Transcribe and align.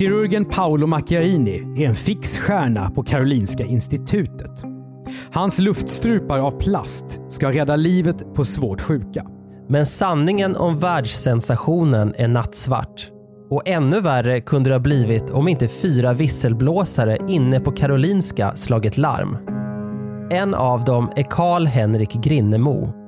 Kirurgen 0.00 0.44
Paolo 0.44 0.86
Macchiarini 0.86 1.82
är 1.82 1.88
en 1.88 1.94
fix 1.94 2.38
stjärna 2.38 2.90
på 2.90 3.02
Karolinska 3.02 3.64
institutet. 3.64 4.64
Hans 5.32 5.58
luftstrupar 5.58 6.38
av 6.38 6.50
plast 6.60 7.20
ska 7.28 7.52
rädda 7.52 7.76
livet 7.76 8.34
på 8.34 8.44
svårt 8.44 8.80
sjuka. 8.80 9.26
Men 9.68 9.86
sanningen 9.86 10.56
om 10.56 10.78
världssensationen 10.78 12.14
är 12.18 12.28
nattsvart. 12.28 13.10
Och 13.50 13.68
ännu 13.68 14.00
värre 14.00 14.40
kunde 14.40 14.70
det 14.70 14.74
ha 14.74 14.80
blivit 14.80 15.30
om 15.30 15.48
inte 15.48 15.68
fyra 15.68 16.12
visselblåsare 16.12 17.18
inne 17.28 17.60
på 17.60 17.72
Karolinska 17.72 18.56
slagit 18.56 18.98
larm. 18.98 19.36
En 20.30 20.54
av 20.54 20.84
dem 20.84 21.12
är 21.16 21.22
Karl 21.22 21.66
Henrik 21.66 22.12
Grinnemo. 22.12 22.99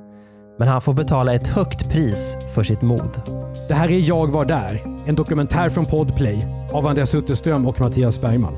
Men 0.57 0.67
han 0.67 0.81
får 0.81 0.93
betala 0.93 1.33
ett 1.33 1.47
högt 1.47 1.89
pris 1.89 2.37
för 2.55 2.63
sitt 2.63 2.81
mod. 2.81 3.21
Det 3.67 3.73
här 3.73 3.91
är 3.91 3.99
Jag 3.99 4.27
var 4.31 4.45
där, 4.45 4.83
en 5.05 5.15
dokumentär 5.15 5.69
från 5.69 5.85
Podplay 5.85 6.47
av 6.73 6.87
Andreas 6.87 7.15
Utterström 7.15 7.67
och 7.67 7.79
Mattias 7.79 8.21
Bergman. 8.21 8.53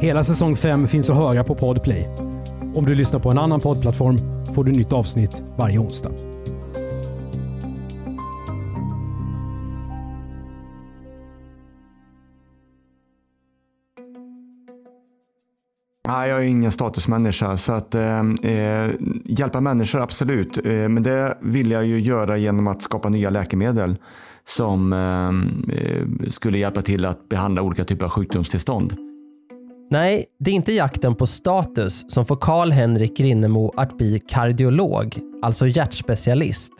Hela 0.00 0.24
säsong 0.24 0.56
5 0.56 0.88
finns 0.88 1.10
att 1.10 1.16
höra 1.16 1.44
på 1.44 1.54
Podplay. 1.54 2.08
Om 2.76 2.84
du 2.84 2.94
lyssnar 2.94 3.20
på 3.20 3.30
en 3.30 3.38
annan 3.38 3.60
poddplattform 3.60 4.18
får 4.54 4.64
du 4.64 4.72
nytt 4.72 4.92
avsnitt 4.92 5.42
varje 5.56 5.78
onsdag. 5.78 6.10
Nej, 16.08 16.30
jag 16.30 16.38
är 16.38 16.46
ingen 16.46 16.72
statusmänniska. 16.72 17.56
Så 17.56 17.72
att 17.72 17.94
ehm, 17.94 18.36
eh, 18.42 18.90
hjälpa 19.24 19.60
människor, 19.60 20.00
absolut. 20.00 20.66
Eh, 20.66 20.72
men 20.72 21.02
det 21.02 21.38
vill 21.40 21.70
jag 21.70 21.86
ju 21.86 22.00
göra 22.00 22.36
genom 22.36 22.66
att 22.66 22.82
skapa 22.82 23.08
nya 23.08 23.30
läkemedel 23.30 23.96
som 24.44 24.92
ehm, 24.92 25.70
eh, 25.72 26.28
skulle 26.28 26.58
hjälpa 26.58 26.82
till 26.82 27.04
att 27.04 27.28
behandla 27.28 27.62
olika 27.62 27.84
typer 27.84 28.04
av 28.04 28.10
sjukdomstillstånd. 28.10 28.96
Nej, 29.90 30.24
det 30.38 30.50
är 30.50 30.54
inte 30.54 30.72
jakten 30.72 31.14
på 31.14 31.26
status 31.26 32.04
som 32.08 32.24
får 32.24 32.36
Karl-Henrik 32.36 33.16
Grinnemo 33.16 33.72
att 33.76 33.98
bli 33.98 34.18
kardiolog, 34.28 35.18
alltså 35.42 35.66
hjärtspecialist. 35.66 36.72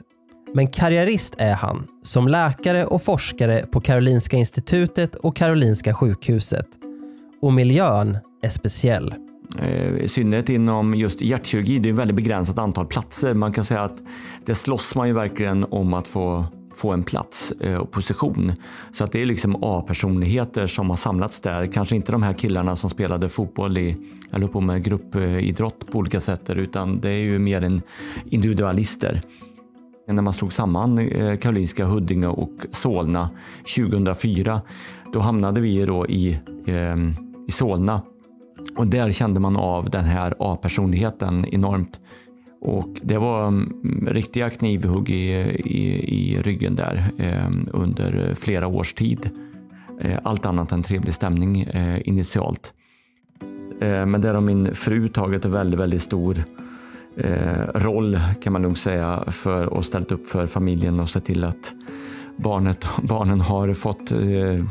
Men 0.55 0.66
karriärist 0.66 1.34
är 1.38 1.55
han, 1.55 1.86
som 2.03 2.28
läkare 2.28 2.84
och 2.84 3.03
forskare 3.03 3.66
på 3.72 3.81
Karolinska 3.81 4.36
institutet 4.36 5.14
och 5.14 5.36
Karolinska 5.36 5.94
sjukhuset. 5.94 6.66
Och 7.42 7.53
miljön 7.53 8.19
är 8.45 8.48
speciell. 8.48 9.14
Eh, 9.59 9.97
I 9.97 10.09
synnerhet 10.09 10.48
inom 10.48 10.95
just 10.95 11.20
hjärtkirurgi, 11.20 11.78
det 11.78 11.89
är 11.89 11.92
ett 11.92 11.98
väldigt 11.98 12.17
begränsat 12.17 12.59
antal 12.59 12.87
platser. 12.87 13.34
Man 13.34 13.53
kan 13.53 13.64
säga 13.64 13.81
att 13.81 14.03
det 14.45 14.55
slåss 14.55 14.95
man 14.95 15.09
ju 15.09 15.14
verkligen 15.14 15.64
om 15.70 15.95
att 15.95 16.09
få, 16.09 16.45
få 16.75 16.92
en 16.92 17.03
plats 17.03 17.53
eh, 17.61 17.77
och 17.77 17.91
position. 17.91 18.53
Så 18.92 19.05
att 19.05 19.12
det 19.12 19.22
är 19.22 19.27
liksom 19.27 19.56
A-personligheter 19.62 20.67
som 20.67 20.91
har 20.91 20.97
samlats 20.97 21.41
där. 21.41 21.67
Kanske 21.67 21.97
inte 21.97 22.12
de 22.12 22.22
här 22.22 22.33
killarna 22.33 22.77
som 22.77 22.91
spelade 22.91 23.28
fotboll 23.28 23.78
i, 23.78 23.97
eller 24.33 24.47
på 24.47 24.61
med 24.61 24.84
gruppidrott 24.84 25.87
på 25.92 25.98
olika 25.98 26.20
sätt, 26.20 26.50
utan 26.50 27.00
det 27.00 27.09
är 27.09 27.22
ju 27.22 27.39
mer 27.39 27.62
en 27.62 27.83
individualister. 28.31 29.20
När 30.09 30.22
man 30.22 30.32
slog 30.32 30.53
samman 30.53 30.99
eh, 30.99 31.37
Karolinska, 31.37 31.84
Huddinge 31.84 32.26
och 32.26 32.53
Solna 32.71 33.31
2004, 33.76 34.62
då 35.12 35.21
hamnade 35.21 35.61
vi 35.61 35.87
då 35.87 36.06
i, 36.06 36.38
i 37.49 37.53
Solna 37.53 38.03
och 38.76 38.86
där 38.86 39.10
kände 39.12 39.41
man 39.41 39.56
av 39.56 39.91
den 39.91 40.04
här 40.04 40.34
A-personligheten 40.38 41.47
enormt. 41.54 42.00
Och 42.60 42.88
det 43.02 43.19
var 43.19 43.48
mm, 43.48 44.08
riktiga 44.10 44.50
knivhugg 44.50 45.10
i, 45.10 45.32
i, 45.64 46.14
i 46.14 46.42
ryggen 46.42 46.76
där 46.76 47.10
eh, 47.19 47.50
under 47.72 48.34
flera 48.34 48.66
års 48.66 48.92
tid. 48.94 49.30
Eh, 50.00 50.19
allt 50.22 50.47
annat 50.47 50.72
än 50.72 50.82
trevlig 50.82 51.14
stämning 51.14 51.62
eh, 51.62 52.08
initialt. 52.08 52.72
Eh, 53.80 54.06
men 54.06 54.20
där 54.20 54.34
har 54.34 54.41
min 54.41 54.75
fru 54.75 55.08
tagit 55.08 55.44
en 55.44 55.52
väldigt, 55.52 55.81
väldigt 55.81 56.02
stor 56.02 56.44
eh, 57.16 57.62
roll 57.75 58.19
kan 58.42 58.52
man 58.52 58.62
nog 58.62 58.78
säga 58.78 59.25
för 59.26 59.66
och 59.66 59.84
ställt 59.84 60.12
upp 60.12 60.26
för 60.28 60.46
familjen 60.46 61.00
och 61.00 61.10
sett 61.10 61.25
till 61.25 61.44
att 61.44 61.72
barnet, 62.36 62.86
barnen 63.02 63.41
har 63.41 63.75
fått 63.75 64.12
eh, 64.12 64.64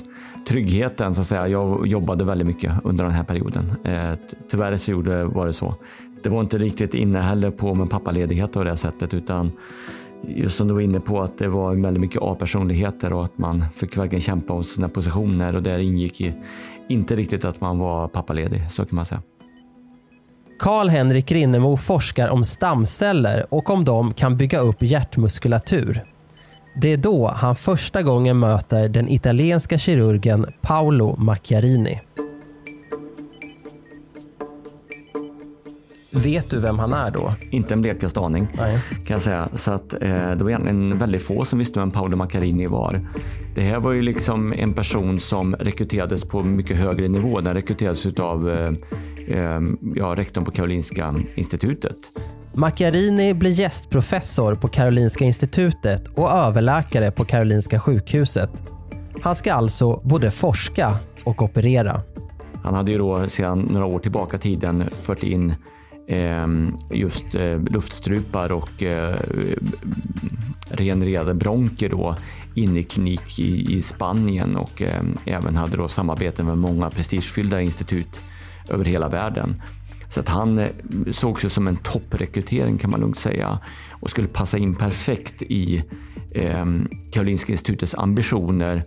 tryggheten 0.47 1.15
så 1.15 1.21
att 1.21 1.27
säga. 1.27 1.47
Jag 1.47 1.87
jobbade 1.87 2.23
väldigt 2.23 2.47
mycket 2.47 2.71
under 2.83 3.03
den 3.03 3.13
här 3.13 3.23
perioden. 3.23 3.73
Eh, 3.83 4.13
tyvärr 4.51 4.77
så 4.77 4.91
gjorde, 4.91 5.23
var 5.23 5.47
det 5.47 5.53
så. 5.53 5.75
Det 6.23 6.29
var 6.29 6.41
inte 6.41 6.57
riktigt 6.57 6.93
inne 6.93 7.19
heller 7.19 7.51
på 7.51 7.75
med 7.75 7.89
pappaledighet 7.89 8.51
på 8.51 8.63
det 8.63 8.77
sättet 8.77 9.13
utan 9.13 9.51
just 10.27 10.57
som 10.57 10.67
du 10.67 10.73
var 10.73 10.81
inne 10.81 10.99
på 10.99 11.21
att 11.21 11.37
det 11.37 11.47
var 11.47 11.75
väldigt 11.75 12.01
mycket 12.01 12.21
A-personligheter 12.21 13.13
och 13.13 13.23
att 13.23 13.37
man 13.37 13.65
fick 13.73 13.97
verkligen 13.97 14.21
kämpa 14.21 14.53
om 14.53 14.63
sina 14.63 14.89
positioner 14.89 15.55
och 15.55 15.63
där 15.63 15.79
ingick 15.79 16.21
i, 16.21 16.33
inte 16.87 17.15
riktigt 17.15 17.45
att 17.45 17.61
man 17.61 17.79
var 17.79 18.07
pappaledig, 18.07 18.71
så 18.71 18.85
kan 18.85 18.95
man 18.95 19.05
säga. 19.05 19.21
Karl-Henrik 20.59 21.31
Rinnemo 21.31 21.77
forskar 21.77 22.27
om 22.27 22.43
stamceller 22.43 23.45
och 23.53 23.69
om 23.69 23.85
de 23.85 24.13
kan 24.13 24.37
bygga 24.37 24.59
upp 24.59 24.83
hjärtmuskulatur. 24.83 26.12
Det 26.75 26.93
är 26.93 26.97
då 26.97 27.27
han 27.27 27.55
första 27.55 28.01
gången 28.01 28.39
möter 28.39 28.89
den 28.89 29.09
italienska 29.09 29.77
kirurgen 29.77 30.45
Paolo 30.61 31.15
Macchiarini. 31.17 32.01
Vet 36.11 36.49
du 36.49 36.59
vem 36.59 36.79
han 36.79 36.93
är 36.93 37.11
då? 37.11 37.33
Inte 37.49 37.73
en 37.73 37.81
blekaste 37.81 38.19
aning 38.19 38.47
Nej. 38.57 38.79
kan 38.89 39.15
jag 39.15 39.21
säga. 39.21 39.49
Så 39.53 39.71
att, 39.71 39.93
eh, 39.93 39.99
det 40.09 40.43
var 40.43 40.49
egentligen 40.49 40.99
väldigt 40.99 41.23
få 41.23 41.45
som 41.45 41.59
visste 41.59 41.79
vem 41.79 41.91
Paolo 41.91 42.17
Macchiarini 42.17 42.67
var. 42.67 43.07
Det 43.55 43.61
här 43.61 43.79
var 43.79 43.91
ju 43.91 44.01
liksom 44.01 44.53
en 44.53 44.73
person 44.73 45.19
som 45.19 45.55
rekryterades 45.55 46.25
på 46.25 46.41
mycket 46.41 46.77
högre 46.77 47.07
nivå. 47.07 47.41
Den 47.41 47.53
rekryterades 47.53 48.05
av 48.05 48.49
eh, 48.49 48.69
eh, 49.37 49.61
ja, 49.95 50.15
rektorn 50.15 50.45
på 50.45 50.51
Karolinska 50.51 51.15
institutet. 51.35 51.97
Macchiarini 52.55 53.33
blir 53.33 53.51
gästprofessor 53.51 54.55
på 54.55 54.67
Karolinska 54.67 55.25
institutet 55.25 56.07
och 56.07 56.31
överläkare 56.31 57.11
på 57.11 57.25
Karolinska 57.25 57.79
sjukhuset. 57.79 58.49
Han 59.21 59.35
ska 59.35 59.53
alltså 59.53 60.01
både 60.03 60.31
forska 60.31 60.95
och 61.23 61.41
operera. 61.41 62.01
Han 62.63 62.73
hade 62.73 62.91
ju 62.91 62.97
då 62.97 63.29
sedan 63.29 63.67
några 63.71 63.85
år 63.85 63.99
tillbaka 63.99 64.37
tiden 64.37 64.83
fört 64.93 65.23
in 65.23 65.53
eh, 66.07 66.47
just 66.91 67.35
eh, 67.35 67.59
luftstrupar 67.59 68.51
och 68.51 68.83
eh, 68.83 69.15
regenererade 70.69 71.33
bronker 71.33 71.89
då 71.89 72.15
in 72.55 72.77
i 72.77 72.83
klinik 72.83 73.39
i, 73.39 73.75
i 73.77 73.81
Spanien 73.81 74.57
och 74.57 74.81
eh, 74.81 75.03
även 75.25 75.55
hade 75.55 75.77
då 75.77 75.87
samarbeten 75.87 76.45
med 76.45 76.57
många 76.57 76.89
prestigefyllda 76.89 77.61
institut 77.61 78.21
över 78.69 78.85
hela 78.85 79.09
världen. 79.09 79.61
Så 80.13 80.19
att 80.19 80.29
han 80.29 80.59
eh, 80.59 80.69
sågs 81.11 81.53
som 81.53 81.67
en 81.67 81.77
topprekrytering 81.77 82.77
kan 82.77 82.89
man 82.89 82.99
lugnt 82.99 83.19
säga 83.19 83.59
och 83.89 84.09
skulle 84.09 84.27
passa 84.27 84.57
in 84.57 84.75
perfekt 84.75 85.41
i 85.41 85.83
eh, 86.31 86.65
Karolinska 87.11 87.51
institutets 87.51 87.95
ambitioner 87.95 88.83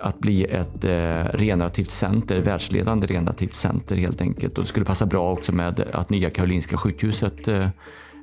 att 0.00 0.18
bli 0.18 0.44
ett 0.44 0.84
eh, 0.84 1.38
regenerativt 1.38 1.90
center, 1.90 2.40
världsledande 2.40 3.06
regenerativt 3.06 3.54
center 3.54 3.96
helt 3.96 4.20
enkelt. 4.20 4.58
Och 4.58 4.64
det 4.64 4.68
skulle 4.68 4.86
passa 4.86 5.06
bra 5.06 5.32
också 5.32 5.52
med 5.52 5.84
att 5.92 6.10
nya 6.10 6.30
Karolinska 6.30 6.76
sjukhuset 6.76 7.48
eh, 7.48 7.68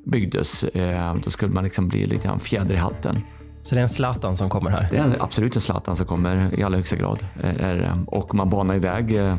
byggdes. 0.04 0.64
Eh, 0.64 1.14
då 1.24 1.30
skulle 1.30 1.52
man 1.52 1.64
liksom 1.64 1.88
bli 1.88 2.06
lite 2.06 2.28
grann 2.28 2.40
fjäder 2.40 2.74
i 2.74 2.78
hatten. 2.78 3.18
Så 3.62 3.74
det 3.74 3.80
är 3.80 3.82
en 3.82 3.88
Zlatan 3.88 4.36
som 4.36 4.50
kommer 4.50 4.70
här? 4.70 4.88
Det 4.90 4.96
är 4.96 5.16
absolut 5.20 5.56
en 5.56 5.62
Zlatan 5.62 5.96
som 5.96 6.06
kommer 6.06 6.58
i 6.58 6.62
allra 6.62 6.76
högsta 6.76 6.96
grad. 6.96 7.18
Eh, 7.42 7.52
det. 7.54 7.98
och 8.06 8.34
man 8.34 8.50
banar 8.50 8.74
iväg 8.74 9.16
eh, 9.16 9.36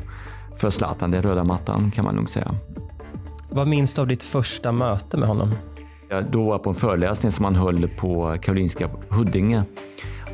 för 0.57 0.69
Zlatan, 0.69 1.11
den 1.11 1.21
röda 1.21 1.44
mattan 1.44 1.91
kan 1.91 2.05
man 2.05 2.15
nog 2.15 2.29
säga. 2.29 2.51
Vad 3.50 3.67
minns 3.67 3.94
du 3.94 4.01
av 4.01 4.07
ditt 4.07 4.23
första 4.23 4.71
möte 4.71 5.17
med 5.17 5.27
honom? 5.27 5.51
Jag 6.09 6.25
då 6.31 6.44
var 6.44 6.53
jag 6.53 6.63
på 6.63 6.69
en 6.69 6.75
föreläsning 6.75 7.31
som 7.31 7.45
han 7.45 7.55
höll 7.55 7.88
på 7.88 8.35
Karolinska 8.41 8.89
Huddinge. 9.09 9.63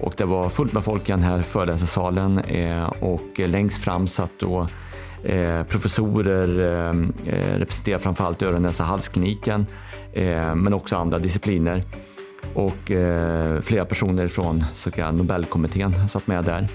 Och 0.01 0.13
det 0.18 0.25
var 0.25 0.50
fullt 0.50 0.74
med 0.74 0.83
folk 0.83 1.10
i 1.10 1.12
den 1.12 1.21
här 1.21 1.42
föreläsarsalen 1.42 2.39
eh, 2.39 2.83
och 2.86 3.39
längst 3.39 3.83
fram 3.83 4.07
satt 4.07 4.31
då 4.39 4.68
eh, 5.24 5.63
professorer, 5.63 6.60
eh, 7.25 7.57
representerar 7.57 8.00
framförallt 8.00 8.42
öron, 8.42 8.62
näsa, 8.62 8.83
halskliniken, 8.83 9.65
men 10.56 10.74
också 10.74 10.95
andra 10.95 11.19
discipliner. 11.19 11.83
Och 12.54 12.92
flera 13.62 13.86
personer 13.86 14.27
från 14.27 14.63
så 14.74 15.12
Nobelkommittén 15.12 16.10
satt 16.10 16.27
med 16.27 16.44
där. 16.44 16.68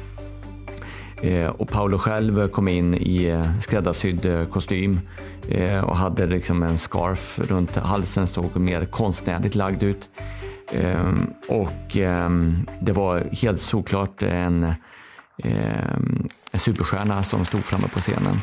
Eh, 1.23 1.47
och 1.47 1.69
Paolo 1.69 1.99
själv 1.99 2.49
kom 2.49 2.69
in 2.69 2.95
i 2.95 3.25
eh, 3.25 3.59
skräddarsydd 3.61 4.27
eh, 4.27 4.45
kostym 4.47 5.01
och 5.85 5.97
hade 5.97 6.27
liksom 6.27 6.63
en 6.63 6.79
scarf 6.79 7.39
runt 7.39 7.77
halsen, 7.77 8.27
såg 8.27 8.57
mer 8.57 8.85
konstnärligt 8.85 9.55
lagd 9.55 9.83
ut. 9.83 10.11
Och 11.49 11.97
det 12.81 12.93
var 12.93 13.23
helt 13.43 13.61
såklart 13.61 14.23
en, 14.23 14.75
en 16.51 16.59
superstjärna 16.59 17.23
som 17.23 17.45
stod 17.45 17.65
framme 17.65 17.89
på 17.89 18.01
scenen. 18.01 18.41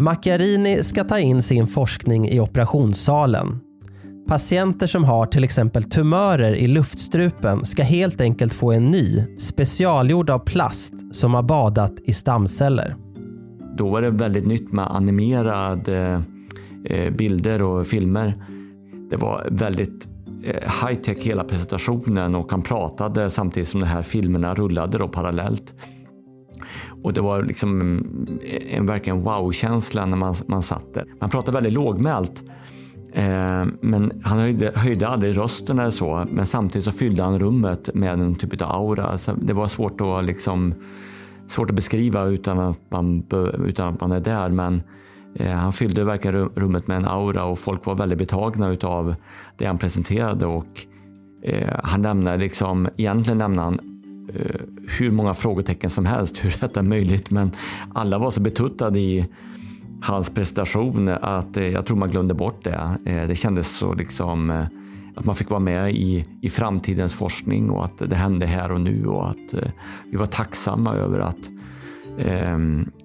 Macchiarini 0.00 0.82
ska 0.82 1.04
ta 1.04 1.18
in 1.18 1.42
sin 1.42 1.66
forskning 1.66 2.28
i 2.28 2.40
operationssalen. 2.40 3.60
Patienter 4.28 4.86
som 4.86 5.04
har 5.04 5.26
till 5.26 5.44
exempel 5.44 5.82
tumörer 5.82 6.54
i 6.54 6.66
luftstrupen 6.66 7.66
ska 7.66 7.82
helt 7.82 8.20
enkelt 8.20 8.54
få 8.54 8.72
en 8.72 8.90
ny, 8.90 9.24
specialgjord 9.38 10.30
av 10.30 10.38
plast 10.38 10.94
som 11.12 11.34
har 11.34 11.42
badat 11.42 11.92
i 12.04 12.12
stamceller. 12.12 12.96
Då 13.76 13.90
var 13.90 14.02
det 14.02 14.10
väldigt 14.10 14.46
nytt 14.46 14.72
med 14.72 14.86
animerade 14.90 16.22
eh, 16.84 16.96
eh, 16.96 17.12
bilder 17.12 17.62
och 17.62 17.86
filmer. 17.86 18.44
Det 19.10 19.16
var 19.16 19.48
väldigt 19.50 20.08
eh, 20.44 20.86
high 20.86 21.00
tech 21.00 21.18
hela 21.18 21.44
presentationen 21.44 22.34
och 22.34 22.50
han 22.50 22.62
pratade 22.62 23.30
samtidigt 23.30 23.68
som 23.68 23.80
de 23.80 23.86
här 23.86 24.02
filmerna 24.02 24.54
rullade 24.54 24.98
då 24.98 25.08
parallellt. 25.08 25.74
Och 27.02 27.12
det 27.12 27.20
var 27.20 27.42
liksom 27.42 27.98
en 28.70 28.86
verkligen 28.86 29.22
wow-känsla 29.22 30.06
när 30.06 30.16
man, 30.16 30.34
man 30.46 30.62
satt 30.62 30.94
där. 30.94 31.04
Man 31.20 31.30
pratade 31.30 31.54
väldigt 31.54 31.72
lågmält. 31.72 32.42
Eh, 33.12 33.64
men 33.80 34.12
han 34.22 34.38
höjde, 34.38 34.72
höjde 34.74 35.08
aldrig 35.08 35.36
rösten 35.36 35.78
eller 35.78 35.90
så. 35.90 36.26
Men 36.30 36.46
samtidigt 36.46 36.84
så 36.84 36.92
fyllde 36.92 37.22
han 37.22 37.38
rummet 37.38 37.94
med 37.94 38.12
en 38.12 38.34
typ 38.34 38.62
av 38.62 38.68
aura. 38.70 39.18
Så 39.18 39.32
det 39.32 39.52
var 39.52 39.68
svårt 39.68 40.00
att, 40.00 40.24
liksom, 40.24 40.74
svårt 41.46 41.70
att 41.70 41.76
beskriva 41.76 42.24
utan 42.24 42.58
att, 42.58 42.90
man, 42.90 43.26
utan 43.66 43.94
att 43.94 44.00
man 44.00 44.12
är 44.12 44.20
där. 44.20 44.48
Men 44.48 44.82
eh, 45.34 45.52
han 45.52 45.72
fyllde 45.72 46.04
verkligen 46.04 46.36
rummet 46.36 46.86
med 46.86 46.96
en 46.96 47.06
aura 47.06 47.44
och 47.44 47.58
folk 47.58 47.86
var 47.86 47.94
väldigt 47.94 48.18
betagna 48.18 48.76
av 48.82 49.14
det 49.58 49.66
han 49.66 49.78
presenterade. 49.78 50.46
Och, 50.46 50.86
eh, 51.44 51.78
han 51.82 52.02
lämnade 52.02 52.36
liksom, 52.36 52.88
egentligen 52.96 53.38
lämnade 53.38 53.64
han 53.64 53.89
hur 54.98 55.10
många 55.10 55.34
frågetecken 55.34 55.90
som 55.90 56.06
helst 56.06 56.38
hur 56.44 56.56
detta 56.60 56.80
är 56.80 56.84
möjligt. 56.84 57.30
Men 57.30 57.50
alla 57.94 58.18
var 58.18 58.30
så 58.30 58.40
betuttade 58.40 58.98
i 58.98 59.26
hans 60.02 60.30
prestation 60.30 61.08
att 61.08 61.56
eh, 61.56 61.68
jag 61.68 61.86
tror 61.86 61.96
man 61.96 62.10
glömde 62.10 62.34
bort 62.34 62.64
det. 62.64 62.98
Eh, 63.06 63.28
det 63.28 63.36
kändes 63.36 63.76
så 63.76 63.94
liksom 63.94 64.66
att 65.16 65.24
man 65.24 65.36
fick 65.36 65.50
vara 65.50 65.60
med 65.60 65.92
i, 65.92 66.24
i 66.42 66.50
framtidens 66.50 67.14
forskning 67.14 67.70
och 67.70 67.84
att 67.84 67.98
det 67.98 68.16
hände 68.16 68.46
här 68.46 68.72
och 68.72 68.80
nu 68.80 69.06
och 69.06 69.30
att 69.30 69.54
vi 70.10 70.16
var 70.16 70.26
tacksamma 70.26 70.94
över 70.94 71.18
att 71.18 71.50
eh, 72.18 72.58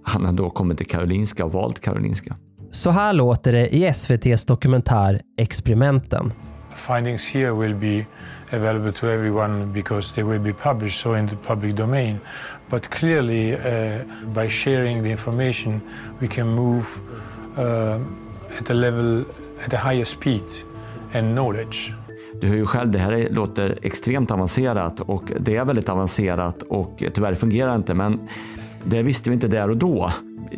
han 0.03 0.25
hade 0.25 0.37
då 0.37 0.49
kommit 0.49 0.77
till 0.77 0.87
Karolinska 0.87 1.45
och 1.45 1.51
valt 1.51 1.79
Karolinska. 1.79 2.35
Så 2.71 2.89
här 2.89 3.13
låter 3.13 3.51
det 3.51 3.75
i 3.75 3.85
SVTs 3.85 4.45
dokumentär 4.45 5.21
Experimenten. 5.37 6.33
Findings 6.75 7.27
here 7.27 7.51
will 7.51 7.75
be 7.75 8.05
available 8.51 8.91
to 8.91 9.07
everyone 9.07 9.65
because 9.73 10.13
they 10.13 10.23
will 10.23 10.39
be 10.39 10.53
published 10.53 11.01
so 11.01 11.15
in 11.15 11.27
the 11.27 11.35
public 11.35 11.75
domain. 11.75 12.19
But 12.69 12.89
clearly, 12.89 13.53
uh, 13.53 14.03
by 14.33 14.49
sharing 14.49 15.03
the 15.03 15.09
information, 15.09 15.81
we 16.19 16.27
can 16.27 16.47
move 16.47 16.85
uh, 17.57 17.99
at 18.59 18.69
a 18.69 18.73
level, 18.73 19.25
at 19.65 19.73
a 19.73 19.77
higher 19.77 20.05
speed 20.05 20.43
and 21.13 21.35
knowledge. 21.35 21.93
Du 22.41 22.47
hör 22.47 22.55
ju 22.55 22.65
själv, 22.65 22.91
det 22.91 22.99
här 22.99 23.27
låter 23.31 23.79
extremt 23.81 24.31
avancerat 24.31 24.99
och 24.99 25.31
det 25.39 25.55
är 25.55 25.65
väldigt 25.65 25.89
avancerat 25.89 26.61
och 26.61 27.03
tyvärr 27.13 27.35
fungerar 27.35 27.69
det 27.69 27.75
inte. 27.75 27.93
Men 27.93 28.19
det 28.83 29.03
visste 29.03 29.29
vi 29.29 29.33
inte 29.33 29.47
där 29.47 29.69
och 29.69 29.77
då. 29.77 30.11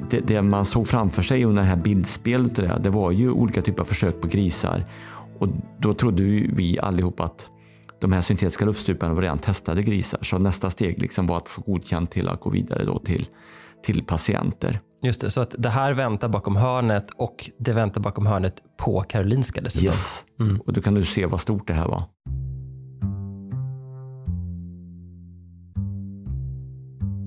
Det, 0.10 0.20
det 0.20 0.42
man 0.42 0.66
såg 0.66 0.88
framför 0.88 1.22
sig 1.22 1.46
under 1.46 1.62
det 1.62 1.68
här 1.68 1.76
bildspelet, 1.76 2.56
det, 2.56 2.80
det 2.84 2.90
var 2.90 3.12
ju 3.12 3.32
olika 3.32 3.62
typer 3.62 3.82
av 3.82 3.86
försök 3.86 4.22
på 4.22 4.28
grisar. 4.28 4.84
Och 5.40 5.48
då 5.80 5.94
trodde 5.94 6.24
vi 6.54 6.80
allihop 6.82 7.20
att 7.20 7.50
de 8.00 8.14
här 8.14 8.22
syntetiska 8.22 8.66
luftstruparna 8.66 9.14
var 9.14 9.22
redan 9.22 9.38
testade 9.38 9.84
grisar. 9.84 10.20
Så 10.24 10.38
nästa 10.38 10.70
steg 10.70 11.02
liksom 11.02 11.28
var 11.28 11.38
att 11.38 11.50
få 11.50 11.62
godkänt 11.62 12.12
till 12.12 12.28
att 12.30 12.40
gå 12.40 12.50
vidare 12.50 12.86
då 12.86 13.00
till, 13.00 13.26
till 13.84 14.04
patienter. 14.04 14.80
Just 15.02 15.22
det, 15.22 15.30
så 15.30 15.42
att 15.42 15.56
det 15.58 15.70
här 15.70 15.94
väntar 15.94 16.28
bakom 16.30 16.56
hörnet 16.56 17.12
och 17.16 17.50
det 17.60 17.74
väntar 17.74 18.02
bakom 18.02 18.26
hörnet 18.26 18.54
på 18.78 19.02
Karolinska 19.02 19.62
dessutom. 19.62 19.86
Yes, 19.86 20.24
mm. 20.40 20.62
och 20.62 20.74
då 20.74 20.82
kan 20.82 20.94
du 20.94 21.06
se 21.06 21.26
vad 21.26 21.42
stort 21.42 21.68
det 21.68 21.74
här 21.74 21.88
var. 21.88 22.04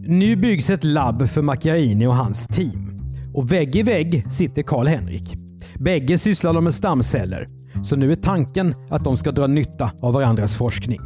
Nu 0.07 0.37
byggs 0.37 0.71
ett 0.71 0.85
labb 0.85 1.29
för 1.29 1.43
Macchiarini 1.43 2.07
och 2.07 2.17
hans 2.17 2.47
team. 2.47 3.01
Och 3.35 3.53
vägg 3.53 3.77
i 3.77 3.83
vägg 3.83 4.33
sitter 4.33 4.63
Karl-Henrik. 4.63 5.37
Bägge 5.75 6.19
sysslar 6.19 6.55
de 6.55 6.65
med 6.65 6.75
stamceller 6.75 7.60
så 7.83 7.97
nu 7.97 8.13
är 8.13 8.17
tanken 8.17 8.75
att 8.91 9.05
de 9.05 9.17
ska 9.17 9.33
dra 9.33 9.47
nytta 9.47 9.91
av 10.01 10.13
varandras 10.13 10.57
forskning. 10.57 11.01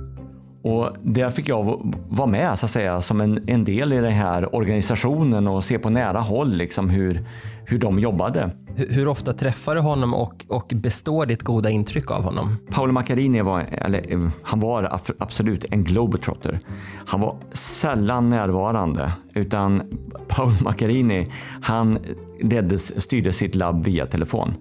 Och 0.64 0.96
där 1.02 1.31
fick 1.31 1.49
jag 1.49 1.93
vara 2.08 2.26
med 2.26 2.58
så 2.58 2.66
att 2.66 2.70
säga, 2.70 3.02
som 3.02 3.20
en, 3.20 3.38
en 3.46 3.64
del 3.64 3.93
i 3.93 3.96
den 3.96 4.12
här 4.12 4.55
organisationen 4.55 5.49
och 5.49 5.64
se 5.64 5.78
på 5.78 5.90
nära 5.90 6.20
håll 6.20 6.55
liksom, 6.55 6.90
hur, 6.90 7.25
hur 7.64 7.78
de 7.78 7.99
jobbade. 7.99 8.50
Hur, 8.75 8.88
hur 8.88 9.08
ofta 9.08 9.32
träffar 9.32 9.75
du 9.75 9.81
honom 9.81 10.14
och, 10.14 10.44
och 10.49 10.72
består 10.75 11.26
ditt 11.26 11.43
goda 11.43 11.70
intryck 11.70 12.11
av 12.11 12.22
honom? 12.22 12.56
Paolo 12.70 12.93
Macchiarini 12.93 13.43
var, 13.43 13.62
eller, 13.70 14.31
han 14.43 14.60
var 14.60 15.00
absolut 15.19 15.64
en 15.70 15.84
globetrotter. 15.84 16.60
Han 17.06 17.20
var 17.20 17.37
sällan 17.52 18.31
närvarande 18.31 19.12
utan 19.34 19.82
Paolo 20.28 20.55
Macchiarini 20.60 21.26
han 21.62 21.99
leddes, 22.40 23.02
styrde 23.02 23.32
sitt 23.32 23.55
labb 23.55 23.84
via 23.84 24.06
telefon. 24.06 24.55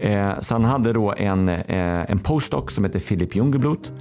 Eh, 0.00 0.40
så 0.40 0.54
han 0.54 0.64
hade 0.64 0.92
då 0.92 1.14
en, 1.16 1.48
eh, 1.48 2.10
en 2.10 2.18
postdoc 2.18 2.72
som 2.72 2.84
hette 2.84 3.00
Philip 3.00 3.36
Jungeblut 3.36 3.92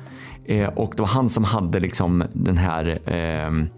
eh, 0.45 0.69
och 0.69 0.93
det 0.95 1.01
var 1.01 1.09
han 1.09 1.29
som 1.29 1.43
hade 1.43 1.79
liksom 1.79 2.23
den 2.33 2.57
här 2.57 2.99
ehm, 3.05 3.69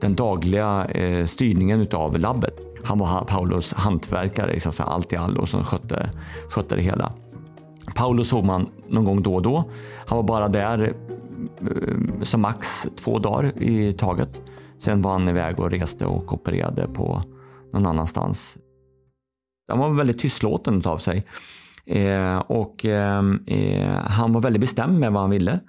den 0.00 0.14
dagliga 0.14 0.84
eh, 0.84 1.26
styrningen 1.26 1.86
av 1.92 2.18
labbet. 2.18 2.54
Han 2.84 2.98
var 2.98 3.24
Paulos 3.24 3.74
hantverkare, 3.74 4.52
liksom, 4.52 4.72
allt 4.78 5.12
i 5.12 5.16
allo 5.16 5.46
som 5.46 5.64
skötte, 5.64 6.10
skötte 6.48 6.76
det 6.76 6.82
hela. 6.82 7.12
Paolo 7.94 8.24
såg 8.24 8.44
man 8.44 8.68
någon 8.88 9.04
gång 9.04 9.22
då 9.22 9.34
och 9.34 9.42
då. 9.42 9.64
Han 10.06 10.16
var 10.16 10.22
bara 10.22 10.48
där 10.48 10.94
eh, 11.60 12.22
som 12.22 12.40
max 12.40 12.86
två 13.04 13.18
dagar 13.18 13.62
i 13.62 13.92
taget. 13.92 14.42
Sen 14.78 15.02
var 15.02 15.12
han 15.12 15.28
iväg 15.28 15.60
och 15.60 15.70
reste 15.70 16.06
och 16.06 16.32
opererade 16.32 16.88
på 16.88 17.22
någon 17.72 17.86
annanstans. 17.86 18.58
Han 19.70 19.78
var 19.78 19.90
väldigt 19.90 20.18
tystlåten 20.18 20.82
av 20.84 20.98
sig. 20.98 21.26
Eh, 21.86 22.38
och 22.38 22.84
eh, 22.84 23.22
eh, 23.46 23.88
han 24.04 24.32
var 24.32 24.40
väldigt 24.40 24.60
bestämd 24.60 25.00
med 25.00 25.12
vad 25.12 25.22
han 25.22 25.30
ville. 25.30 25.60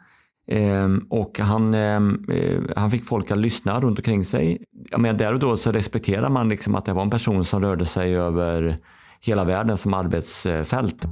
Eh, 0.48 0.90
och 1.10 1.40
han, 1.40 1.74
eh, 1.74 1.96
eh 2.36 2.60
han 2.76 2.92
fick 2.92 3.06
folk 3.06 3.32
att 3.32 3.38
lyssna 3.38 3.80
runt 3.80 4.00
omkring 4.00 4.26
sig. 4.26 4.62
Jag 4.92 5.00
menar, 5.00 5.20
där 5.20 5.34
och 5.34 5.40
då 5.40 5.58
så 5.58 5.72
respekterar 5.72 6.30
man 6.30 6.50
liksom 6.50 6.76
att 6.76 6.86
det 6.86 6.94
var 6.94 7.02
en 7.02 7.10
person 7.10 7.46
som 7.46 7.62
rörde 7.62 7.86
sig 7.86 8.18
över 8.18 8.76
hela 9.22 9.44
världen 9.44 9.78
som 9.78 9.94
arbetsfält. 9.94 11.06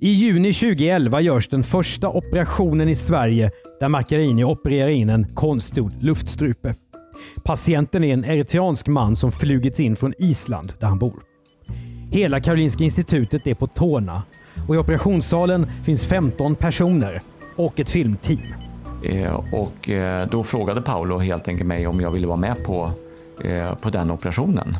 I 0.00 0.08
juni 0.08 0.52
2011 0.52 1.20
görs 1.20 1.48
den 1.48 1.62
första 1.62 2.08
operationen 2.08 2.88
i 2.88 2.94
Sverige 2.94 3.50
där 3.80 3.88
Macchiarini 3.88 4.44
opererar 4.44 4.88
in 4.88 5.10
en 5.10 5.34
konstgjord 5.34 5.92
luftstrupe. 6.00 6.74
Patienten 7.44 8.04
är 8.04 8.14
en 8.14 8.24
eritreansk 8.24 8.86
man 8.86 9.16
som 9.16 9.32
flugits 9.32 9.80
in 9.80 9.96
från 9.96 10.14
Island 10.18 10.72
där 10.80 10.86
han 10.86 10.98
bor. 10.98 11.22
Hela 12.10 12.40
Karolinska 12.40 12.84
institutet 12.84 13.46
är 13.46 13.54
på 13.54 13.66
tårna 13.66 14.22
och 14.68 14.74
i 14.74 14.78
operationssalen 14.78 15.66
finns 15.84 16.06
15 16.06 16.54
personer 16.54 17.20
och 17.56 17.80
ett 17.80 17.88
filmteam. 17.88 18.54
Eh, 19.04 19.40
och 19.52 19.90
eh, 19.90 20.28
då 20.28 20.42
frågade 20.42 20.82
Paolo 20.82 21.18
helt 21.18 21.48
enkelt 21.48 21.66
mig 21.66 21.86
om 21.86 22.00
jag 22.00 22.10
ville 22.10 22.26
vara 22.26 22.36
med 22.36 22.64
på, 22.64 22.90
eh, 23.44 23.74
på 23.74 23.90
den 23.90 24.10
operationen. 24.10 24.76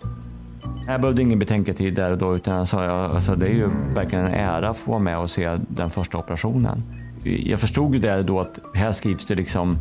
Jag 0.87 1.01
behövde 1.01 1.23
ingen 1.23 1.39
betänketid 1.39 1.95
där 1.95 2.11
och 2.11 2.19
då 2.19 2.37
utan 2.37 2.55
jag 2.55 2.69
sa 2.69 2.85
att 2.85 3.15
alltså, 3.15 3.35
det 3.35 3.47
är 3.47 3.55
ju 3.55 3.69
verkligen 3.95 4.25
en 4.25 4.35
ära 4.35 4.69
att 4.69 4.79
få 4.79 4.91
vara 4.91 5.01
med 5.01 5.19
och 5.19 5.31
se 5.31 5.57
den 5.69 5.91
första 5.91 6.19
operationen. 6.19 6.83
Jag 7.25 7.61
förstod 7.61 7.95
ju 7.95 8.01
där 8.01 8.23
då 8.23 8.41
att 8.41 8.59
här 8.75 8.93
skrivs 8.93 9.27
det 9.27 9.35
liksom 9.35 9.79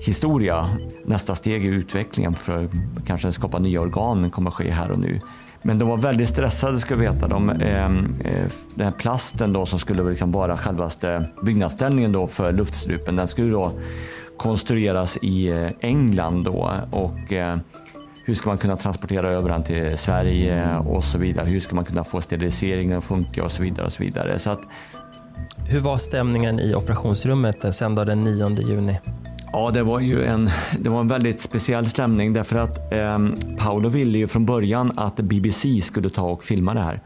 historia. 0.00 0.68
Nästa 1.04 1.34
steg 1.34 1.64
i 1.64 1.68
utvecklingen 1.68 2.34
för 2.34 2.64
att 2.64 2.70
kanske 3.06 3.32
skapa 3.32 3.58
nya 3.58 3.80
organ 3.80 4.30
kommer 4.30 4.50
ske 4.50 4.70
här 4.70 4.90
och 4.90 4.98
nu. 4.98 5.20
Men 5.62 5.78
de 5.78 5.88
var 5.88 5.96
väldigt 5.96 6.28
stressade 6.28 6.78
ska 6.78 6.94
vi 6.94 7.00
veta. 7.00 7.28
De, 7.28 7.50
ehm, 7.50 8.14
eh, 8.24 8.46
den 8.74 8.84
här 8.84 8.92
plasten 8.92 9.52
då 9.52 9.66
som 9.66 9.78
skulle 9.78 10.02
liksom 10.02 10.32
vara 10.32 10.56
självaste 10.56 11.24
byggnadsställningen 11.42 12.12
då 12.12 12.26
för 12.26 12.52
luftstrupen, 12.52 13.16
den 13.16 13.28
skulle 13.28 13.50
då 13.50 13.72
konstrueras 14.36 15.16
i 15.22 15.48
eh, 15.48 15.68
England 15.80 16.44
då 16.44 16.72
och 16.90 17.32
eh, 17.32 17.56
hur 18.24 18.34
ska 18.34 18.48
man 18.48 18.58
kunna 18.58 18.76
transportera 18.76 19.30
över 19.30 19.48
den 19.48 19.62
till 19.62 19.98
Sverige 19.98 20.76
och 20.76 21.04
så 21.04 21.18
vidare. 21.18 21.46
Hur 21.46 21.60
ska 21.60 21.74
man 21.74 21.84
kunna 21.84 22.04
få 22.04 22.20
steriliseringen 22.20 22.98
att 22.98 23.04
funka 23.04 23.44
och 23.44 23.52
så 23.52 23.62
vidare. 23.62 23.86
och 23.86 23.92
så 23.92 24.02
vidare. 24.02 24.38
Så 24.38 24.50
att, 24.50 24.60
Hur 25.68 25.80
var 25.80 25.96
stämningen 25.96 26.60
i 26.60 26.74
operationsrummet 26.74 27.74
sen 27.74 27.94
då 27.94 28.04
den 28.04 28.20
9 28.20 28.48
juni? 28.60 28.98
Ja, 29.52 29.70
det 29.70 29.82
var 29.82 30.00
ju 30.00 30.24
en, 30.24 30.50
det 30.78 30.90
var 30.90 31.00
en 31.00 31.08
väldigt 31.08 31.40
speciell 31.40 31.86
stämning 31.86 32.32
därför 32.32 32.58
att 32.58 32.92
eh, 32.92 33.18
Paolo 33.58 33.88
ville 33.88 34.18
ju 34.18 34.28
från 34.28 34.46
början 34.46 34.92
att 34.98 35.16
BBC 35.16 35.80
skulle 35.80 36.10
ta 36.10 36.22
och 36.22 36.44
filma 36.44 36.74
det 36.74 36.80
här. 36.80 37.00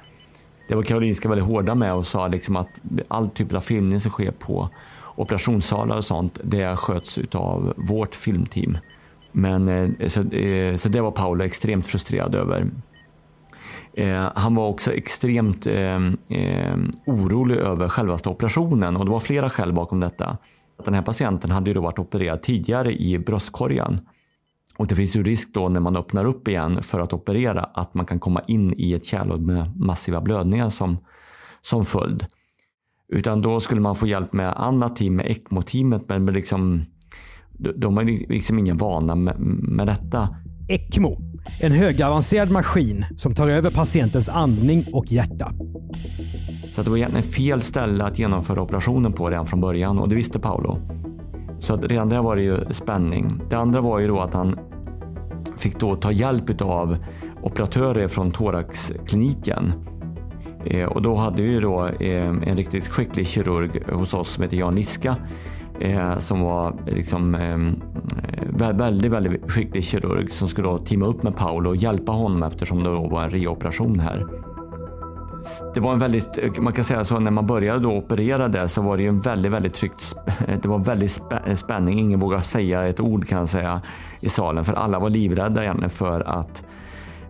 Det 0.68 0.74
var 0.74 0.82
Karolinska 0.82 1.28
väldigt 1.28 1.46
hårda 1.46 1.74
med 1.74 1.94
och 1.94 2.06
sa 2.06 2.28
liksom 2.28 2.56
att 2.56 2.80
all 3.08 3.28
typ 3.28 3.54
av 3.54 3.60
filmning 3.60 4.00
som 4.00 4.10
sker 4.10 4.30
på 4.30 4.68
operationssalar 5.16 5.96
och 5.96 6.04
sånt, 6.04 6.38
det 6.44 6.76
sköts 6.76 7.18
av 7.32 7.74
vårt 7.76 8.14
filmteam. 8.14 8.78
Men, 9.32 9.68
eh, 9.68 10.08
så, 10.08 10.20
eh, 10.20 10.76
så 10.76 10.88
det 10.88 11.00
var 11.00 11.10
Paolo 11.10 11.44
extremt 11.44 11.86
frustrerad 11.86 12.34
över. 12.34 12.66
Eh, 13.96 14.30
han 14.34 14.54
var 14.54 14.68
också 14.68 14.92
extremt 14.92 15.66
eh, 15.66 15.96
eh, 16.28 16.76
orolig 17.06 17.56
över 17.56 17.88
själva 17.88 18.18
operationen 18.24 18.96
och 18.96 19.04
det 19.04 19.10
var 19.10 19.20
flera 19.20 19.48
skäl 19.48 19.72
bakom 19.72 20.00
detta. 20.00 20.36
Den 20.84 20.94
här 20.94 21.02
patienten 21.02 21.50
hade 21.50 21.70
ju 21.70 21.74
då 21.74 21.80
varit 21.80 21.98
opererad 21.98 22.42
tidigare 22.42 22.92
i 22.92 23.18
bröstkorgen. 23.18 24.00
Och 24.78 24.86
det 24.86 24.94
finns 24.94 25.16
ju 25.16 25.22
risk 25.22 25.54
då 25.54 25.68
när 25.68 25.80
man 25.80 25.96
öppnar 25.96 26.24
upp 26.24 26.48
igen 26.48 26.82
för 26.82 27.00
att 27.00 27.12
operera 27.12 27.64
att 27.64 27.94
man 27.94 28.06
kan 28.06 28.20
komma 28.20 28.40
in 28.46 28.74
i 28.76 28.92
ett 28.92 29.04
kärlhål 29.04 29.40
med 29.40 29.76
massiva 29.76 30.20
blödningar 30.20 30.68
som, 30.68 30.98
som 31.60 31.84
följd. 31.84 32.26
Utan 33.08 33.42
då 33.42 33.60
skulle 33.60 33.80
man 33.80 33.96
få 33.96 34.06
hjälp 34.06 34.32
med 34.32 34.52
annat 34.56 34.96
team, 34.96 35.16
med 35.16 35.26
ECMO-teamet, 35.26 36.02
men 36.08 36.26
liksom, 36.26 36.84
de 37.76 37.96
har 37.96 38.04
liksom 38.04 38.58
ingen 38.58 38.76
vana 38.76 39.14
med, 39.14 39.40
med 39.40 39.86
detta. 39.86 40.36
ECMO. 40.68 41.18
En 41.60 41.72
högavancerad 41.72 42.50
maskin 42.50 43.04
som 43.16 43.34
tar 43.34 43.48
över 43.48 43.70
patientens 43.70 44.28
andning 44.28 44.84
och 44.92 45.12
hjärta. 45.12 45.52
Så 46.72 46.82
det 46.82 46.90
var 46.90 46.96
egentligen 46.96 47.26
fel 47.26 47.60
ställe 47.60 48.04
att 48.04 48.18
genomföra 48.18 48.62
operationen 48.62 49.12
på 49.12 49.30
redan 49.30 49.46
från 49.46 49.60
början 49.60 49.98
och 49.98 50.08
det 50.08 50.14
visste 50.14 50.38
Paolo. 50.38 50.78
Så 51.58 51.74
att 51.74 51.84
redan 51.84 52.08
där 52.08 52.22
var 52.22 52.36
det 52.36 52.42
ju 52.42 52.58
spänning. 52.70 53.40
Det 53.50 53.56
andra 53.56 53.80
var 53.80 53.98
ju 53.98 54.08
då 54.08 54.20
att 54.20 54.34
han 54.34 54.58
fick 55.56 55.78
då 55.80 55.96
ta 55.96 56.12
hjälp 56.12 56.62
av 56.62 56.96
operatörer 57.42 58.08
från 58.08 58.30
thoraxkliniken. 58.30 59.72
Eh, 60.64 60.86
och 60.88 61.02
då 61.02 61.14
hade 61.14 61.42
vi 61.42 61.60
då 61.60 61.86
eh, 61.86 62.26
en 62.26 62.56
riktigt 62.56 62.88
skicklig 62.88 63.26
kirurg 63.26 63.82
hos 63.92 64.14
oss 64.14 64.28
som 64.28 64.42
heter 64.42 64.56
Jan 64.56 64.74
Liska 64.74 65.16
eh, 65.80 66.18
som 66.18 66.40
var 66.40 66.74
liksom, 66.86 67.34
eh, 67.34 67.58
väldigt, 68.74 69.12
väldigt 69.12 69.50
skicklig 69.50 69.84
kirurg 69.84 70.30
som 70.30 70.48
skulle 70.48 70.68
då 70.68 70.78
teama 70.78 71.06
upp 71.06 71.22
med 71.22 71.36
Paolo 71.36 71.70
och 71.70 71.76
hjälpa 71.76 72.12
honom 72.12 72.42
eftersom 72.42 72.84
det 72.84 72.90
då 72.90 73.08
var 73.08 73.24
en 73.24 73.30
reoperation 73.30 74.00
här 74.00 74.26
det 75.74 75.80
var 75.80 75.92
en 75.92 75.98
väldigt, 75.98 76.38
eh, 76.38 76.62
man 76.62 76.72
kan 76.72 76.84
säga 76.84 77.04
så, 77.04 77.18
när 77.18 77.30
man 77.30 77.46
började 77.46 77.78
då 77.78 77.92
operera 77.92 78.48
där 78.48 78.66
så 78.66 78.82
var 78.82 78.96
det 78.96 79.02
ju 79.02 79.08
en 79.08 79.20
väldigt, 79.20 79.52
väldigt 79.52 79.74
tryckt, 79.74 80.16
det 80.62 80.68
var 80.68 80.78
väldigt 80.78 81.22
eh, 81.46 81.54
spänning. 81.54 81.98
Ingen 81.98 82.20
vågade 82.20 82.42
säga 82.42 82.86
ett 82.86 83.00
ord 83.00 83.28
kan 83.28 83.38
jag 83.38 83.48
säga 83.48 83.80
i 84.20 84.28
salen 84.28 84.64
för 84.64 84.72
alla 84.72 84.98
var 84.98 85.10
livrädda 85.10 85.62
egentligen 85.62 85.90
för 85.90 86.20
att 86.20 86.64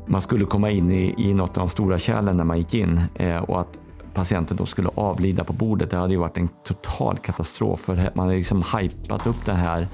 man 0.06 0.20
skulle 0.20 0.44
komma 0.44 0.70
in 0.70 0.90
i, 0.90 1.14
i 1.18 1.34
något 1.34 1.56
av 1.56 1.62
de 1.62 1.68
stora 1.68 1.98
kärlen 1.98 2.36
när 2.36 2.44
man 2.44 2.58
gick 2.58 2.74
in 2.74 3.00
eh, 3.14 3.36
och 3.36 3.60
att 3.60 3.78
patienten 4.14 4.56
då 4.56 4.66
skulle 4.66 4.88
avlida 4.94 5.44
på 5.44 5.52
bordet. 5.52 5.90
Det 5.90 5.96
hade 5.96 6.12
ju 6.12 6.18
varit 6.18 6.36
en 6.36 6.48
total 6.64 7.18
katastrof 7.18 7.80
för 7.80 8.10
man 8.14 8.26
hade 8.26 8.36
liksom 8.36 8.64
hypat 8.78 9.26
upp 9.26 9.44
det 9.44 9.52
här. 9.52 9.88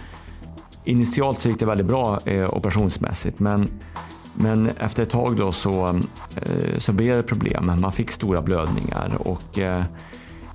Initialt 0.84 1.40
så 1.40 1.48
gick 1.48 1.58
det 1.58 1.66
väldigt 1.66 1.86
bra 1.86 2.18
eh, 2.24 2.54
operationsmässigt 2.54 3.38
men 3.38 3.68
men 4.34 4.66
efter 4.66 5.02
ett 5.02 5.10
tag 5.10 5.36
då 5.36 5.52
så, 5.52 5.86
eh, 6.36 6.78
så 6.78 6.92
blev 6.92 7.16
det 7.16 7.22
problem. 7.22 7.72
Man 7.80 7.92
fick 7.92 8.10
stora 8.10 8.42
blödningar 8.42 9.16
och 9.20 9.58
eh, 9.58 9.84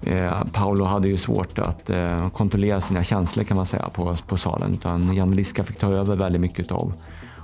eh 0.03 0.43
Paolo 0.53 0.85
hade 0.85 1.07
ju 1.07 1.17
svårt 1.17 1.59
att 1.59 1.89
eh, 1.89 2.29
kontrollera 2.29 2.81
sina 2.81 3.03
känslor 3.03 3.43
kan 3.43 3.57
man 3.57 3.65
säga 3.65 3.89
på, 3.93 4.15
på 4.27 4.37
salen. 4.37 4.73
Utan 4.73 5.15
Jan 5.15 5.31
Liska 5.31 5.63
fick 5.63 5.77
ta 5.77 5.91
över 5.91 6.15
väldigt 6.15 6.41
mycket 6.41 6.71
av 6.71 6.93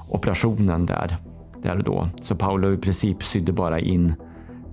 operationen 0.09 0.85
där, 0.85 1.17
där 1.63 1.77
och 1.77 1.83
då. 1.83 2.09
Så 2.21 2.35
Paolo 2.35 2.73
i 2.73 2.77
princip 2.77 3.23
sydde 3.23 3.53
bara 3.53 3.79
in 3.79 4.15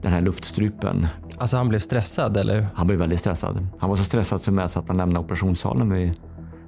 den 0.03 0.13
här 0.13 0.21
luftstrupen. 0.21 1.07
Alltså 1.39 1.57
han 1.57 1.69
blev 1.69 1.79
stressad 1.79 2.37
eller? 2.37 2.69
Han 2.75 2.87
blev 2.87 2.99
väldigt 2.99 3.21
stressad. 3.21 3.67
Han 3.79 3.91
var 3.91 3.97
så 3.97 4.05
stressad 4.05 4.41
så 4.41 4.53
med 4.53 4.65
att 4.65 4.89
han 4.89 4.97
lämnade 4.97 5.25
operationssalen 5.25 6.15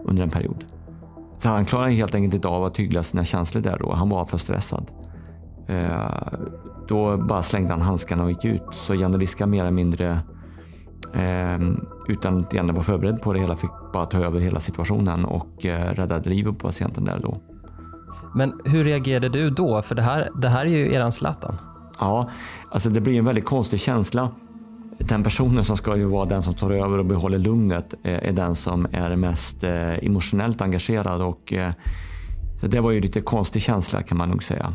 under 0.05 0.23
en 0.23 0.31
period. 0.31 0.65
Så 1.37 1.49
han 1.49 1.65
klarade 1.65 1.93
helt 1.93 2.15
enkelt 2.15 2.35
inte 2.35 2.49
av 2.49 2.65
att 2.65 2.75
tygla 2.75 3.03
sina 3.03 3.25
känslor 3.25 3.63
där 3.63 3.79
då. 3.79 3.93
Han 3.93 4.09
var 4.09 4.25
för 4.25 4.39
stressad. 4.39 4.91
Eh, 5.69 6.33
då 6.89 7.17
bara 7.17 7.43
slängde 7.43 7.73
han 7.73 7.81
handskarna 7.81 8.25
och 8.25 8.31
gick 8.31 8.45
ut. 8.45 8.63
Så 8.73 8.95
Janne 8.95 9.19
Liska 9.19 9.47
mer 9.47 9.61
eller 9.61 9.71
mindre 9.71 10.21
eh, 11.15 11.61
utan 12.09 12.39
att 12.39 12.55
Janne 12.55 12.73
var 12.73 12.83
förberedd 12.83 13.23
på 13.23 13.33
det 13.33 13.41
hela 13.41 13.57
fick 13.57 13.71
bara 13.93 14.07
ta 14.07 14.19
över 14.19 14.41
hela 14.41 14.61
situationen 14.61 15.25
och 15.25 15.67
eh, 15.67 15.93
räddade 15.95 16.31
livet 16.31 16.59
på 16.59 16.67
patienten 16.67 17.05
där 17.05 17.19
då. 17.19 17.41
Men 18.35 18.61
hur 18.65 18.85
reagerade 18.85 19.29
du 19.29 19.51
då? 19.51 19.83
För 19.83 19.95
det 19.95 20.03
här, 20.03 20.29
det 20.41 20.49
här 20.49 20.67
är 20.67 20.71
ju 20.71 20.95
eran 20.95 21.13
Zlatan. 21.13 21.57
Ja, 22.01 22.31
alltså 22.71 22.91
det 22.91 23.01
blir 23.01 23.19
en 23.19 23.25
väldigt 23.25 23.45
konstig 23.45 23.81
känsla 23.81 24.31
den 25.05 25.23
personen 25.23 25.65
som 25.65 25.77
ska 25.77 25.97
ju 25.97 26.05
vara 26.05 26.27
den 26.27 26.43
som 26.43 26.55
tar 26.55 26.71
över 26.71 26.99
och 26.99 27.05
behåller 27.05 27.39
lugnet 27.39 27.95
eh, 28.05 28.29
är 28.29 28.33
den 28.33 28.57
som 28.57 28.87
är 28.93 29.17
mest 29.17 29.65
eh, 29.65 30.05
emotionellt 30.05 30.61
engagerad. 30.61 31.23
Och, 31.23 31.53
eh, 31.53 31.73
så 32.61 32.67
det 32.67 32.81
var 32.81 32.91
ju 32.91 33.01
lite 33.01 33.21
konstig 33.21 33.63
känsla 33.63 34.03
kan 34.03 34.19
man 34.19 34.29
nog 34.29 34.43
säga. 34.43 34.75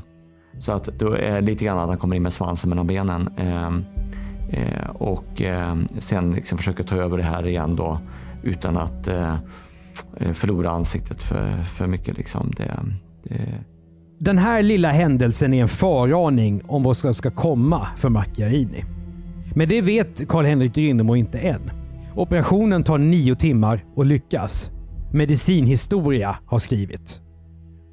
Så 0.60 0.72
att 0.72 0.86
då 0.86 1.14
är 1.14 1.42
lite 1.42 1.66
grann 1.66 1.80
att 1.80 1.88
han 1.88 1.98
kommer 1.98 2.16
in 2.16 2.24
med 2.24 2.34
svansen 2.34 2.70
mellan 2.70 2.88
benen. 2.88 3.30
Och 4.94 5.42
sen 6.00 6.32
liksom 6.32 6.58
försöker 6.58 6.84
ta 6.84 6.96
över 6.96 7.18
det 7.18 7.24
här 7.24 7.48
igen 7.48 7.76
då 7.76 8.00
utan 8.44 8.78
att 8.78 9.10
förlora 10.34 10.70
ansiktet 10.70 11.24
för, 11.24 11.64
för 11.64 11.88
mycket. 11.88 12.18
Liksom. 12.18 12.52
Det, 12.58 12.80
det... 13.24 13.64
Den 14.26 14.38
här 14.38 14.64
lilla 14.64 14.92
händelsen 14.92 15.54
är 15.54 15.62
en 15.62 15.68
föraning 15.68 16.62
om 16.68 16.84
vad 16.84 16.98
som 16.98 17.14
ska 17.14 17.32
komma 17.32 17.88
för 17.98 18.10
Macchiarini. 18.10 18.86
Men 19.56 19.70
det 19.70 19.82
vet 19.82 20.28
Karl-Henrik 20.28 20.74
Grindemo 20.74 21.16
inte 21.16 21.40
än. 21.40 21.72
Operationen 22.16 22.84
tar 22.84 22.98
nio 22.98 23.36
timmar 23.36 23.86
och 23.96 24.06
lyckas. 24.06 24.72
Medicinhistoria 25.14 26.38
har 26.46 26.60
skrivit. 26.60 27.22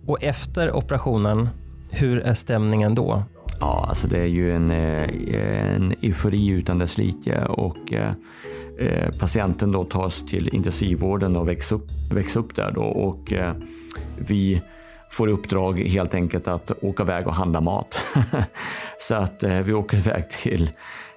Och 0.06 0.24
efter 0.24 0.76
operationen, 0.76 1.48
hur 1.90 2.18
är 2.18 2.34
stämningen 2.34 2.94
då? 2.94 3.22
Ja, 3.60 3.86
alltså 3.88 4.08
det 4.08 4.20
är 4.20 4.26
ju 4.26 4.52
en, 4.52 4.70
eh, 4.70 5.74
en 5.74 5.92
eufori 6.02 6.48
utan 6.48 6.78
dess 6.78 6.98
like 6.98 7.44
och 7.44 7.92
eh, 7.92 8.12
eh, 8.78 9.10
patienten 9.18 9.72
då 9.72 9.84
tas 9.84 10.26
till 10.26 10.54
intensivvården 10.54 11.36
och 11.36 11.48
väcks 11.48 11.72
upp, 11.72 11.86
väcks 12.12 12.36
upp 12.36 12.54
där 12.56 12.72
då 12.72 12.82
och 12.82 13.32
eh, 13.32 13.54
vi 14.16 14.62
får 15.12 15.28
i 15.28 15.32
uppdrag 15.32 15.78
helt 15.80 16.14
enkelt 16.14 16.48
att 16.48 16.72
åka 16.80 17.02
iväg 17.02 17.26
och 17.26 17.34
handla 17.34 17.60
mat. 17.60 18.00
Så 18.98 19.14
att 19.14 19.42
eh, 19.42 19.60
vi 19.60 19.72
åker 19.72 19.96
iväg 19.96 20.30
till 20.30 20.70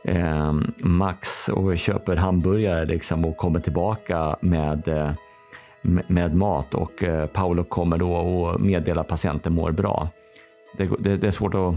eh, 0.03 0.53
Max 0.77 1.49
och 1.49 1.77
köper 1.77 2.15
hamburgare 2.15 2.85
liksom 2.85 3.25
och 3.25 3.37
kommer 3.37 3.59
tillbaka 3.59 4.35
med, 4.39 4.87
eh, 4.87 5.11
med 6.07 6.35
mat 6.35 6.73
och 6.73 7.03
eh, 7.03 7.25
Paolo 7.25 7.63
kommer 7.63 7.97
då 7.97 8.13
och 8.13 8.61
meddelar 8.61 9.01
att 9.01 9.07
patienten 9.07 9.53
mår 9.53 9.71
bra. 9.71 10.09
Det, 10.77 10.89
det, 10.99 11.17
det 11.17 11.27
är 11.27 11.31
svårt 11.31 11.55
att, 11.55 11.75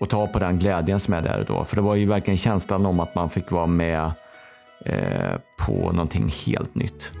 att, 0.00 0.10
ta 0.10 0.26
på 0.26 0.38
den 0.38 0.58
glädjen 0.58 1.00
som 1.00 1.14
är 1.14 1.22
där 1.22 1.44
då, 1.48 1.64
för 1.64 1.76
det 1.76 1.82
var 1.82 1.94
ju 1.94 2.06
verkligen 2.06 2.38
känslan 2.38 2.86
om 2.86 3.00
att 3.00 3.14
man 3.14 3.30
fick 3.30 3.50
vara 3.50 3.66
med 3.66 4.10
eh, 4.84 5.36
på 5.66 5.92
någonting 5.92 6.32
helt 6.46 6.74
nytt. 6.74 7.12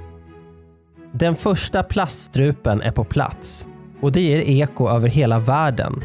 Den 1.12 1.36
första 1.36 1.82
plaststrupen 1.82 2.82
är 2.82 2.92
på 2.92 3.04
plats 3.04 3.66
och 4.02 4.12
det 4.12 4.20
ger 4.20 4.40
eko 4.40 4.88
över 4.88 5.08
hela 5.08 5.38
världen 5.38 6.02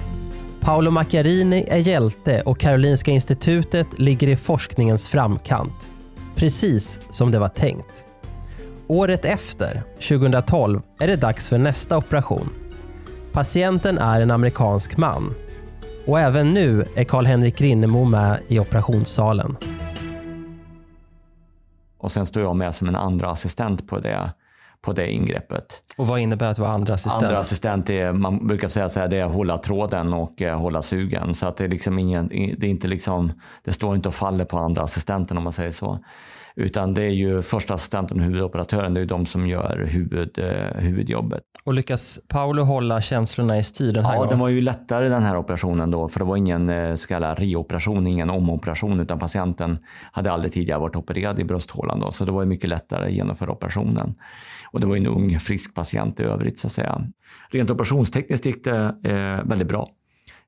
Paolo 0.66 0.92
Macchiarini 0.92 1.66
är 1.68 1.78
hjälte 1.78 2.42
och 2.42 2.60
Karolinska 2.60 3.12
institutet 3.12 4.00
ligger 4.00 4.28
i 4.28 4.36
forskningens 4.36 5.10
framkant. 5.10 5.90
Precis 6.36 7.00
som 7.10 7.32
det 7.32 7.40
var 7.40 7.50
tänkt. 7.50 8.06
Året 8.88 9.26
efter, 9.26 9.84
2012, 10.10 10.82
är 11.00 11.08
det 11.08 11.16
dags 11.16 11.50
för 11.50 11.58
nästa 11.58 11.98
operation. 11.98 12.50
Patienten 13.32 13.98
är 13.98 14.22
en 14.22 14.32
amerikansk 14.32 14.98
man. 14.98 15.34
Och 16.08 16.20
även 16.20 16.50
nu 16.50 16.86
är 16.96 17.04
Karl-Henrik 17.04 17.62
Rinnemo 17.62 18.06
med 18.06 18.40
i 18.48 18.60
operationssalen. 18.60 19.58
Och 21.98 22.12
sen 22.12 22.26
står 22.26 22.44
jag 22.44 22.56
med 22.56 22.76
som 22.76 22.88
en 22.88 22.96
andra 22.96 23.30
assistent 23.30 23.88
på 23.88 24.00
det 24.00 24.32
på 24.86 24.94
det 24.94 25.12
ingreppet. 25.12 25.82
Och 25.98 26.08
vad 26.08 26.20
innebär 26.20 26.52
att 26.52 26.60
vara 26.60 26.70
andra 26.70 26.94
assistent? 26.94 27.24
Andra 27.24 27.38
assistent 27.40 27.90
är, 27.90 28.14
man 28.14 28.48
brukar 28.48 28.68
säga 28.68 28.90
så 28.90 29.00
här, 29.00 29.08
det 29.08 29.18
är 29.18 29.26
att 29.26 29.34
hålla 29.34 29.58
tråden 29.58 30.14
och 30.14 30.42
eh, 30.42 30.60
hålla 30.60 30.82
sugen. 30.82 31.34
Så 31.34 31.48
att 31.48 31.58
det 31.58 31.64
är 31.64 31.68
liksom 31.68 32.00
ingen, 32.00 32.28
det 32.28 32.66
är 32.66 32.70
inte 32.70 32.88
liksom, 32.88 33.32
det 33.64 33.74
står 33.74 33.96
inte 33.96 34.08
och 34.10 34.16
faller 34.16 34.46
på 34.46 34.58
andra 34.58 34.82
assistenten 34.82 35.38
om 35.38 35.44
man 35.44 35.54
säger 35.54 35.72
så. 35.72 36.00
Utan 36.58 36.94
det 36.94 37.04
är 37.04 37.10
ju 37.10 37.42
första 37.42 37.74
assistenten 37.74 38.20
och 38.20 38.24
huvudoperatören, 38.26 38.94
det 38.94 39.02
är 39.02 39.06
de 39.06 39.26
som 39.26 39.48
gör 39.48 39.88
huvud, 39.92 40.40
eh, 40.40 40.82
huvudjobbet. 40.82 41.44
Och 41.64 41.74
lyckas 41.74 42.20
Paolo 42.28 42.64
hålla 42.64 43.02
känslorna 43.02 43.58
i 43.58 43.64
styr 43.64 43.94
den 43.94 44.06
här 44.06 44.12
Ja, 44.12 44.18
gången? 44.18 44.30
den 44.30 44.40
var 44.40 44.50
ju 44.50 44.62
lättare 44.62 45.10
den 45.10 45.24
här 45.24 45.38
operationen 45.38 45.92
då, 45.92 46.08
för 46.08 46.20
det 46.20 46.26
var 46.26 46.38
ingen 46.38 46.70
eh, 46.70 46.96
så 46.96 47.08
kallad 47.08 47.40
reoperation, 47.40 48.08
ingen 48.08 48.30
omoperation, 48.30 49.00
utan 49.00 49.20
patienten 49.20 49.78
hade 50.12 50.32
aldrig 50.32 50.54
tidigare 50.54 50.80
varit 50.80 50.96
opererad 50.96 51.40
i 51.40 51.44
brösthålan 51.44 52.00
då, 52.00 52.12
så 52.12 52.26
det 52.26 52.32
var 52.32 52.46
mycket 52.46 52.70
lättare 52.70 53.06
att 53.06 53.12
genomföra 53.12 53.52
operationen. 53.52 54.16
Och 54.76 54.82
det 54.82 54.88
var 54.88 54.96
en 54.96 55.08
ung, 55.08 55.40
frisk 55.40 55.74
patient 55.74 56.20
i 56.20 56.24
övrigt 56.24 56.60
så 56.60 56.68
att 56.68 56.72
säga. 56.72 57.02
Rent 57.50 57.70
operationstekniskt 57.70 58.46
gick 58.46 58.64
det 58.64 58.96
eh, 59.04 59.48
väldigt 59.50 59.68
bra. 59.68 59.90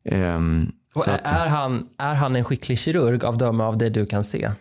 Ehm, 0.06 0.72
Och 0.96 1.08
är, 1.08 1.20
är, 1.24 1.48
han, 1.48 1.88
är 1.98 2.14
han 2.14 2.36
en 2.36 2.44
skicklig 2.44 2.80
kirurg 2.80 3.26
av 3.26 3.38
döme 3.38 3.64
av 3.64 3.78
det 3.78 3.90
du 3.90 4.06
kan 4.06 4.24
se? 4.24 4.52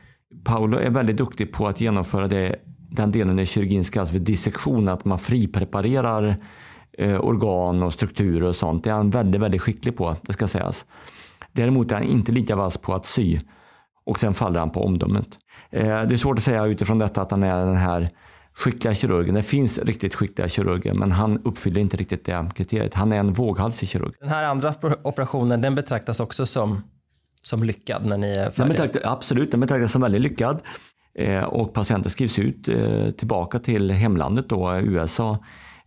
Paolo 0.45 0.79
är 0.79 0.91
väldigt 0.91 1.17
duktig 1.17 1.53
på 1.53 1.67
att 1.67 1.81
genomföra 1.81 2.29
det, 2.29 2.57
den 2.91 3.13
delen 3.13 3.39
i 3.39 3.47
kirurgin 3.47 3.85
som 3.85 3.93
kallas 3.93 4.11
för 4.11 4.19
dissektion, 4.19 4.89
att 4.89 5.05
man 5.05 5.19
fripreparerar 5.19 6.37
eh, 6.99 7.21
organ 7.21 7.83
och 7.83 7.93
strukturer 7.93 8.49
och 8.49 8.57
sånt. 8.57 8.85
Det 8.85 8.91
är 8.91 8.95
han 8.95 9.11
väldigt, 9.11 9.41
väldigt 9.41 9.63
skicklig 9.63 9.97
på, 9.97 10.17
det 10.23 10.33
ska 10.33 10.47
sägas. 10.47 10.87
Däremot 11.53 11.93
är 11.93 11.95
han 11.95 12.05
inte 12.05 12.33
lika 12.33 12.57
vass 12.57 12.79
på 12.79 12.95
att 12.95 13.07
sy 13.07 13.39
och 14.05 14.21
sen 14.21 14.35
faller 14.35 14.61
han 14.61 14.71
på 14.71 14.85
omdömet. 14.85 15.29
Eh, 15.71 15.83
det 15.83 16.15
är 16.15 16.17
svårt 16.17 16.39
att 16.39 16.45
säga 16.45 16.67
utifrån 16.67 16.99
detta 16.99 17.23
att 17.23 17.31
han 17.31 17.43
är 17.43 17.59
den 17.59 17.77
här 17.77 18.11
skickliga 18.57 18.95
kirurgen. 18.95 19.35
Det 19.35 19.43
finns 19.43 19.79
riktigt 19.79 20.15
skickliga 20.15 20.49
kirurger, 20.49 20.95
men 20.95 21.13
han 21.13 21.41
uppfyller 21.45 21.81
inte 21.81 21.97
riktigt 21.97 22.25
det 22.25 22.51
kriteriet. 22.55 22.95
Han 22.95 23.13
är 23.13 23.17
en 23.17 23.33
våghalsig 23.33 23.89
kirurg. 23.89 24.13
Den 24.21 24.29
här 24.29 24.45
andra 24.45 24.75
operationen 25.03 25.61
den 25.61 25.75
betraktas 25.75 26.21
också 26.21 26.47
som, 26.47 26.83
som 27.43 27.65
lyckad 27.65 28.07
när 28.07 28.19
ni 28.19 28.31
är 28.31 28.43
Den 28.43 28.53
färdiga? 28.53 28.73
betraktas, 28.73 29.03
absolut, 29.05 29.51
den 29.51 29.61
betraktas 29.61 29.93
som 29.93 30.03
väldigt 30.03 30.21
lyckad. 30.21 30.61
Eh, 31.19 31.45
och 31.45 31.73
patienten 31.73 32.11
skrivs 32.11 32.39
ut 32.39 32.69
eh, 32.69 33.11
tillbaka 33.11 33.59
till 33.59 33.91
hemlandet 33.91 34.49
då, 34.49 34.77
USA, 34.83 35.39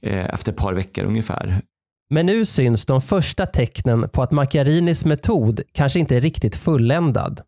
eh, 0.01 0.33
efter 0.33 0.51
ett 0.51 0.57
par 0.57 0.73
veckor 0.73 1.05
ungefär. 1.05 1.61
Men 2.09 2.25
nu 2.25 2.45
syns 2.45 2.85
de 2.85 3.01
första 3.01 3.45
tecknen 3.45 4.09
på 4.09 4.23
att 4.23 4.31
Macchiarinis 4.31 5.05
metod 5.05 5.61
kanske 5.71 5.99
inte 5.99 6.15
är 6.15 6.21
riktigt 6.21 6.55
fulländad. 6.55 7.41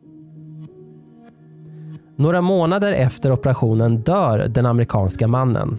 Några 2.21 2.41
månader 2.41 2.93
efter 2.93 3.31
operationen 3.31 3.97
dör 3.97 4.47
den 4.47 4.65
amerikanska 4.65 5.27
mannen. 5.27 5.77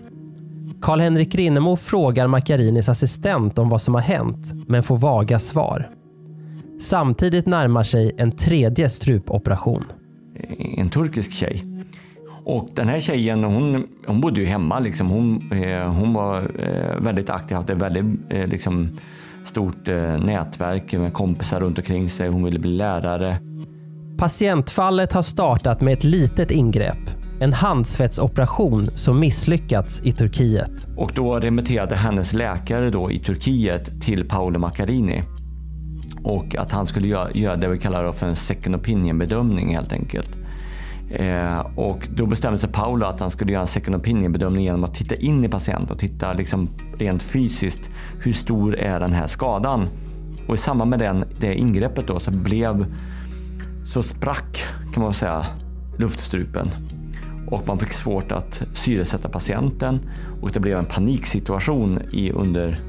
Karl-Henrik 0.80 1.34
Rinnemo 1.34 1.76
frågar 1.76 2.26
Macchiarinis 2.26 2.88
assistent 2.88 3.58
om 3.58 3.68
vad 3.68 3.82
som 3.82 3.94
har 3.94 4.00
hänt, 4.00 4.52
men 4.68 4.82
får 4.82 4.96
vaga 4.96 5.38
svar. 5.38 5.90
Samtidigt 6.80 7.46
närmar 7.46 7.82
sig 7.82 8.14
en 8.18 8.32
tredje 8.32 8.88
strupoperation. 8.88 9.84
En 10.76 10.90
turkisk 10.90 11.32
tjej. 11.32 11.64
Och 12.44 12.68
den 12.75 12.88
här 12.88 13.00
tjejen, 13.00 13.44
hon, 13.44 13.87
hon 14.06 14.20
bodde 14.20 14.40
ju 14.40 14.46
hemma. 14.46 14.78
Liksom. 14.78 15.11
Hon, 15.11 15.52
eh, 15.52 15.92
hon 15.92 16.14
var 16.14 16.38
eh, 16.38 17.00
väldigt 17.00 17.30
aktiv, 17.30 17.56
hade 17.56 17.72
ett 17.72 17.82
väldigt 17.82 18.20
eh, 18.30 18.46
liksom, 18.46 18.88
stort 19.44 19.88
eh, 19.88 20.25
nätverk 20.25 20.92
med 20.92 21.12
kompisar 21.12 21.61
runt 21.61 21.78
omkring 21.78 22.08
sig. 22.08 22.28
Hon 22.28 22.44
ville 22.44 22.58
bli 22.58 22.70
lärare. 22.70 23.37
Patientfallet 24.22 25.12
har 25.12 25.22
startat 25.22 25.80
med 25.80 25.92
ett 25.92 26.04
litet 26.04 26.50
ingrepp. 26.50 26.98
En 27.40 27.52
handsvetsoperation 27.52 28.90
som 28.94 29.20
misslyckats 29.20 30.00
i 30.04 30.12
Turkiet. 30.12 30.86
Och 30.96 31.12
då 31.14 31.38
remitterade 31.40 31.96
hennes 31.96 32.32
läkare 32.32 32.90
då 32.90 33.10
i 33.10 33.18
Turkiet 33.18 34.02
till 34.02 34.28
Paolo 34.28 34.58
Macchiarini. 34.58 35.22
Och 36.24 36.56
att 36.56 36.72
han 36.72 36.86
skulle 36.86 37.08
göra, 37.08 37.30
göra 37.32 37.56
det 37.56 37.68
vi 37.68 37.78
kallar 37.78 38.12
för 38.12 38.26
en 38.26 38.36
second 38.36 38.76
opinion 38.76 39.18
bedömning 39.18 39.74
helt 39.74 39.92
enkelt. 39.92 40.38
Eh, 41.10 41.58
och 41.76 42.08
då 42.16 42.26
bestämde 42.26 42.58
sig 42.58 42.72
Paolo 42.72 43.06
att 43.06 43.20
han 43.20 43.30
skulle 43.30 43.52
göra 43.52 43.62
en 43.62 43.68
second 43.68 43.96
opinion 43.96 44.32
bedömning 44.32 44.64
genom 44.64 44.84
att 44.84 44.94
titta 44.94 45.14
in 45.14 45.44
i 45.44 45.48
patienten 45.48 45.90
och 45.90 45.98
titta 45.98 46.32
liksom 46.32 46.68
rent 46.98 47.22
fysiskt. 47.22 47.90
Hur 48.20 48.32
stor 48.32 48.76
är 48.76 49.00
den 49.00 49.12
här 49.12 49.26
skadan? 49.26 49.88
Och 50.48 50.54
i 50.54 50.58
samband 50.58 50.90
med 50.90 50.98
den, 50.98 51.24
det 51.40 51.54
ingreppet 51.54 52.06
då 52.06 52.20
så 52.20 52.30
blev 52.30 52.86
så 53.84 54.02
sprack 54.02 54.64
kan 54.94 55.02
man 55.02 55.14
säga 55.14 55.46
luftstrupen 55.98 56.70
och 57.50 57.66
man 57.66 57.78
fick 57.78 57.92
svårt 57.92 58.32
att 58.32 58.62
syresätta 58.72 59.28
patienten 59.28 60.00
och 60.42 60.50
det 60.50 60.61
blev 60.61 60.78
en 60.78 60.85
paniksituation 60.85 61.98
i, 62.12 62.33
under 62.33 62.80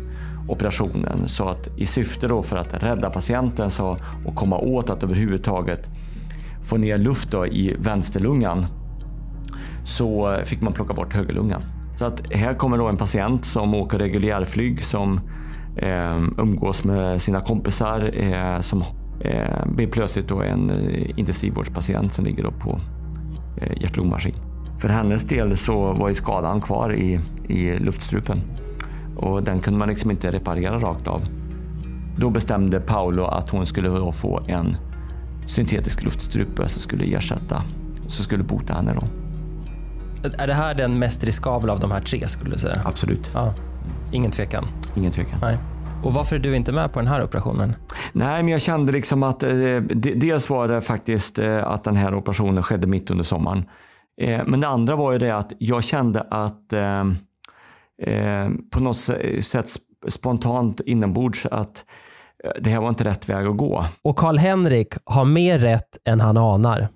operationen. 0.48 1.28
Så 1.28 1.44
att 1.44 1.68
i 1.78 1.86
syfte 1.86 2.28
då 2.28 2.42
för 2.42 2.58
att 2.58 2.74
rädda 2.74 3.10
patienten 3.10 3.72
så, 3.72 3.98
och 4.26 4.36
komma 4.36 4.58
åt 4.58 4.90
att 4.90 5.04
överhuvudtaget 5.04 5.90
få 6.64 6.78
ner 6.78 6.98
luft 6.98 7.32
då 7.32 7.48
i 7.48 7.76
vänsterlungan 7.80 8.66
så 9.86 10.38
fick 10.46 10.62
man 10.62 10.74
plocka 10.74 10.94
bort 10.94 11.14
högerlungan. 11.14 11.62
Så 11.98 12.06
att 12.06 12.34
här 12.34 12.54
kommer 12.54 12.78
då 12.78 12.88
en 12.88 12.98
patient 12.98 13.46
som 13.46 13.74
åker 13.74 14.00
reguljärflyg 14.00 14.84
som 14.84 15.20
eh, 15.76 16.18
umgås 16.38 16.84
med 16.84 17.22
sina 17.22 17.42
kompisar 17.42 18.12
eh, 18.14 18.60
som 18.60 18.84
eh, 19.20 19.66
blir 19.66 19.88
plötsligt 19.88 20.28
då 20.28 20.42
en 20.42 20.70
eh, 20.70 21.20
intensivvårdspatient 21.20 22.14
som 22.14 22.26
ligger 22.26 22.44
då 22.44 22.52
på 22.52 22.80
eh, 23.58 23.82
hjärt-lungmaskin. 23.82 24.36
För 24.80 24.90
hennes 24.90 25.24
del 25.24 25.58
så 25.58 25.94
var 25.94 26.10
ju 26.10 26.16
skadan 26.16 26.62
kvar 26.62 26.96
i, 26.96 27.20
i 27.48 27.80
luftstrupen 27.80 28.42
och 29.18 29.44
den 29.44 29.60
kunde 29.60 29.80
man 29.80 29.90
liksom 29.90 30.12
inte 30.12 30.32
reparera 30.32 30.80
rakt 30.80 31.08
av. 31.08 31.22
Då 32.18 32.30
bestämde 32.30 32.80
Paolo 32.80 33.24
att 33.24 33.50
hon 33.50 33.66
skulle 33.66 33.88
då 33.90 34.12
få 34.12 34.42
en 34.48 34.78
syntetisk 35.46 36.04
luftstrupe 36.04 36.70
som 36.70 36.82
skulle 36.82 37.18
ersätta, 37.18 37.64
som 38.08 38.24
skulle 38.24 38.44
bota 38.44 38.74
henne 38.74 38.94
då. 39.02 39.08
Är 40.38 40.48
det 40.48 40.54
här 40.54 40.76
den 40.76 41.00
mest 41.00 41.24
riskabla 41.24 41.74
av 41.74 41.80
de 41.80 41.92
här 41.92 42.02
tre 42.02 42.28
skulle 42.28 42.52
du 42.52 42.58
säga? 42.60 42.82
Absolut, 42.86 43.32
Ja, 43.34 43.54
ingen 44.12 44.32
tvekan. 44.32 44.66
ingen 44.96 45.12
tvekan. 45.12 45.40
Nej. 45.42 45.58
Och 46.04 46.14
varför 46.14 46.36
är 46.36 46.40
du 46.40 46.56
inte 46.56 46.72
med 46.72 46.94
på 46.94 47.00
den 47.00 47.08
här 47.08 47.24
operationen? 47.24 47.76
Nej, 48.14 48.44
men 48.44 48.52
jag 48.52 48.62
kände 48.62 48.92
liksom 48.92 49.24
att 49.24 49.44
eh, 49.44 49.50
de- 49.50 50.14
dels 50.16 50.50
var 50.50 50.68
det 50.68 50.82
faktiskt 50.82 51.40
eh, 51.40 51.68
att 51.68 51.84
den 51.84 51.96
här 51.96 52.16
operationen 52.16 52.64
skedde 52.64 52.88
mitt 52.88 53.12
under 53.12 53.24
sommaren. 53.24 53.66
Eh, 54.22 54.42
men 54.46 54.60
det 54.62 54.68
andra 54.68 54.96
var 54.96 55.12
ju 55.12 55.18
det 55.20 55.32
att 55.36 55.52
jag 55.58 55.84
kände 55.84 56.22
att 56.30 56.74
eh, 56.74 57.00
eh, 58.04 58.50
på 58.72 58.80
något 58.80 58.98
sätt 58.98 59.66
sp- 59.66 59.80
spontant 60.10 60.80
inombords 60.80 61.46
att 61.46 61.86
eh, 62.44 62.52
det 62.62 62.70
här 62.70 62.82
var 62.82 62.90
inte 62.90 63.04
rätt 63.04 63.30
väg 63.30 63.48
att 63.48 63.58
gå. 63.58 63.86
Och 64.02 64.16
Karl-Henrik 64.18 64.94
har 65.06 65.26
mer 65.26 65.60
rätt 65.60 65.98
än 66.06 66.20
han 66.22 66.38
anar. 66.38 66.88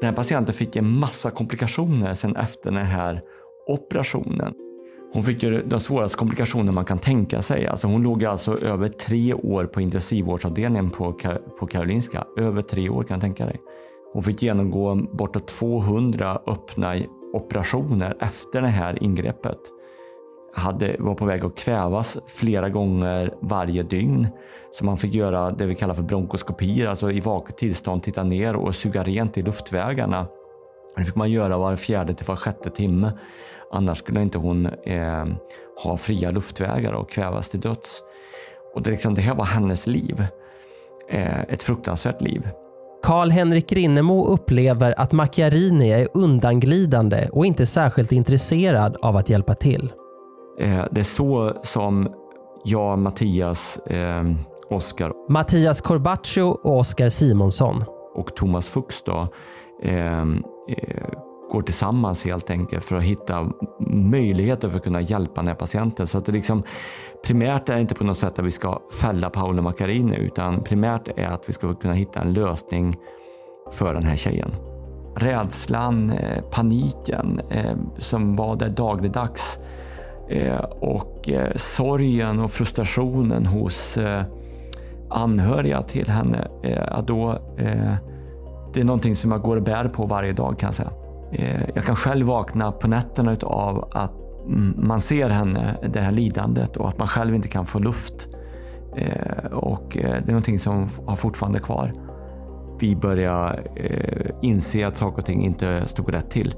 Den 0.00 0.08
här 0.10 0.12
patienten 0.16 0.54
fick 0.54 0.76
en 0.76 0.98
massa 0.98 1.30
komplikationer 1.30 2.14
sen 2.14 2.36
efter 2.36 2.70
den 2.72 2.86
här 2.86 3.20
operationen. 3.68 4.52
Hon 5.12 5.22
fick 5.22 5.42
ju 5.42 5.62
de 5.62 5.80
svåraste 5.80 6.18
komplikationer 6.18 6.72
man 6.72 6.84
kan 6.84 6.98
tänka 6.98 7.42
sig. 7.42 7.66
Alltså 7.66 7.86
hon 7.86 8.02
låg 8.02 8.24
alltså 8.24 8.58
över 8.64 8.88
tre 8.88 9.34
år 9.34 9.64
på 9.64 9.80
intensivvårdsavdelningen 9.80 10.90
på, 10.90 11.12
på 11.58 11.66
Karolinska. 11.66 12.24
Över 12.38 12.62
tre 12.62 12.88
år 12.88 13.02
kan 13.02 13.14
jag 13.14 13.20
tänka 13.20 13.46
dig. 13.46 13.60
Hon 14.12 14.22
fick 14.22 14.42
genomgå 14.42 14.94
bortåt 14.94 15.48
200 15.48 16.40
öppna 16.46 16.96
operationer 17.32 18.16
efter 18.20 18.62
det 18.62 18.68
här 18.68 19.02
ingreppet. 19.02 19.58
Hade, 20.54 20.96
var 20.98 21.14
på 21.14 21.24
väg 21.24 21.44
att 21.44 21.58
kvävas 21.58 22.18
flera 22.26 22.68
gånger 22.68 23.34
varje 23.42 23.82
dygn. 23.82 24.28
Så 24.72 24.84
man 24.84 24.98
fick 24.98 25.14
göra 25.14 25.50
det 25.50 25.66
vi 25.66 25.74
kallar 25.74 25.94
för 25.94 26.02
bronkoskopier, 26.02 26.88
alltså 26.88 27.10
i 27.10 27.20
vaket 27.20 27.56
tillstånd 27.56 28.02
titta 28.02 28.22
ner 28.24 28.56
och 28.56 28.74
suga 28.74 29.02
rent 29.02 29.38
i 29.38 29.42
luftvägarna. 29.42 30.26
Det 30.96 31.04
fick 31.04 31.14
man 31.14 31.30
göra 31.30 31.58
var 31.58 31.76
fjärde 31.76 32.14
till 32.14 32.26
var 32.26 32.36
sjätte 32.36 32.70
timme. 32.70 33.12
Annars 33.72 33.98
skulle 33.98 34.22
inte 34.22 34.38
hon 34.38 34.66
eh, 34.66 35.24
ha 35.84 35.96
fria 35.96 36.30
luftvägar 36.30 36.92
och 36.92 37.10
kvävas 37.10 37.48
till 37.48 37.60
döds. 37.60 38.02
Och 38.74 38.82
det, 38.82 38.90
liksom, 38.90 39.14
det 39.14 39.20
här 39.20 39.34
var 39.34 39.44
hennes 39.44 39.86
liv. 39.86 40.26
Eh, 41.10 41.40
ett 41.40 41.62
fruktansvärt 41.62 42.20
liv. 42.22 42.48
Karl-Henrik 43.02 43.72
Rinnemo 43.72 44.26
upplever 44.26 45.00
att 45.00 45.12
Macchiarini 45.12 45.90
är 45.90 46.08
undanglidande 46.14 47.28
och 47.32 47.46
inte 47.46 47.66
särskilt 47.66 48.12
intresserad 48.12 48.96
av 49.02 49.16
att 49.16 49.30
hjälpa 49.30 49.54
till. 49.54 49.92
Eh, 50.60 50.84
det 50.90 51.00
är 51.00 51.04
så 51.04 51.52
som 51.62 52.08
jag, 52.64 52.98
Mattias, 52.98 53.78
eh, 53.86 54.24
Oskar 54.70 55.32
Mattias 55.32 55.80
Corbaccio 55.80 56.42
och 56.42 56.78
Oskar 56.78 57.08
Simonsson. 57.08 57.84
och 58.14 58.36
Thomas 58.36 58.68
Fuchs 58.68 59.02
då, 59.02 59.28
eh, 59.82 60.24
Eh, 60.68 61.08
går 61.50 61.62
tillsammans 61.62 62.24
helt 62.24 62.50
enkelt 62.50 62.84
för 62.84 62.96
att 62.96 63.02
hitta 63.02 63.50
möjligheter 63.90 64.68
för 64.68 64.76
att 64.76 64.84
kunna 64.84 65.00
hjälpa 65.00 65.40
den 65.40 65.48
här 65.48 65.54
patienten. 65.54 66.06
Så 66.06 66.18
att 66.18 66.26
det 66.26 66.32
liksom, 66.32 66.62
primärt 67.26 67.68
är 67.68 67.74
det 67.74 67.80
inte 67.80 67.94
på 67.94 68.04
något 68.04 68.16
sätt 68.16 68.38
att 68.38 68.44
vi 68.44 68.50
ska 68.50 68.80
fälla 69.00 69.30
Paolo 69.30 69.62
Macchiarini 69.62 70.16
utan 70.16 70.62
primärt 70.62 71.08
är 71.18 71.26
att 71.26 71.48
vi 71.48 71.52
ska 71.52 71.74
kunna 71.74 71.94
hitta 71.94 72.20
en 72.20 72.32
lösning 72.32 72.96
för 73.72 73.94
den 73.94 74.04
här 74.04 74.16
tjejen. 74.16 74.54
Rädslan, 75.16 76.10
eh, 76.10 76.42
paniken 76.50 77.40
eh, 77.50 77.76
som 77.98 78.36
var 78.36 78.56
där 78.56 78.68
dagligdags 78.68 79.58
och 80.80 81.28
sorgen 81.56 82.40
och 82.40 82.50
frustrationen 82.50 83.46
hos 83.46 83.98
anhöriga 85.10 85.82
till 85.82 86.08
henne. 86.08 86.48
Att 86.88 87.06
då, 87.06 87.38
det 88.76 88.82
är 88.82 88.84
någonting 88.84 89.16
som 89.16 89.32
jag 89.32 89.42
går 89.42 89.56
och 89.56 89.62
bär 89.62 89.88
på 89.88 90.06
varje 90.06 90.32
dag 90.32 90.58
kan 90.58 90.66
jag 90.66 90.74
säga. 90.74 90.90
Eh, 91.32 91.68
jag 91.74 91.84
kan 91.84 91.96
själv 91.96 92.26
vakna 92.26 92.72
på 92.72 92.88
nätterna 92.88 93.36
av 93.42 93.88
att 93.92 94.12
man 94.76 95.00
ser 95.00 95.30
henne, 95.30 95.76
det 95.92 96.00
här 96.00 96.12
lidandet 96.12 96.76
och 96.76 96.88
att 96.88 96.98
man 96.98 97.08
själv 97.08 97.34
inte 97.34 97.48
kan 97.48 97.66
få 97.66 97.78
luft. 97.78 98.28
Eh, 98.96 99.52
och 99.52 99.96
eh, 99.96 100.10
det 100.10 100.28
är 100.28 100.32
någonting 100.32 100.58
som 100.58 100.88
har 101.06 101.16
fortfarande 101.16 101.58
kvar. 101.58 101.92
Vi 102.80 102.96
börjar 102.96 103.60
inse 104.42 104.86
att 104.86 104.96
saker 104.96 105.18
och 105.18 105.26
ting 105.26 105.44
inte 105.44 105.88
stod 105.88 106.14
rätt 106.14 106.30
till. 106.30 106.54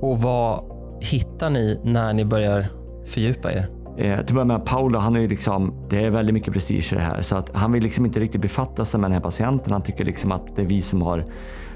Och 0.00 0.18
vad 0.18 0.64
hittar 1.00 1.50
ni 1.50 1.80
när 1.84 2.12
ni 2.12 2.24
börjar 2.24 2.66
fördjupa 3.04 3.52
er? 3.52 3.75
Eh, 3.98 4.14
till 4.14 4.20
att 4.20 4.32
börja 4.32 4.44
med, 4.44 4.64
Paolo, 4.64 4.98
han 4.98 5.16
är 5.16 5.20
ju 5.20 5.28
liksom, 5.28 5.86
det 5.90 6.04
är 6.04 6.10
väldigt 6.10 6.34
mycket 6.34 6.52
prestige 6.52 6.92
i 6.92 6.96
det 6.96 7.02
här. 7.02 7.22
Så 7.22 7.36
att 7.36 7.56
han 7.56 7.72
vill 7.72 7.82
liksom 7.82 8.04
inte 8.04 8.20
riktigt 8.20 8.40
befatta 8.40 8.84
sig 8.84 9.00
med 9.00 9.10
den 9.10 9.14
här 9.14 9.20
patienten. 9.22 9.72
Han 9.72 9.82
tycker 9.82 10.04
liksom 10.04 10.32
att 10.32 10.56
det 10.56 10.62
är 10.62 10.66
vi 10.66 10.82
som 10.82 11.02
har 11.02 11.24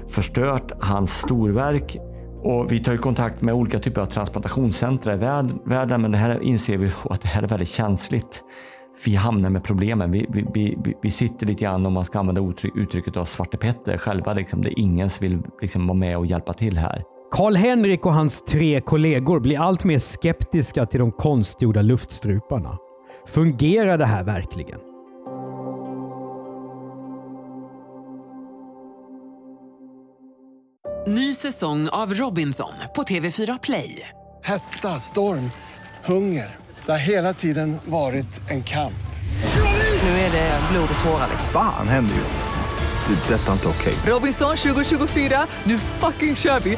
förstört 0.07 0.71
hans 0.79 1.19
storverk. 1.19 1.97
Och 2.43 2.71
vi 2.71 2.79
tar 2.79 2.91
ju 2.91 2.97
kontakt 2.97 3.41
med 3.41 3.53
olika 3.53 3.79
typer 3.79 4.01
av 4.01 4.05
transplantationscentra 4.05 5.13
i 5.13 5.17
världen, 5.65 6.01
men 6.01 6.11
det 6.11 6.17
här 6.17 6.43
inser 6.43 6.77
vi 6.77 6.91
att 7.09 7.21
det 7.21 7.27
här 7.27 7.43
är 7.43 7.47
väldigt 7.47 7.69
känsligt. 7.69 8.43
Vi 9.05 9.15
hamnar 9.15 9.49
med 9.49 9.63
problemen. 9.63 10.11
Vi, 10.11 10.25
vi, 10.29 10.45
vi, 10.53 10.77
vi 11.01 11.11
sitter 11.11 11.45
lite 11.45 11.63
grann, 11.63 11.85
om 11.85 11.93
man 11.93 12.05
ska 12.05 12.19
använda 12.19 12.53
uttrycket 12.75 13.17
av 13.17 13.25
Svarte 13.25 13.57
Petter, 13.57 13.97
själva. 13.97 14.33
Liksom. 14.33 14.61
Det 14.61 14.69
är 14.69 14.79
ingen 14.79 15.09
som 15.09 15.27
vill 15.27 15.39
liksom 15.61 15.87
vara 15.87 15.97
med 15.97 16.17
och 16.17 16.25
hjälpa 16.25 16.53
till 16.53 16.77
här. 16.77 17.03
Karl-Henrik 17.31 18.05
och 18.05 18.13
hans 18.13 18.41
tre 18.41 18.81
kollegor 18.81 19.39
blir 19.39 19.59
allt 19.59 19.83
mer 19.83 19.99
skeptiska 19.99 20.85
till 20.85 20.99
de 20.99 21.11
konstgjorda 21.11 21.81
luftstruparna. 21.81 22.77
Fungerar 23.27 23.97
det 23.97 24.05
här 24.05 24.23
verkligen? 24.23 24.79
Ny 31.07 31.33
säsong 31.33 31.89
av 31.89 32.13
Robinson 32.13 32.73
på 32.95 33.03
TV4 33.03 33.59
Play. 33.63 34.09
Hetta, 34.43 34.87
storm, 34.87 35.51
hunger. 36.05 36.55
Det 36.85 36.91
har 36.91 36.99
hela 36.99 37.33
tiden 37.33 37.77
varit 37.85 38.41
en 38.49 38.63
kamp. 38.63 38.93
Nu 40.03 40.09
är 40.09 40.31
det 40.31 40.59
blod 40.71 40.89
och 40.93 41.03
tårar. 41.05 41.27
Fan 41.53 41.87
händer 41.87 42.15
just 42.15 42.37
det. 42.37 42.61
Det 43.07 43.33
är 43.33 43.39
detta 43.39 43.53
inte 43.53 43.67
okej. 43.67 43.93
Okay. 43.93 44.13
Robinson 44.13 44.57
2024, 44.57 45.47
nu 45.63 45.77
fucking 45.77 46.35
kör 46.35 46.59
vi! 46.59 46.77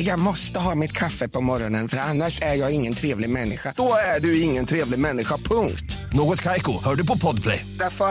Jag 0.00 0.18
måste 0.18 0.60
ha 0.60 0.74
mitt 0.74 0.92
kaffe 0.92 1.28
på 1.28 1.40
morgonen 1.40 1.88
för 1.88 1.96
annars 1.96 2.42
är 2.42 2.54
jag 2.54 2.74
ingen 2.74 2.94
trevlig 2.94 3.30
människa. 3.30 3.72
Då 3.76 3.92
är 4.16 4.20
du 4.20 4.42
ingen 4.42 4.66
trevlig 4.66 4.98
människa, 4.98 5.36
punkt. 5.36 5.96
Något 6.12 6.42
kajko, 6.42 6.72
hör 6.84 6.94
du 6.94 7.06
på 7.06 7.18
podplay. 7.18 7.66
Därför. 7.78 8.08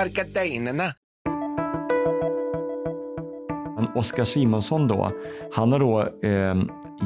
Oskar 3.95 4.25
Simonsson 4.25 4.87
då, 4.87 5.11
han 5.53 5.71
har 5.71 5.79
då 5.79 6.01
eh, 6.29 6.55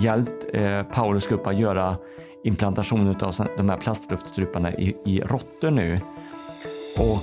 hjälpt 0.03 0.45
eh, 0.53 0.83
Paulus 0.83 1.27
grupp 1.27 1.47
att 1.47 1.59
göra 1.59 1.97
implantation 2.43 3.15
av 3.21 3.47
de 3.57 3.69
här 3.69 3.77
plastluftstruparna 3.77 4.73
i, 4.73 4.95
i 5.05 5.21
råttor 5.21 5.71
nu. 5.71 5.99
Och 6.97 7.19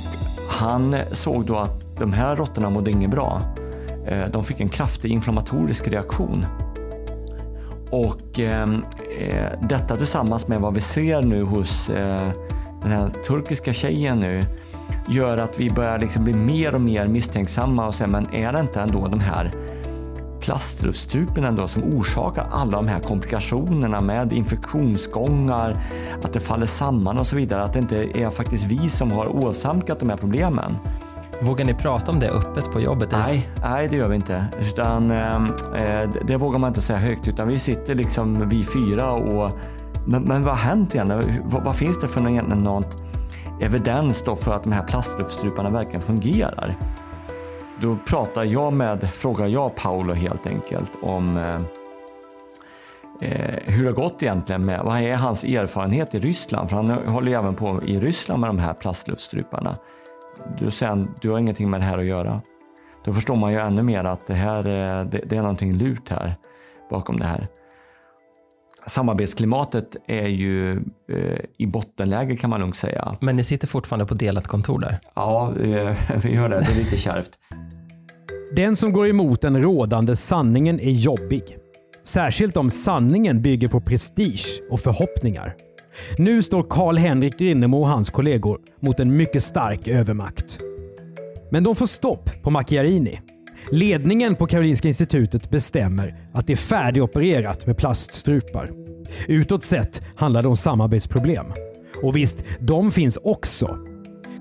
han 0.49 0.97
såg 1.13 1.47
då 1.47 1.57
att 1.57 1.97
de 1.99 2.13
här 2.13 2.37
råttorna 2.37 2.71
mådde 2.71 2.91
inget 2.91 3.11
bra. 3.11 3.43
Eh, 4.07 4.29
de 4.33 4.45
fick 4.45 4.61
en 4.61 4.69
kraftig 4.69 5.13
inflammatorisk 5.13 5.89
reaktion. 5.89 6.47
Och 7.91 8.39
ehm, 8.39 8.83
eh, 9.19 9.69
detta 9.69 9.97
tillsammans 9.97 10.49
med 10.49 10.61
vad 10.61 10.75
vi 10.75 10.81
ser 10.81 11.23
nu 11.23 11.43
hos 11.43 11.91
eh, 11.91 12.29
den 12.83 12.93
här 12.93 13.09
turkiska 13.09 13.73
tjejen 13.73 14.21
nu 14.21 14.45
gör 15.09 15.39
att 15.39 15.61
vi 15.61 15.71
börjar 15.71 15.99
liksom 15.99 16.25
bli 16.25 16.35
mer 16.35 16.75
och 16.75 16.81
mer 16.81 17.09
misstänksamma 17.09 17.87
och 17.87 17.95
säga, 17.95 18.09
men 18.09 18.35
är 18.35 18.53
det 18.53 18.61
inte 18.61 18.81
ändå 18.81 19.09
de 19.09 19.21
här 19.21 19.53
plastrufsstrupen 20.41 21.45
ändå 21.45 21.69
som 21.69 21.83
orsakar 21.83 22.47
alla 22.51 22.77
de 22.77 22.89
här 22.89 22.99
komplikationerna 22.99 24.01
med 24.01 24.33
infektionsgångar, 24.33 25.83
att 26.23 26.33
det 26.33 26.41
faller 26.41 26.67
samman 26.67 27.19
och 27.19 27.27
så 27.27 27.37
vidare. 27.37 27.63
Att 27.63 27.73
det 27.73 27.79
inte 27.79 28.19
är 28.19 28.31
faktiskt 28.31 28.67
vi 28.67 28.89
som 28.89 29.13
har 29.13 29.45
åsamkat 29.45 30.01
de 30.01 30.09
här 30.09 30.17
problemen. 30.17 30.77
Vågar 31.41 31.65
ni 31.65 31.75
prata 31.75 32.13
om 32.13 32.21
det 32.21 32.31
öppet 32.31 32.73
på 32.73 32.81
jobbet? 32.81 33.09
Nej, 33.13 33.49
nej 33.63 33.89
det 33.89 33.97
gör 33.97 34.09
vi 34.09 34.17
inte. 34.17 34.45
Utan, 34.61 35.11
ehm, 35.11 35.45
eh, 35.75 36.11
det 36.25 36.37
vågar 36.37 36.59
man 36.59 36.69
inte 36.69 36.81
säga 36.81 36.99
högt. 36.99 37.29
Utan 37.29 37.49
vi 37.49 37.59
sitter 37.59 37.95
liksom 37.95 38.49
vi 38.49 38.65
fyra 38.65 39.13
och... 39.13 39.59
Men, 40.07 40.23
men 40.23 40.45
vad 40.45 40.57
har 40.57 40.71
hänt 40.71 40.95
egentligen? 40.95 41.43
Vad, 41.45 41.65
vad 41.65 41.77
finns 41.77 42.01
det 42.01 42.09
för 42.09 42.21
någon, 42.21 42.63
någon 42.63 42.85
evidens 43.61 44.25
då 44.25 44.37
för 44.37 44.55
att 44.55 44.63
de 44.63 44.73
här 44.73 44.83
plastluftstruparna 44.83 45.71
verkligen 45.71 46.01
fungerar? 46.01 46.79
Då 47.81 47.99
pratar 48.07 48.45
jag 48.45 48.73
med, 48.73 49.11
frågar 49.11 49.47
jag 49.47 49.77
Paolo 49.77 50.15
helt 50.15 50.47
enkelt 50.47 50.93
om 51.03 51.37
eh, 51.37 51.55
eh 53.21 53.55
hur 53.65 53.85
det 53.85 53.91
har 53.91 53.97
gått 53.97 54.23
egentligen 54.23 54.67
med, 54.67 54.81
vad 54.85 55.01
är 55.01 55.17
hans 55.17 55.45
erfarenhet 55.45 56.15
i 56.15 56.19
Ryssland? 56.19 56.69
För 56.69 56.77
han 56.77 56.91
håller 56.91 57.29
ju 57.29 57.39
även 57.39 57.55
på 57.55 57.81
i 57.83 58.01
Ryssland 58.01 58.41
med 58.41 58.51
de 58.51 58.59
här 58.59 58.75
plastluftstruparna. 58.75 59.77
Du, 60.59 60.71
sen, 60.71 61.15
du 61.21 61.31
har 61.31 61.39
ingenting 61.39 61.71
med 61.71 61.81
det 61.81 61.85
här 61.85 61.99
att 61.99 62.07
göra. 62.07 62.43
Då 63.05 63.13
förstår 63.13 63.37
man 63.37 63.53
ju 63.53 63.59
ännu 63.59 63.83
mer 63.83 64.05
att 64.05 64.27
det 64.27 64.35
här 64.35 64.63
det, 65.05 65.23
det 65.27 65.37
är 65.37 65.43
någonting 65.43 65.73
lurt 65.73 66.09
här 66.09 66.37
bakom 66.91 67.19
det 67.19 67.27
här. 67.27 67.49
Samarbetsklimatet 68.87 69.97
är 70.07 70.27
ju 70.27 70.73
eh, 71.13 71.39
i 71.59 71.67
bottenläge 71.67 72.37
kan 72.37 72.51
man 72.51 72.61
lugnt 72.61 72.77
säga. 72.77 73.17
Men 73.21 73.37
ni 73.37 73.45
sitter 73.45 73.67
fortfarande 73.67 74.07
på 74.07 74.15
delat 74.15 74.47
kontor 74.47 74.81
där? 74.81 74.99
Ja, 75.15 75.53
eh, 75.61 75.97
vi 76.23 76.35
gör 76.35 76.49
det. 76.49 76.61
Det 76.61 76.73
är 76.73 76.77
lite 76.77 76.97
kärvt. 76.97 77.31
Den 78.57 78.77
som 78.77 78.93
går 78.93 79.09
emot 79.09 79.41
den 79.41 79.63
rådande 79.63 80.17
sanningen 80.17 80.81
är 80.81 80.91
jobbig. 80.91 81.57
Särskilt 82.05 82.57
om 82.57 82.71
sanningen 82.71 83.43
bygger 83.43 83.69
på 83.69 83.81
prestige 83.81 84.63
och 84.71 84.81
förhoppningar. 84.81 85.55
Nu 86.19 86.43
står 86.43 86.63
Karl-Henrik 86.63 87.39
Grinnemo 87.39 87.81
och 87.81 87.89
hans 87.89 88.11
kollegor 88.11 88.61
mot 88.81 89.01
en 89.01 89.17
mycket 89.17 89.43
stark 89.43 89.89
övermakt. 89.89 90.59
Men 91.51 91.65
de 91.65 91.77
får 91.77 91.87
stopp 91.87 92.43
på 92.43 92.51
Macchiarini. 92.51 93.21
Ledningen 93.71 94.35
på 94.35 94.47
Karolinska 94.47 94.89
institutet 94.89 95.51
bestämmer 95.51 96.15
att 96.33 96.47
det 96.47 96.53
är 96.53 96.57
färdigopererat 96.57 97.67
med 97.67 97.77
plaststrupar. 97.77 98.71
Utåt 99.27 99.65
sett 99.65 100.03
handlar 100.17 100.43
det 100.43 100.49
om 100.49 100.57
samarbetsproblem. 100.57 101.47
Och 102.03 102.17
visst, 102.17 102.45
de 102.61 102.91
finns 102.91 103.19
också. 103.23 103.79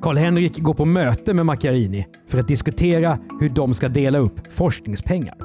Karl-Henrik 0.02 0.60
går 0.60 0.74
på 0.74 0.86
möte 0.86 1.34
med 1.34 1.46
Macchiarini 1.46 2.08
för 2.28 2.40
att 2.40 2.48
diskutera 2.48 3.20
hur 3.40 3.50
de 3.50 3.74
ska 3.74 3.90
dela 3.90 4.18
upp 4.18 4.54
forskningspengar. 4.54 5.36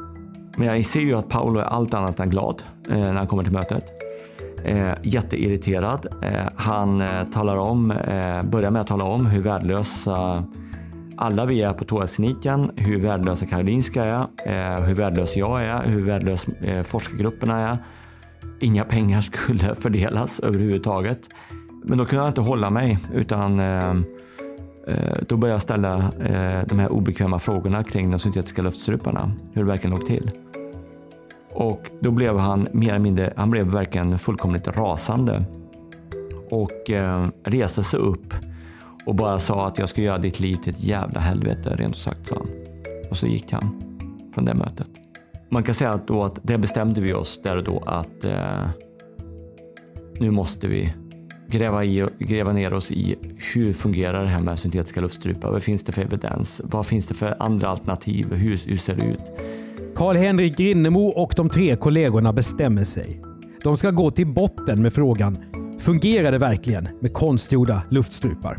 Men 0.57 0.67
jag 0.67 0.85
ser 0.85 1.01
ju 1.01 1.15
att 1.15 1.29
Paolo 1.29 1.61
är 1.61 1.65
allt 1.65 1.95
annat 1.95 2.21
än 2.21 2.31
glad 2.31 2.63
eh, 2.91 2.97
när 2.97 3.13
han 3.13 3.27
kommer 3.27 3.43
till 3.43 3.53
mötet. 3.53 4.02
Eh, 4.65 4.95
jätteirriterad. 5.03 6.07
Eh, 6.23 6.49
han 6.57 7.01
eh, 7.01 7.25
talar 7.33 7.57
om, 7.57 7.91
eh, 7.91 8.43
börjar 8.43 8.71
med 8.71 8.83
att 8.83 8.87
tala 8.87 9.05
om 9.05 9.27
hur 9.27 9.43
värdelösa 9.43 10.37
eh, 10.37 10.43
alla 11.17 11.45
vi 11.45 11.63
är 11.63 11.73
på 11.73 11.85
thoraxkliniken, 11.85 12.71
hur 12.77 13.01
värdelösa 13.01 13.47
Karolinska 13.47 14.05
är, 14.05 14.27
eh, 14.47 14.85
hur 14.85 14.95
värdelös 14.95 15.37
jag 15.37 15.65
är, 15.65 15.83
hur 15.83 16.03
värdelös 16.03 16.49
eh, 16.49 16.83
forskargrupperna 16.83 17.71
är. 17.71 17.79
Inga 18.61 18.85
pengar 18.85 19.21
skulle 19.21 19.75
fördelas 19.75 20.41
överhuvudtaget. 20.41 21.29
Men 21.85 21.99
då 21.99 22.05
kunde 22.05 22.25
jag 22.25 22.31
inte 22.31 22.41
hålla 22.41 22.71
mig 22.71 22.99
utan 23.15 23.61
eh, 23.61 23.91
eh, 24.87 25.17
då 25.29 25.37
började 25.37 25.55
jag 25.55 25.63
ställa 25.63 25.97
eh, 25.99 26.67
de 26.69 26.79
här 26.79 26.93
obekväma 26.93 27.39
frågorna 27.39 27.85
kring 27.85 28.11
de 28.11 28.19
syntetiska 28.19 28.63
luftstruparna, 28.63 29.33
hur 29.53 29.63
det 29.63 29.69
verkligen 29.69 29.97
låg 29.97 30.07
till. 30.07 30.31
Och 31.55 31.91
då 32.01 32.11
blev 32.11 32.39
han 32.39 32.69
mer 32.73 32.89
eller 32.89 32.99
mindre, 32.99 33.33
han 33.37 33.51
blev 33.51 33.67
verkligen 33.67 34.19
fullkomligt 34.19 34.69
rasande. 34.69 35.45
Och 36.51 36.91
eh, 36.91 37.29
reste 37.45 37.83
sig 37.83 38.01
upp 38.01 38.35
och 39.07 39.15
bara 39.15 39.39
sa 39.39 39.67
att 39.67 39.79
jag 39.79 39.89
ska 39.89 40.03
göra 40.03 40.19
ditt 40.19 40.41
liv 40.41 40.57
till 40.57 40.73
ett 40.73 40.85
jävla 40.85 41.21
helvete, 41.21 41.77
rent 41.77 41.97
sagt 41.97 42.27
sa 42.27 42.37
han. 42.37 42.49
Och 43.11 43.17
så 43.17 43.27
gick 43.27 43.53
han 43.53 43.83
från 44.35 44.45
det 44.45 44.55
mötet. 44.55 44.87
Man 45.49 45.63
kan 45.63 45.75
säga 45.75 45.91
att, 45.91 46.07
då 46.07 46.23
att 46.23 46.39
det 46.43 46.59
bestämde 46.59 47.01
vi 47.01 47.13
oss 47.13 47.41
där 47.43 47.57
och 47.57 47.65
då 47.65 47.83
att 47.87 48.25
eh, 48.25 48.69
nu 50.21 50.31
måste 50.31 50.69
vi 50.69 50.95
gräva, 51.49 51.85
i, 51.85 52.07
gräva 52.19 52.53
ner 52.53 52.73
oss 52.73 52.91
i 52.91 53.17
hur 53.55 53.73
fungerar 53.73 54.23
det 54.23 54.29
här 54.29 54.41
med 54.41 54.59
syntetiska 54.59 55.01
luftstrupar? 55.01 55.51
Vad 55.51 55.63
finns 55.63 55.85
det 55.85 55.93
för 55.93 56.03
evidens? 56.03 56.61
Vad 56.65 56.87
finns 56.87 57.07
det 57.07 57.15
för 57.15 57.37
andra 57.39 57.69
alternativ? 57.69 58.35
Hur, 58.35 58.61
hur 58.67 58.77
ser 58.77 58.97
det 58.97 59.05
ut? 59.05 59.33
Karl-Henrik 59.97 60.57
Grinnemo 60.57 61.07
och 61.07 61.33
de 61.37 61.49
tre 61.49 61.77
kollegorna 61.77 62.33
bestämmer 62.33 62.85
sig. 62.85 63.23
De 63.63 63.77
ska 63.77 63.91
gå 63.91 64.11
till 64.11 64.27
botten 64.27 64.83
med 64.83 64.93
frågan 64.93 65.39
Fungerar 65.83 66.33
det 66.33 66.39
verkligen 66.39 66.89
med 67.01 67.13
konstgjorda 67.13 67.83
luftstrupar? 67.91 68.59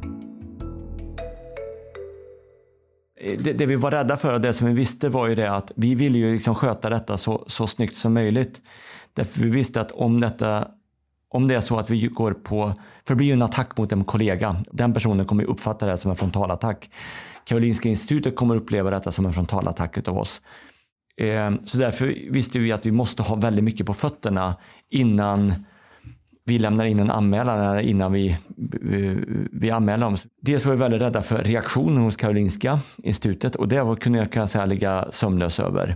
Eh, 3.21 3.39
det, 3.39 3.53
det, 3.53 3.65
vi 3.65 3.75
var 3.75 3.91
rädda 3.91 4.17
för 4.17 4.33
och 4.33 4.41
det 4.41 4.53
som 4.53 4.67
vi 4.67 4.73
visste 4.73 5.09
var 5.09 5.27
ju 5.27 5.35
det 5.35 5.51
att 5.51 5.71
vi 5.75 5.95
ville 5.95 6.17
ju 6.17 6.33
liksom 6.33 6.55
sköta 6.55 6.89
detta 6.89 7.17
så, 7.17 7.43
så 7.47 7.67
snyggt 7.67 7.97
som 7.97 8.13
möjligt. 8.13 8.61
Därför 9.13 9.39
vi 9.39 9.49
visste 9.49 9.81
att 9.81 9.91
om 9.91 10.21
detta 10.21 10.67
om 11.29 11.47
det 11.47 11.55
är 11.55 11.61
så 11.61 11.77
att 11.77 11.89
vi 11.89 12.07
går 12.07 12.33
på, 12.33 12.73
för 13.07 13.13
det 13.13 13.15
blir 13.15 13.27
ju 13.27 13.33
en 13.33 13.41
attack 13.41 13.77
mot 13.77 13.91
en 13.91 14.03
kollega. 14.03 14.63
Den 14.71 14.93
personen 14.93 15.25
kommer 15.25 15.43
uppfatta 15.43 15.85
det 15.85 15.97
som 15.97 16.11
en 16.11 16.17
frontalattack. 16.17 16.89
Karolinska 17.43 17.89
institutet 17.89 18.35
kommer 18.35 18.55
uppleva 18.55 18.89
detta 18.89 19.11
som 19.11 19.25
en 19.25 19.33
frontalattack 19.33 20.07
av 20.07 20.17
oss. 20.17 20.41
Eh, 21.21 21.51
så 21.65 21.77
därför 21.77 22.31
visste 22.31 22.59
vi 22.59 22.71
att 22.71 22.85
vi 22.85 22.91
måste 22.91 23.23
ha 23.23 23.35
väldigt 23.35 23.63
mycket 23.63 23.85
på 23.85 23.93
fötterna 23.93 24.55
innan 24.89 25.53
vi 26.45 26.59
lämnar 26.59 26.85
in 26.85 26.99
en 26.99 27.11
anmälan 27.11 27.59
eller 27.59 27.81
innan 27.81 28.13
vi, 28.13 28.37
vi, 28.81 29.17
vi 29.51 29.71
anmäler 29.71 30.05
dem. 30.05 30.17
Dels 30.41 30.65
var 30.65 30.73
vi 30.73 30.79
väldigt 30.79 31.01
rädda 31.01 31.21
för 31.21 31.37
reaktionen 31.37 31.97
hos 31.97 32.15
Karolinska 32.15 32.79
institutet 32.97 33.55
och 33.55 33.67
det 33.67 33.97
kunde 34.01 34.19
jag 34.19 34.31
kan 34.31 34.47
säga 34.47 34.65
ligga 34.65 35.07
sömnlös 35.11 35.59
över. 35.59 35.95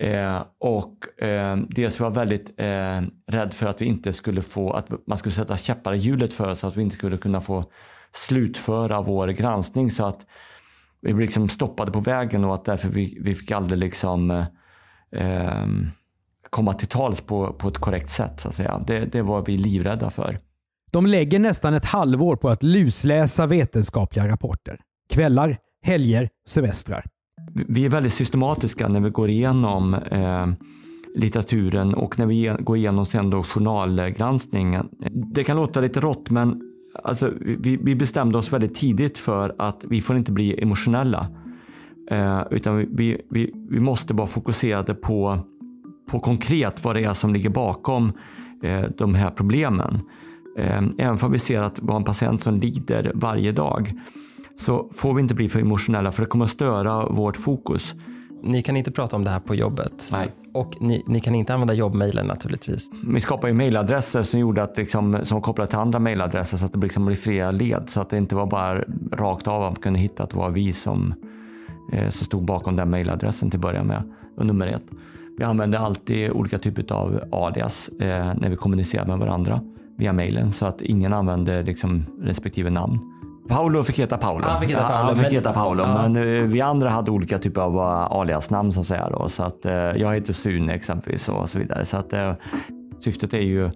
Eh, 0.00 0.42
och 0.60 1.22
eh, 1.24 1.56
dels 1.68 2.00
var 2.00 2.06
jag 2.06 2.14
väldigt 2.14 2.60
eh, 2.60 3.00
rädd 3.26 3.54
för 3.54 3.66
att 3.66 3.80
vi 3.80 3.84
inte 3.84 4.12
skulle 4.12 4.42
få, 4.42 4.72
att 4.72 5.06
man 5.06 5.18
skulle 5.18 5.32
sätta 5.32 5.56
käppar 5.56 5.94
i 5.94 5.96
hjulet 5.96 6.32
för 6.32 6.50
oss, 6.50 6.64
att 6.64 6.76
vi 6.76 6.82
inte 6.82 6.96
skulle 6.96 7.16
kunna 7.16 7.40
få 7.40 7.64
slutföra 8.12 9.02
vår 9.02 9.28
granskning 9.28 9.90
så 9.90 10.04
att 10.04 10.26
vi 11.00 11.14
blev 11.14 11.20
liksom 11.20 11.48
stoppade 11.48 11.92
på 11.92 12.00
vägen 12.00 12.44
och 12.44 12.54
att 12.54 12.64
därför 12.64 12.88
vi, 12.88 13.18
vi 13.20 13.34
fick 13.34 13.50
aldrig 13.50 13.78
liksom 13.78 14.30
eh, 15.10 15.66
komma 16.50 16.72
till 16.72 16.88
tals 16.88 17.20
på, 17.20 17.52
på 17.52 17.68
ett 17.68 17.78
korrekt 17.78 18.10
sätt. 18.10 18.40
Så 18.40 18.48
att 18.48 18.54
säga. 18.54 18.84
Det, 18.86 19.00
det 19.00 19.22
var 19.22 19.44
vi 19.46 19.58
livrädda 19.58 20.10
för. 20.10 20.40
De 20.90 21.06
lägger 21.06 21.38
nästan 21.38 21.74
ett 21.74 21.84
halvår 21.84 22.36
på 22.36 22.48
att 22.48 22.62
lusläsa 22.62 23.46
vetenskapliga 23.46 24.28
rapporter. 24.28 24.80
Kvällar, 25.10 25.58
helger, 25.82 26.28
semestrar. 26.48 27.04
Vi 27.68 27.84
är 27.84 27.90
väldigt 27.90 28.12
systematiska 28.12 28.88
när 28.88 29.00
vi 29.00 29.10
går 29.10 29.28
igenom 29.28 29.94
eh, 29.94 30.46
litteraturen 31.16 31.94
och 31.94 32.18
när 32.18 32.26
vi 32.26 32.56
går 32.60 32.76
igenom 32.76 33.06
sen 33.06 33.30
då 33.30 33.42
journalgranskningen. 33.42 34.88
Det 35.34 35.44
kan 35.44 35.56
låta 35.56 35.80
lite 35.80 36.00
rått 36.00 36.30
men 36.30 36.60
alltså, 37.04 37.32
vi, 37.40 37.76
vi 37.76 37.94
bestämde 37.94 38.38
oss 38.38 38.52
väldigt 38.52 38.74
tidigt 38.74 39.18
för 39.18 39.54
att 39.58 39.84
vi 39.88 40.00
får 40.00 40.16
inte 40.16 40.32
bli 40.32 40.62
emotionella. 40.62 41.28
Eh, 42.10 42.42
utan 42.50 42.96
vi, 42.96 43.22
vi, 43.30 43.50
vi 43.70 43.80
måste 43.80 44.14
vara 44.14 44.26
fokuserade 44.26 44.94
på, 44.94 45.38
på 46.10 46.20
konkret 46.20 46.84
vad 46.84 46.96
det 46.96 47.04
är 47.04 47.14
som 47.14 47.32
ligger 47.32 47.50
bakom 47.50 48.12
eh, 48.62 48.84
de 48.98 49.14
här 49.14 49.30
problemen. 49.30 50.00
Eh, 50.58 50.82
även 50.98 51.18
om 51.22 51.32
vi 51.32 51.38
ser 51.38 51.62
att 51.62 51.78
vi 51.82 51.86
har 51.86 51.96
en 51.96 52.04
patient 52.04 52.40
som 52.40 52.60
lider 52.60 53.12
varje 53.14 53.52
dag 53.52 53.92
så 54.56 54.88
får 54.92 55.14
vi 55.14 55.22
inte 55.22 55.34
bli 55.34 55.48
för 55.48 55.60
emotionella 55.60 56.12
för 56.12 56.22
det 56.22 56.28
kommer 56.28 56.44
att 56.44 56.50
störa 56.50 57.06
vårt 57.06 57.36
fokus. 57.36 57.94
Ni 58.42 58.62
kan 58.62 58.76
inte 58.76 58.90
prata 58.90 59.16
om 59.16 59.24
det 59.24 59.30
här 59.30 59.40
på 59.40 59.54
jobbet. 59.54 60.08
Nej. 60.12 60.32
Och 60.56 60.76
ni, 60.80 61.02
ni 61.06 61.20
kan 61.20 61.34
inte 61.34 61.54
använda 61.54 61.74
jobbmailen 61.74 62.26
naturligtvis. 62.26 62.90
Vi 63.06 63.20
skapade 63.20 63.48
ju 63.48 63.54
mailadresser 63.54 64.22
som 64.22 64.40
gjorde 64.40 64.62
att 64.62 64.76
liksom, 64.76 65.18
som 65.22 65.42
kopplade 65.42 65.70
till 65.70 65.78
andra 65.78 65.98
mailadresser 65.98 66.56
så 66.56 66.66
att 66.66 66.72
det 66.72 66.78
liksom 66.78 67.06
blev 67.06 67.16
flera 67.16 67.50
led. 67.50 67.82
Så 67.86 68.00
att 68.00 68.10
det 68.10 68.16
inte 68.16 68.34
var 68.34 68.46
bara 68.46 68.84
rakt 69.12 69.48
av 69.48 69.62
att 69.62 69.72
man 69.72 69.82
kunde 69.82 69.98
hitta 69.98 70.22
att 70.22 70.30
det 70.30 70.36
var 70.36 70.50
vi 70.50 70.72
som, 70.72 71.14
eh, 71.92 72.08
som 72.08 72.26
stod 72.26 72.44
bakom 72.44 72.76
den 72.76 72.90
mailadressen 72.90 73.50
till 73.50 73.58
att 73.58 73.62
börja 73.62 73.84
med. 73.84 74.02
Och 74.36 74.46
nummer 74.46 74.66
ett. 74.66 74.84
Vi 75.38 75.44
använde 75.44 75.78
alltid 75.78 76.30
olika 76.30 76.58
typer 76.58 76.92
av 76.92 77.20
alias 77.32 77.88
eh, 77.88 78.34
när 78.36 78.50
vi 78.50 78.56
kommunicerade 78.56 79.08
med 79.08 79.18
varandra 79.18 79.60
via 79.98 80.12
mailen 80.12 80.52
så 80.52 80.66
att 80.66 80.80
ingen 80.80 81.12
använde 81.12 81.62
liksom, 81.62 82.04
respektive 82.20 82.70
namn. 82.70 83.15
Paolo 83.48 83.84
fick 83.84 83.98
heta 83.98 84.16
Paolo. 84.16 84.44
Han 84.44 84.60
fick 84.60 84.70
heta 84.70 84.82
Paolo, 84.82 84.94
ja, 84.94 85.04
han 85.04 85.16
fick 85.16 85.22
men- 85.22 85.32
heta 85.32 85.52
Paolo 85.52 85.82
ja. 85.82 86.08
men 86.08 86.16
eh, 86.16 86.42
vi 86.42 86.60
andra 86.60 86.90
hade 86.90 87.10
olika 87.10 87.38
typer 87.38 87.60
av 87.60 87.76
eh, 87.76 88.18
aliasnamn 88.18 88.72
så 88.72 88.80
att 88.80 88.86
säga. 88.86 89.10
Då. 89.10 89.28
Så 89.28 89.42
att, 89.42 89.66
eh, 89.66 89.72
jag 89.72 90.14
heter 90.14 90.32
Sune 90.32 90.74
exempelvis 90.74 91.28
och 91.28 91.50
så 91.50 91.58
vidare. 91.58 91.84
Så 91.84 91.96
att, 91.96 92.14
syftet 93.00 93.34
är 93.34 93.40
ju 93.40 93.70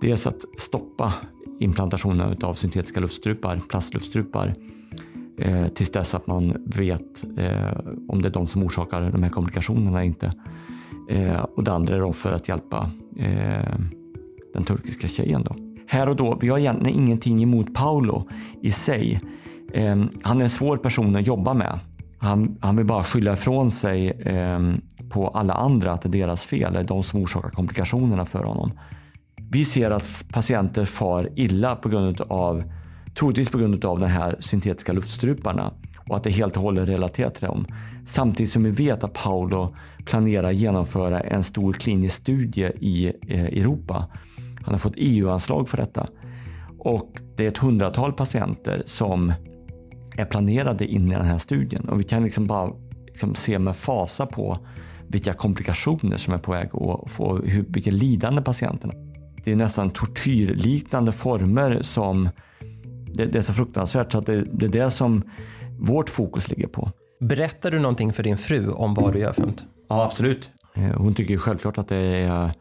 dels 0.00 0.26
att 0.26 0.44
stoppa 0.58 1.12
implantationen 1.60 2.36
av 2.42 2.54
syntetiska 2.54 3.00
luftstrupar, 3.00 3.60
plastluftstrupar 3.68 4.54
eh, 5.38 5.66
tills 5.66 5.90
dess 5.90 6.14
att 6.14 6.26
man 6.26 6.56
vet 6.66 7.24
eh, 7.38 7.78
om 8.08 8.22
det 8.22 8.28
är 8.28 8.32
de 8.32 8.46
som 8.46 8.64
orsakar 8.64 9.10
de 9.10 9.22
här 9.22 9.30
komplikationerna 9.30 9.98
eller 9.98 10.06
inte. 10.06 10.32
Eh, 11.08 11.40
och 11.40 11.64
det 11.64 11.72
andra 11.72 11.94
är 11.94 12.00
då 12.00 12.12
för 12.12 12.32
att 12.32 12.48
hjälpa 12.48 12.90
den 14.54 14.64
turkiska 14.64 15.08
tjejen. 15.08 15.42
Då. 15.42 15.69
Här 15.90 16.08
och 16.08 16.16
då, 16.16 16.38
vi 16.40 16.48
har 16.48 16.58
egentligen 16.58 16.98
ingenting 16.98 17.42
emot 17.42 17.74
Paolo 17.74 18.28
i 18.62 18.72
sig. 18.72 19.20
Eh, 19.72 19.96
han 20.22 20.40
är 20.40 20.44
en 20.44 20.50
svår 20.50 20.76
person 20.76 21.16
att 21.16 21.26
jobba 21.26 21.54
med. 21.54 21.78
Han, 22.18 22.56
han 22.60 22.76
vill 22.76 22.86
bara 22.86 23.04
skylla 23.04 23.32
ifrån 23.32 23.70
sig 23.70 24.10
eh, 24.10 24.60
på 25.10 25.28
alla 25.28 25.54
andra 25.54 25.92
att 25.92 26.02
det 26.02 26.08
är 26.08 26.10
deras 26.10 26.46
fel, 26.46 26.72
det 26.72 26.78
är 26.80 26.84
de 26.84 27.02
som 27.02 27.22
orsakar 27.22 27.48
komplikationerna 27.48 28.24
för 28.24 28.44
honom. 28.44 28.72
Vi 29.50 29.64
ser 29.64 29.90
att 29.90 30.24
patienter 30.32 30.84
far 30.84 31.28
illa 31.36 31.76
på 31.76 31.88
grund 31.88 32.20
av, 32.20 32.62
troligtvis 33.18 33.48
på 33.48 33.58
grund 33.58 33.84
av 33.84 34.00
de 34.00 34.06
här 34.06 34.36
syntetiska 34.40 34.92
luftstruparna 34.92 35.72
och 36.08 36.16
att 36.16 36.24
det 36.24 36.30
helt 36.30 36.56
och 36.56 36.62
hållet 36.62 36.82
är 36.82 36.92
relaterat 36.92 37.34
till 37.34 37.46
dem. 37.46 37.66
Samtidigt 38.06 38.52
som 38.52 38.62
vi 38.62 38.70
vet 38.70 39.04
att 39.04 39.12
Paolo 39.12 39.74
planerar 40.04 40.50
genomföra 40.50 41.20
en 41.20 41.42
stor 41.42 41.72
klinisk 41.72 42.16
studie 42.16 42.70
i 42.80 43.12
eh, 43.28 43.44
Europa. 43.44 44.04
Han 44.62 44.74
har 44.74 44.78
fått 44.78 44.94
EU-anslag 44.96 45.68
för 45.68 45.76
detta. 45.76 46.08
Och 46.78 47.10
det 47.36 47.44
är 47.44 47.48
ett 47.48 47.58
hundratal 47.58 48.12
patienter 48.12 48.82
som 48.86 49.32
är 50.16 50.24
planerade 50.24 50.86
in 50.86 51.12
i 51.12 51.14
den 51.14 51.24
här 51.24 51.38
studien. 51.38 51.88
Och 51.88 52.00
vi 52.00 52.04
kan 52.04 52.24
liksom 52.24 52.46
bara 52.46 52.72
liksom 53.06 53.34
se 53.34 53.58
med 53.58 53.76
fasa 53.76 54.26
på 54.26 54.58
vilka 55.08 55.32
komplikationer 55.32 56.16
som 56.16 56.34
är 56.34 56.38
på 56.38 56.52
väg 56.52 56.68
att 56.74 57.10
få, 57.10 57.36
hur, 57.36 57.64
vilket 57.68 57.94
lidande 57.94 58.42
patienterna. 58.42 58.94
Det 59.44 59.52
är 59.52 59.56
nästan 59.56 59.90
tortyrliknande 59.90 61.12
former 61.12 61.78
som 61.82 62.28
det, 63.14 63.26
det 63.26 63.38
är 63.38 63.42
så 63.42 63.52
fruktansvärt 63.52 64.12
så 64.12 64.18
att 64.18 64.26
det, 64.26 64.44
det 64.52 64.66
är 64.66 64.84
det 64.84 64.90
som 64.90 65.22
vårt 65.78 66.10
fokus 66.10 66.48
ligger 66.48 66.66
på. 66.66 66.90
Berättar 67.20 67.70
du 67.70 67.78
någonting 67.78 68.12
för 68.12 68.22
din 68.22 68.36
fru 68.36 68.70
om 68.70 68.94
vad 68.94 69.12
du 69.12 69.18
gör 69.18 69.32
för 69.32 69.46
något? 69.46 69.64
Ja, 69.88 70.04
absolut. 70.04 70.50
Eh, 70.76 70.96
Hon 70.96 71.14
tycker 71.14 71.36
självklart 71.36 71.78
att 71.78 71.88
det 71.88 71.96
är 71.96 72.52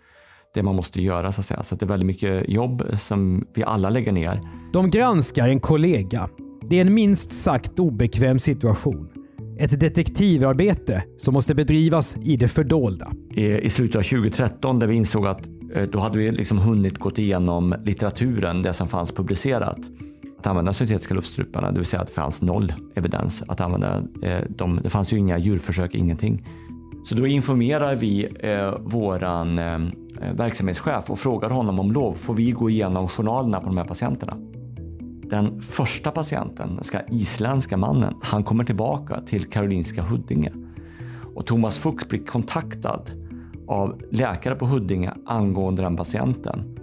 det 0.60 0.63
man 0.63 0.76
måste 0.76 1.02
göra 1.02 1.32
så 1.32 1.41
att 1.41 1.45
säga. 1.45 1.63
Så 1.63 1.74
att 1.74 1.80
det 1.80 1.86
är 1.86 1.88
väldigt 1.88 2.08
mycket 2.08 2.50
jobb 2.50 2.84
som 3.00 3.45
vi 3.54 3.63
alla 3.63 3.89
lägger 3.89 4.12
ner. 4.12 4.41
De 4.74 4.89
granskar 4.89 5.50
en 5.50 5.60
kollega. 5.60 6.30
Det 6.69 6.78
är 6.78 6.82
en 6.82 6.93
minst 6.93 7.32
sagt 7.32 7.80
obekväm 7.80 8.39
situation. 8.39 9.10
Ett 9.60 9.80
detektivarbete 9.80 11.04
som 11.17 11.34
måste 11.34 11.56
bedrivas 11.56 12.17
i 12.24 12.38
det 12.38 12.48
fördolda. 12.48 13.12
I 13.36 13.69
slutet 13.69 13.95
av 13.95 14.02
2013 14.02 14.80
där 14.80 14.88
vi 14.88 14.95
insåg 14.95 15.28
att 15.28 15.48
eh, 15.76 15.84
då 15.84 16.00
hade 16.00 16.17
vi 16.17 16.32
liksom 16.32 16.58
hunnit 16.58 16.98
gått 16.98 17.19
igenom 17.19 17.76
litteraturen, 17.86 18.62
det 18.62 18.74
som 18.74 18.88
fanns 18.88 19.12
publicerat. 19.12 19.80
Att 20.39 20.48
använda 20.48 20.74
syntetiska 20.74 21.13
luftstruparna, 21.13 21.72
det 21.72 21.78
vill 21.78 21.86
säga 21.86 22.02
att 22.02 22.08
det 22.08 22.13
fanns 22.13 22.41
noll 22.41 22.74
evidens 22.95 23.43
att 23.48 23.62
använda 23.62 24.04
eh, 24.22 24.41
dem. 24.50 24.80
Det 24.84 24.89
fanns 24.89 25.13
ju 25.13 25.17
inga 25.17 25.38
djurförsök, 25.38 25.95
ingenting. 25.95 26.45
Så 27.06 27.15
då 27.15 27.28
informerar 27.28 27.95
vi 27.95 28.28
eh, 28.39 28.74
våran 28.80 29.60
eh, 29.60 29.80
Eh, 30.21 30.34
verksamhetschef 30.34 31.10
och 31.10 31.19
frågar 31.19 31.49
honom 31.49 31.79
om 31.79 31.91
lov. 31.91 32.13
Får 32.13 32.34
vi 32.34 32.51
gå 32.51 32.69
igenom 32.69 33.08
journalerna 33.08 33.60
på 33.60 33.65
de 33.65 33.77
här 33.77 33.86
patienterna? 33.86 34.38
Den 35.29 35.62
första 35.62 36.12
patienten, 36.12 36.75
den 36.75 36.84
ska 36.84 36.99
isländska 37.08 37.77
mannen, 37.77 38.13
han 38.21 38.43
kommer 38.43 38.63
tillbaka 38.63 39.21
till 39.21 39.49
Karolinska 39.49 40.01
Huddinge. 40.01 40.51
Och 41.36 41.45
Thomas 41.45 41.77
Fuchs 41.77 42.08
blir 42.08 42.25
kontaktad 42.25 43.01
av 43.67 44.01
läkare 44.12 44.55
på 44.55 44.65
Huddinge 44.65 45.13
angående 45.25 45.82
den 45.82 45.95
patienten. 45.95 46.77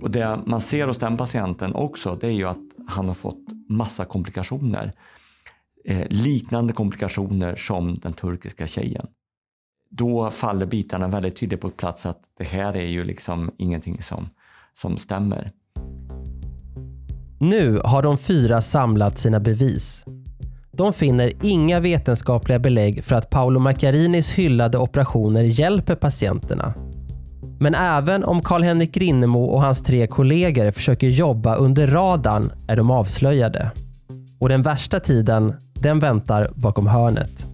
Och 0.00 0.10
det 0.10 0.38
man 0.46 0.60
ser 0.60 0.86
hos 0.86 0.98
den 0.98 1.16
patienten 1.16 1.74
också, 1.74 2.18
det 2.20 2.26
är 2.26 2.32
ju 2.32 2.44
att 2.44 2.58
han 2.86 3.06
har 3.06 3.14
fått 3.14 3.44
massa 3.68 4.04
komplikationer. 4.04 4.92
Eh, 5.84 6.06
liknande 6.10 6.72
komplikationer 6.72 7.56
som 7.56 7.98
den 7.98 8.12
turkiska 8.12 8.66
tjejen. 8.66 9.06
Då 9.90 10.30
faller 10.30 10.66
bitarna 10.66 11.08
väldigt 11.08 11.36
tydligt 11.36 11.60
på 11.60 11.70
plats 11.70 12.06
att 12.06 12.20
det 12.38 12.44
här 12.44 12.76
är 12.76 12.86
ju 12.86 13.04
liksom 13.04 13.50
ingenting 13.58 14.02
som, 14.02 14.28
som 14.72 14.96
stämmer. 14.96 15.52
Nu 17.40 17.80
har 17.84 18.02
de 18.02 18.18
fyra 18.18 18.62
samlat 18.62 19.18
sina 19.18 19.40
bevis. 19.40 20.04
De 20.72 20.92
finner 20.92 21.32
inga 21.42 21.80
vetenskapliga 21.80 22.58
belägg 22.58 23.04
för 23.04 23.16
att 23.16 23.30
Paolo 23.30 23.60
Macchiarinis 23.60 24.30
hyllade 24.30 24.78
operationer 24.78 25.42
hjälper 25.42 25.94
patienterna. 25.94 26.74
Men 27.60 27.74
även 27.74 28.24
om 28.24 28.40
Karl-Henrik 28.40 28.94
Grinnemo 28.94 29.44
och 29.44 29.62
hans 29.62 29.82
tre 29.82 30.06
kollegor 30.06 30.70
försöker 30.70 31.06
jobba 31.06 31.54
under 31.56 31.86
radarn 31.86 32.52
är 32.68 32.76
de 32.76 32.90
avslöjade. 32.90 33.70
Och 34.40 34.48
den 34.48 34.62
värsta 34.62 35.00
tiden, 35.00 35.54
den 35.74 35.98
väntar 35.98 36.50
bakom 36.54 36.86
hörnet. 36.86 37.53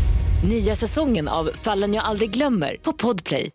Nya 0.43 0.75
säsongen 0.75 1.27
av 1.27 1.49
Fallen 1.53 1.93
jag 1.93 2.05
aldrig 2.05 2.31
glömmer 2.31 2.75
på 2.83 2.93
Podplay. 2.93 3.49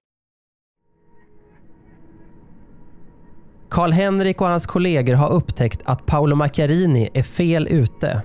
Karl-Henrik 3.70 4.40
och 4.40 4.46
hans 4.46 4.66
kollegor 4.66 5.14
har 5.14 5.32
upptäckt 5.32 5.82
att 5.84 6.06
Paolo 6.06 6.36
Macchiarini 6.36 7.08
är 7.14 7.22
fel 7.22 7.68
ute. 7.68 8.22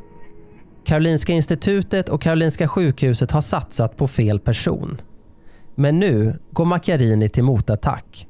Karolinska 0.86 1.34
institutet 1.34 2.10
och 2.10 2.21
Karolinska 2.21 2.67
sjukhuset 2.67 3.32
har 3.32 3.41
satsat 3.41 3.97
på 3.97 4.08
fel 4.08 4.39
person. 4.39 5.02
Men 5.76 6.00
nu 6.00 6.39
går 6.52 6.65
Macchiarini 6.65 7.30
till 7.30 7.43
motattack. 7.43 8.28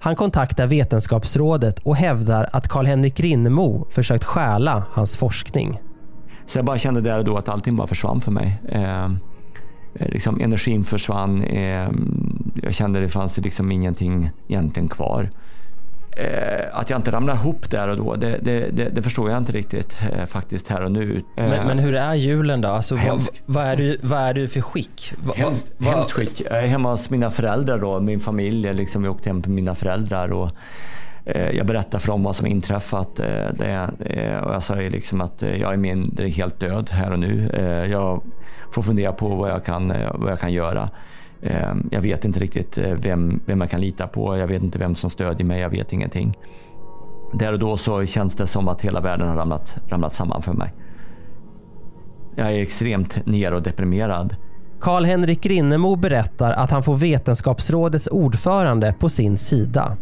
Han 0.00 0.16
kontaktar 0.16 0.66
Vetenskapsrådet 0.66 1.78
och 1.78 1.96
hävdar 1.96 2.50
att 2.52 2.68
Karl-Henrik 2.68 3.20
Rinnemo 3.20 3.86
försökt 3.90 4.24
stjäla 4.24 4.84
hans 4.90 5.16
forskning. 5.16 5.80
Så 6.46 6.58
jag 6.58 6.64
bara 6.64 6.78
kände 6.78 7.00
där 7.00 7.18
och 7.18 7.24
då 7.24 7.36
att 7.36 7.48
allting 7.48 7.76
bara 7.76 7.86
försvann 7.86 8.20
för 8.20 8.30
mig. 8.30 8.62
Eh, 8.68 9.08
liksom 10.00 10.40
energin 10.40 10.84
försvann. 10.84 11.42
Eh, 11.42 11.88
jag 12.62 12.74
kände 12.74 13.00
det 13.00 13.08
fanns 13.08 13.38
liksom 13.38 13.72
ingenting 13.72 14.30
egentligen 14.48 14.88
kvar. 14.88 15.30
Eh, 16.18 16.64
att 16.72 16.90
jag 16.90 16.98
inte 16.98 17.10
ramlar 17.10 17.34
ihop 17.34 17.70
där 17.70 17.88
och 17.88 17.96
då, 17.96 18.14
det, 18.14 18.38
det, 18.42 18.68
det, 18.76 18.88
det 18.88 19.02
förstår 19.02 19.30
jag 19.30 19.38
inte 19.38 19.52
riktigt 19.52 19.98
eh, 20.12 20.24
faktiskt 20.26 20.68
här 20.68 20.82
och 20.82 20.92
nu. 20.92 21.22
Men, 21.36 21.52
Eh, 21.52 21.66
men 21.66 21.78
hur 21.78 21.94
är 21.94 22.14
julen 22.14 22.60
då? 22.60 22.68
Alltså, 22.68 22.94
vad, 22.94 23.24
vad, 23.46 23.64
är 23.64 23.76
du, 23.76 23.98
vad 24.02 24.20
är 24.20 24.34
du 24.34 24.48
för 24.48 24.60
skick? 24.60 25.12
Vad- 25.24 25.36
Hemskt, 25.36 25.72
vad- 25.78 25.94
hemskt 25.94 26.12
skick. 26.12 26.42
Jag 26.50 26.62
är 26.62 26.66
hemma 26.66 26.90
hos 26.90 27.10
mina 27.10 27.30
föräldrar 27.30 27.78
då, 27.78 28.00
min 28.00 28.20
familj. 28.20 28.74
Liksom, 28.74 29.02
vi 29.02 29.08
åkte 29.08 29.28
hem 29.28 29.42
till 29.42 29.50
mina 29.52 29.74
föräldrar 29.74 30.32
och 30.32 30.44
eh, 30.46 30.50
Eh, 31.26 31.50
jag 31.50 31.66
berättar 31.66 31.98
för 31.98 32.08
dem 32.08 32.22
vad 32.22 32.36
som 32.36 32.46
inträffat. 32.46 33.20
Eh, 33.20 33.26
det, 33.58 33.90
eh, 34.00 34.38
och 34.38 34.54
jag 34.54 34.62
säger 34.62 34.90
liksom 34.90 35.20
att 35.20 35.42
eh, 35.42 35.56
jag 35.56 35.72
är 35.72 35.76
mindre 35.76 36.28
helt 36.28 36.60
död 36.60 36.90
här 36.92 37.12
och 37.12 37.18
nu. 37.18 37.50
Eh, 37.54 37.90
jag 37.90 38.22
får 38.70 38.82
fundera 38.82 39.12
på 39.12 39.28
vad 39.28 39.50
jag 39.50 39.64
kan, 39.64 39.90
eh, 39.90 40.14
vad 40.14 40.30
jag 40.30 40.40
kan 40.40 40.52
göra. 40.52 40.90
Eh, 41.42 41.74
jag 41.90 42.00
vet 42.00 42.24
inte 42.24 42.40
riktigt 42.40 42.78
eh, 42.78 42.92
vem, 42.92 43.40
vem 43.46 43.60
jag 43.60 43.70
kan 43.70 43.80
lita 43.80 44.06
på. 44.06 44.36
Jag 44.36 44.46
vet 44.46 44.62
inte 44.62 44.78
vem 44.78 44.94
som 44.94 45.10
stödjer 45.10 45.46
mig. 45.46 45.60
Jag 45.60 45.70
vet 45.70 45.92
ingenting. 45.92 46.38
Där 47.32 47.52
och 47.52 47.58
då 47.58 47.76
så 47.76 48.06
känns 48.06 48.34
det 48.34 48.46
som 48.46 48.68
att 48.68 48.82
hela 48.82 49.00
världen 49.00 49.28
har 49.28 49.36
ramlat, 49.36 49.76
ramlat 49.88 50.12
samman 50.12 50.42
för 50.42 50.52
mig. 50.52 50.72
Jag 52.36 52.52
är 52.52 52.62
extremt 52.62 53.26
ner 53.26 53.52
och 53.52 53.62
deprimerad. 53.62 54.36
Karl-Henrik 54.80 55.46
Rinnemo 55.46 55.96
berättar 55.96 56.52
att 56.52 56.70
han 56.70 56.82
får 56.82 56.96
Vetenskapsrådets 56.96 58.06
ordförande 58.06 58.94
på 59.00 59.08
sin 59.08 59.38
sida. 59.38 59.96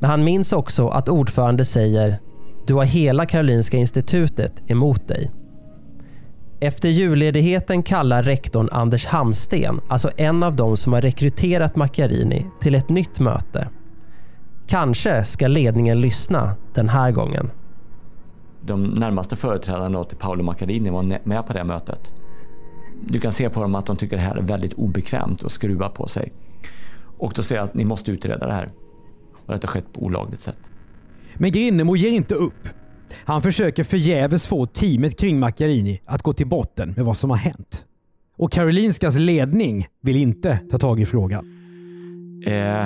Men 0.00 0.10
han 0.10 0.24
minns 0.24 0.52
också 0.52 0.88
att 0.88 1.08
ordförande 1.08 1.64
säger 1.64 2.18
“Du 2.66 2.74
har 2.74 2.84
hela 2.84 3.26
Karolinska 3.26 3.76
institutet 3.76 4.62
emot 4.66 5.08
dig”. 5.08 5.30
Efter 6.60 6.88
julledigheten 6.88 7.82
kallar 7.82 8.22
rektorn 8.22 8.68
Anders 8.72 9.06
Hamsten, 9.06 9.80
alltså 9.88 10.10
en 10.16 10.42
av 10.42 10.56
dem 10.56 10.76
som 10.76 10.92
har 10.92 11.00
rekryterat 11.02 11.76
Macchiarini, 11.76 12.46
till 12.60 12.74
ett 12.74 12.88
nytt 12.88 13.20
möte. 13.20 13.68
Kanske 14.66 15.24
ska 15.24 15.48
ledningen 15.48 16.00
lyssna 16.00 16.56
den 16.74 16.88
här 16.88 17.10
gången. 17.10 17.50
de 18.62 18.84
närmaste 18.84 19.36
företrädarna 19.36 20.04
till 20.04 20.16
Paolo 20.18 20.42
Macchiarini 20.42 20.90
var 20.90 21.18
med 21.24 21.46
på 21.46 21.52
det 21.52 21.64
mötet. 21.64 22.12
Du 23.06 23.20
kan 23.20 23.32
se 23.32 23.50
på 23.50 23.60
dem 23.62 23.74
att 23.74 23.86
de 23.86 23.96
tycker 23.96 24.16
det 24.16 24.22
här 24.22 24.36
är 24.36 24.42
väldigt 24.42 24.72
obekvämt 24.72 25.42
och 25.42 25.52
skruva 25.52 25.88
på 25.88 26.08
sig. 26.08 26.32
Och 27.18 27.32
då 27.36 27.42
säger 27.42 27.60
jag 27.60 27.68
att 27.68 27.74
ni 27.74 27.84
måste 27.84 28.10
utreda 28.10 28.46
det 28.46 28.52
här. 28.52 28.68
Och 29.50 29.56
detta 29.56 29.68
skett 29.68 29.92
på 29.92 30.00
olagligt 30.00 30.40
sätt. 30.40 30.58
Men 31.34 31.52
Grinnemo 31.52 31.96
ger 31.96 32.10
inte 32.10 32.34
upp. 32.34 32.68
Han 33.24 33.42
försöker 33.42 33.84
förgäves 33.84 34.46
få 34.46 34.66
teamet 34.66 35.18
kring 35.18 35.40
Macchiarini 35.40 36.00
att 36.04 36.22
gå 36.22 36.32
till 36.32 36.46
botten 36.46 36.92
med 36.96 37.04
vad 37.04 37.16
som 37.16 37.30
har 37.30 37.36
hänt. 37.36 37.84
Och 38.36 38.52
Karolinskas 38.52 39.16
ledning 39.16 39.86
vill 40.02 40.16
inte 40.16 40.58
ta 40.70 40.78
tag 40.78 41.00
i 41.00 41.06
frågan. 41.06 41.44
Eh, 42.46 42.82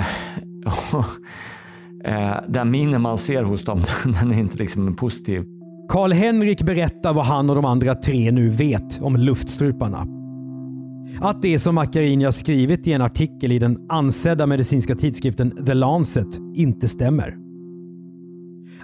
eh, 2.05 2.37
den 2.47 2.71
minen 2.71 3.01
man 3.01 3.17
ser 3.17 3.43
hos 3.43 3.65
dem, 3.65 3.83
den 4.03 4.31
är 4.31 4.39
inte 4.39 4.57
liksom 4.57 4.95
positiv. 4.95 5.45
Karl-Henrik 5.89 6.61
berättar 6.61 7.13
vad 7.13 7.25
han 7.25 7.49
och 7.49 7.55
de 7.55 7.65
andra 7.65 7.95
tre 7.95 8.31
nu 8.31 8.49
vet 8.49 9.01
om 9.01 9.17
luftstruparna. 9.17 10.24
Att 11.21 11.41
det 11.41 11.59
som 11.59 11.75
Macchiarini 11.75 12.23
har 12.23 12.31
skrivit 12.31 12.87
i 12.87 12.93
en 12.93 13.01
artikel 13.01 13.51
i 13.51 13.59
den 13.59 13.85
ansedda 13.89 14.47
medicinska 14.47 14.95
tidskriften 14.95 15.65
The 15.65 15.73
Lancet 15.73 16.39
inte 16.55 16.87
stämmer. 16.87 17.37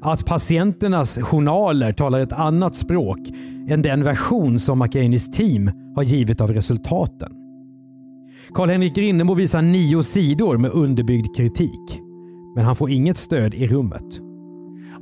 Att 0.02 0.26
patienternas 0.26 1.20
journaler 1.22 1.94
talar 1.94 2.20
ett 2.20 2.34
annat 2.34 2.76
språk 2.76 3.20
än 3.70 3.82
den 3.82 4.04
version 4.04 4.60
som 4.60 4.80
Macchiarinis 4.80 5.32
team 5.32 5.72
har 5.96 6.04
givit 6.04 6.41
av 6.41 6.54
resultaten. 6.54 7.32
Karl-Henrik 8.54 8.98
Rinnemo 8.98 9.34
visar 9.34 9.62
nio 9.62 10.04
sidor 10.04 10.58
med 10.58 10.72
underbyggd 10.72 11.36
kritik. 11.36 12.02
Men 12.56 12.65
han 12.65 12.76
får 12.76 12.89
inget 12.89 13.17
stöd 13.17 13.54
i 13.54 13.67
rummet. 13.67 14.20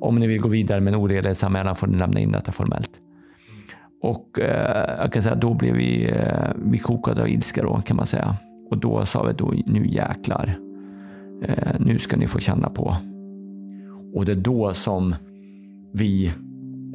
Om 0.02 0.16
ni 0.16 0.28
vill 0.28 0.42
gå 0.42 0.50
vidare 0.50 0.82
med 0.82 0.94
en 0.94 1.00
oredlighetsanmälan 1.00 1.76
får 1.76 1.88
ni 1.88 1.98
lämna 1.98 2.20
in 2.20 2.32
detta 2.32 2.52
formellt. 2.52 3.02
Och 4.02 4.40
eh, 4.40 4.96
jag 5.00 5.14
kan 5.14 5.24
säga 5.24 5.36
då 5.36 5.54
blev 5.54 5.76
vi, 5.76 6.12
eh, 6.12 6.52
vi 6.56 6.78
kokade 6.78 7.22
av 7.22 7.30
ilska 7.30 7.64
då 7.64 7.82
kan 7.86 7.98
man 7.98 8.06
säga. 8.06 8.36
Och 8.72 8.78
då 8.78 9.06
sa 9.06 9.24
vi 9.24 9.34
då 9.34 9.54
nu 9.66 9.88
jäklar. 9.88 10.56
Eh, 11.44 11.74
nu 11.80 12.00
ska 12.00 12.18
ni 12.18 12.28
få 12.28 12.40
känna 12.40 12.70
på. 12.70 12.96
Och 14.14 14.26
det 14.26 14.32
är 14.32 14.36
då 14.36 14.74
som 14.74 15.16
vi 15.94 16.28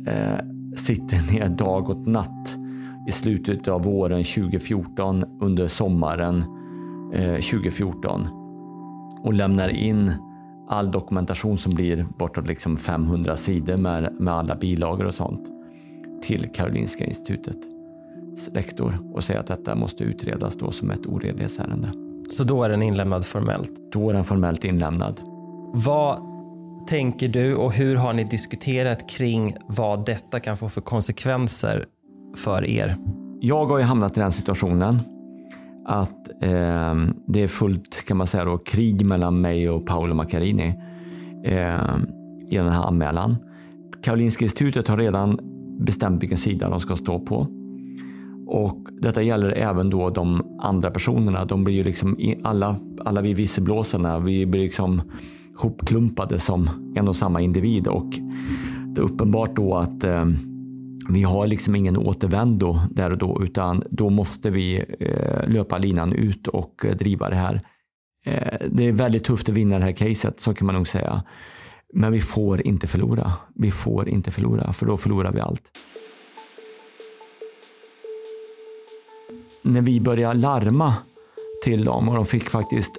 eh, 0.06 0.38
sitter 0.76 1.32
ner 1.32 1.48
dag 1.48 1.90
och 1.90 2.08
natt 2.08 2.56
i 3.08 3.12
slutet 3.12 3.68
av 3.68 3.82
våren 3.82 4.24
2014 4.24 5.24
under 5.40 5.68
sommaren 5.68 6.44
eh, 7.12 7.34
2014 7.34 8.28
och 9.22 9.32
lämnar 9.32 9.68
in 9.68 10.12
all 10.68 10.90
dokumentation 10.90 11.58
som 11.58 11.74
blir 11.74 12.06
bortåt 12.18 12.46
liksom 12.46 12.76
500 12.76 13.36
sidor 13.36 13.76
med, 13.76 14.12
med 14.20 14.34
alla 14.34 14.56
bilagor 14.56 15.04
och 15.04 15.14
sånt 15.14 15.50
till 16.26 16.48
Karolinska 16.54 17.04
institutets 17.04 17.68
rektor 18.52 18.98
och 19.12 19.24
säger 19.24 19.40
att 19.40 19.46
detta 19.46 19.74
måste 19.74 20.04
utredas 20.04 20.56
då 20.56 20.70
som 20.70 20.90
ett 20.90 21.06
oredlighetsärende. 21.06 21.88
Så 22.30 22.44
då 22.44 22.62
är 22.62 22.68
den 22.68 22.82
inlämnad 22.82 23.26
formellt? 23.26 23.72
Då 23.92 24.10
är 24.10 24.14
den 24.14 24.24
formellt 24.24 24.64
inlämnad. 24.64 25.20
Vad 25.74 26.18
tänker 26.88 27.28
du 27.28 27.54
och 27.54 27.72
hur 27.72 27.96
har 27.96 28.12
ni 28.12 28.24
diskuterat 28.24 29.08
kring 29.08 29.56
vad 29.66 30.06
detta 30.06 30.40
kan 30.40 30.56
få 30.56 30.68
för 30.68 30.80
konsekvenser 30.80 31.86
för 32.36 32.64
er? 32.64 32.96
Jag 33.40 33.66
har 33.66 33.78
ju 33.78 33.84
hamnat 33.84 34.16
i 34.16 34.20
den 34.20 34.32
situationen 34.32 35.00
att 35.86 36.28
eh, 36.42 36.94
det 37.26 37.42
är 37.42 37.48
fullt 37.48 38.06
kan 38.06 38.16
man 38.16 38.26
säga 38.26 38.44
då, 38.44 38.58
krig 38.58 39.06
mellan 39.06 39.40
mig 39.40 39.70
och 39.70 39.86
Paolo 39.86 40.14
Macchiarini 40.14 40.74
eh, 41.44 41.96
i 42.48 42.56
den 42.56 42.68
här 42.68 42.86
anmälan. 42.86 43.36
Karolinska 44.02 44.44
institutet 44.44 44.88
har 44.88 44.96
redan 44.96 45.53
bestämt 45.80 46.22
vilken 46.22 46.38
sida 46.38 46.70
de 46.70 46.80
ska 46.80 46.96
stå 46.96 47.18
på. 47.18 47.46
Och 48.46 48.88
detta 49.02 49.22
gäller 49.22 49.50
även 49.50 49.90
då 49.90 50.10
de 50.10 50.56
andra 50.60 50.90
personerna. 50.90 51.44
De 51.44 51.64
blir 51.64 51.74
ju 51.74 51.84
liksom 51.84 52.16
alla, 52.42 52.76
alla 53.04 53.20
vi 53.20 53.34
visselblåsarna, 53.34 54.18
vi 54.18 54.46
blir 54.46 54.60
liksom 54.60 55.02
hopklumpade 55.56 56.38
som 56.38 56.70
en 56.96 57.08
och 57.08 57.16
samma 57.16 57.40
individ 57.40 57.86
och 57.86 58.10
det 58.94 59.00
är 59.00 59.04
uppenbart 59.04 59.56
då 59.56 59.74
att 59.74 60.04
eh, 60.04 60.24
vi 61.08 61.22
har 61.22 61.46
liksom 61.46 61.74
ingen 61.74 61.96
återvändo 61.96 62.80
där 62.90 63.10
och 63.10 63.18
då 63.18 63.40
utan 63.42 63.82
då 63.90 64.10
måste 64.10 64.50
vi 64.50 64.84
eh, 65.00 65.48
löpa 65.48 65.78
linan 65.78 66.12
ut 66.12 66.48
och 66.48 66.84
eh, 66.84 66.96
driva 66.96 67.30
det 67.30 67.36
här. 67.36 67.60
Eh, 68.26 68.66
det 68.70 68.88
är 68.88 68.92
väldigt 68.92 69.24
tufft 69.24 69.48
att 69.48 69.54
vinna 69.54 69.78
det 69.78 69.84
här 69.84 69.92
caset, 69.92 70.40
så 70.40 70.54
kan 70.54 70.66
man 70.66 70.74
nog 70.74 70.88
säga. 70.88 71.22
Men 71.96 72.12
vi 72.12 72.20
får 72.20 72.66
inte 72.66 72.86
förlora. 72.86 73.32
Vi 73.54 73.70
får 73.70 74.08
inte 74.08 74.30
förlora, 74.30 74.72
för 74.72 74.86
då 74.86 74.96
förlorar 74.96 75.32
vi 75.32 75.40
allt. 75.40 75.62
När 79.62 79.80
vi 79.80 80.00
började 80.00 80.40
larma 80.40 80.94
till 81.64 81.84
dem 81.84 82.08
och 82.08 82.14
de 82.14 82.24
fick 82.24 82.50
faktiskt 82.50 82.92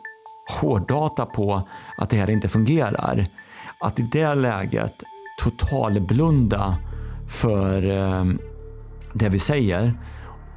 hårddata 0.61 1.25
på 1.25 1.67
att 1.97 2.09
det 2.09 2.17
här 2.17 2.29
inte 2.29 2.49
fungerar. 2.49 3.25
Att 3.79 3.99
i 3.99 4.09
det 4.11 4.35
läget 4.35 5.03
totalblunda 5.43 6.77
för 7.27 7.91
eh, 7.91 8.25
det 9.13 9.29
vi 9.29 9.39
säger 9.39 9.93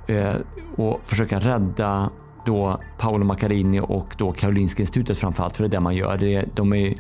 eh, 0.09 0.35
och 0.77 1.01
försöka 1.05 1.41
rädda 1.41 2.11
då 2.47 2.81
Paolo 2.99 3.25
Macchiarini 3.25 3.81
och 3.81 4.15
då 4.19 4.33
Karolinska 4.33 4.83
institutet 4.83 5.19
framförallt, 5.19 5.57
för 5.57 5.65
det 5.65 5.69
är 5.69 5.71
det 5.71 5.81
man 5.81 5.97
gör. 5.97 6.19
Det, 6.19 6.45
de 6.55 6.73
är, 6.73 6.95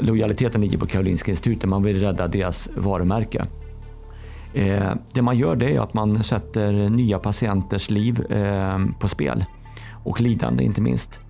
lojaliteten 0.00 0.60
ligger 0.60 0.78
på 0.78 0.86
Karolinska 0.86 1.30
institutet. 1.30 1.68
Man 1.68 1.82
vill 1.82 2.00
rädda 2.00 2.28
deras 2.28 2.68
varumärke. 2.76 3.46
Eh, 4.54 4.92
det 5.12 5.22
man 5.22 5.38
gör 5.38 5.56
det 5.56 5.76
är 5.76 5.80
att 5.80 5.94
man 5.94 6.22
sätter 6.22 6.72
nya 6.90 7.18
patienters 7.18 7.90
liv 7.90 8.32
eh, 8.32 8.78
på 9.00 9.08
spel 9.08 9.44
och 10.04 10.20
lidande 10.20 10.64
inte 10.64 10.80
minst. 10.80 11.20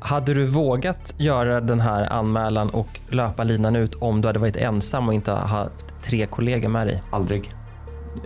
Hade 0.00 0.34
du 0.34 0.46
vågat 0.46 1.14
göra 1.18 1.60
den 1.60 1.80
här 1.80 2.12
anmälan 2.12 2.70
och 2.70 3.00
löpa 3.08 3.44
linan 3.44 3.76
ut 3.76 3.94
om 3.94 4.20
du 4.20 4.28
hade 4.28 4.38
varit 4.38 4.56
ensam 4.56 5.08
och 5.08 5.14
inte 5.14 5.32
haft 5.32 6.02
tre 6.02 6.26
kollegor 6.26 6.68
med 6.68 6.86
dig? 6.86 7.02
Aldrig. 7.10 7.54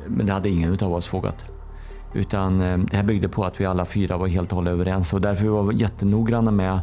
Men 0.07 0.27
det 0.27 0.33
hade 0.33 0.49
ingen 0.49 0.79
av 0.81 0.95
oss 0.95 1.15
vågat. 1.15 1.47
Utan 2.15 2.61
eh, 2.61 2.79
det 2.79 2.97
här 2.97 3.05
byggde 3.05 3.29
på 3.29 3.45
att 3.45 3.61
vi 3.61 3.65
alla 3.65 3.85
fyra 3.85 4.17
var 4.17 4.27
helt 4.27 4.51
och 4.51 4.57
hållet 4.57 4.73
överens 4.73 5.13
och 5.13 5.21
därför 5.21 5.49
var 5.49 5.63
vi 5.63 5.77
jättenoggranna 5.77 6.51
med 6.51 6.81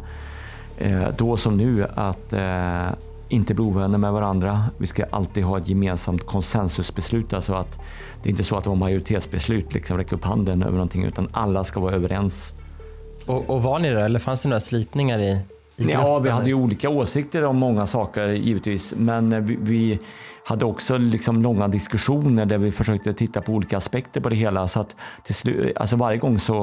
då 1.16 1.36
som 1.36 1.56
nu 1.56 1.86
att 1.94 2.32
eh, 2.32 2.86
inte 3.28 3.54
bli 3.54 3.64
ovänner 3.64 3.98
med 3.98 4.12
varandra. 4.12 4.64
Vi 4.78 4.86
ska 4.86 5.04
alltid 5.10 5.44
ha 5.44 5.58
ett 5.58 5.68
gemensamt 5.68 6.26
konsensusbeslut. 6.26 7.32
Alltså 7.32 7.52
att 7.52 7.78
det 8.22 8.28
är 8.28 8.30
inte 8.30 8.44
så 8.44 8.56
att 8.56 8.64
det 8.64 8.70
var 8.70 8.76
majoritetsbeslut, 8.76 9.74
liksom 9.74 9.96
räcka 9.96 10.16
upp 10.16 10.24
handen 10.24 10.62
över 10.62 10.72
någonting, 10.72 11.04
utan 11.04 11.28
alla 11.32 11.64
ska 11.64 11.80
vara 11.80 11.94
överens. 11.94 12.54
Och, 13.26 13.50
och 13.50 13.62
var 13.62 13.78
ni 13.78 13.90
det 13.90 14.02
eller 14.02 14.18
fanns 14.18 14.42
det 14.42 14.48
några 14.48 14.60
slitningar 14.60 15.18
i, 15.18 15.40
i 15.76 15.92
Ja, 15.92 16.18
vi 16.18 16.30
hade 16.30 16.48
ju 16.48 16.54
olika 16.54 16.90
åsikter 16.90 17.44
om 17.44 17.56
många 17.56 17.86
saker 17.86 18.28
givetvis, 18.28 18.94
men 18.96 19.46
vi, 19.46 19.56
vi 19.60 19.98
hade 20.44 20.64
också 20.64 20.98
liksom 20.98 21.42
långa 21.42 21.68
diskussioner 21.68 22.46
där 22.46 22.58
vi 22.58 22.72
försökte 22.72 23.12
titta 23.12 23.40
på 23.40 23.52
olika 23.52 23.76
aspekter 23.76 24.20
på 24.20 24.28
det 24.28 24.36
hela. 24.36 24.68
Så 24.68 24.80
att 24.80 24.96
till 25.24 25.34
slut, 25.34 25.76
alltså 25.76 25.96
varje 25.96 26.18
gång 26.18 26.38
så 26.38 26.54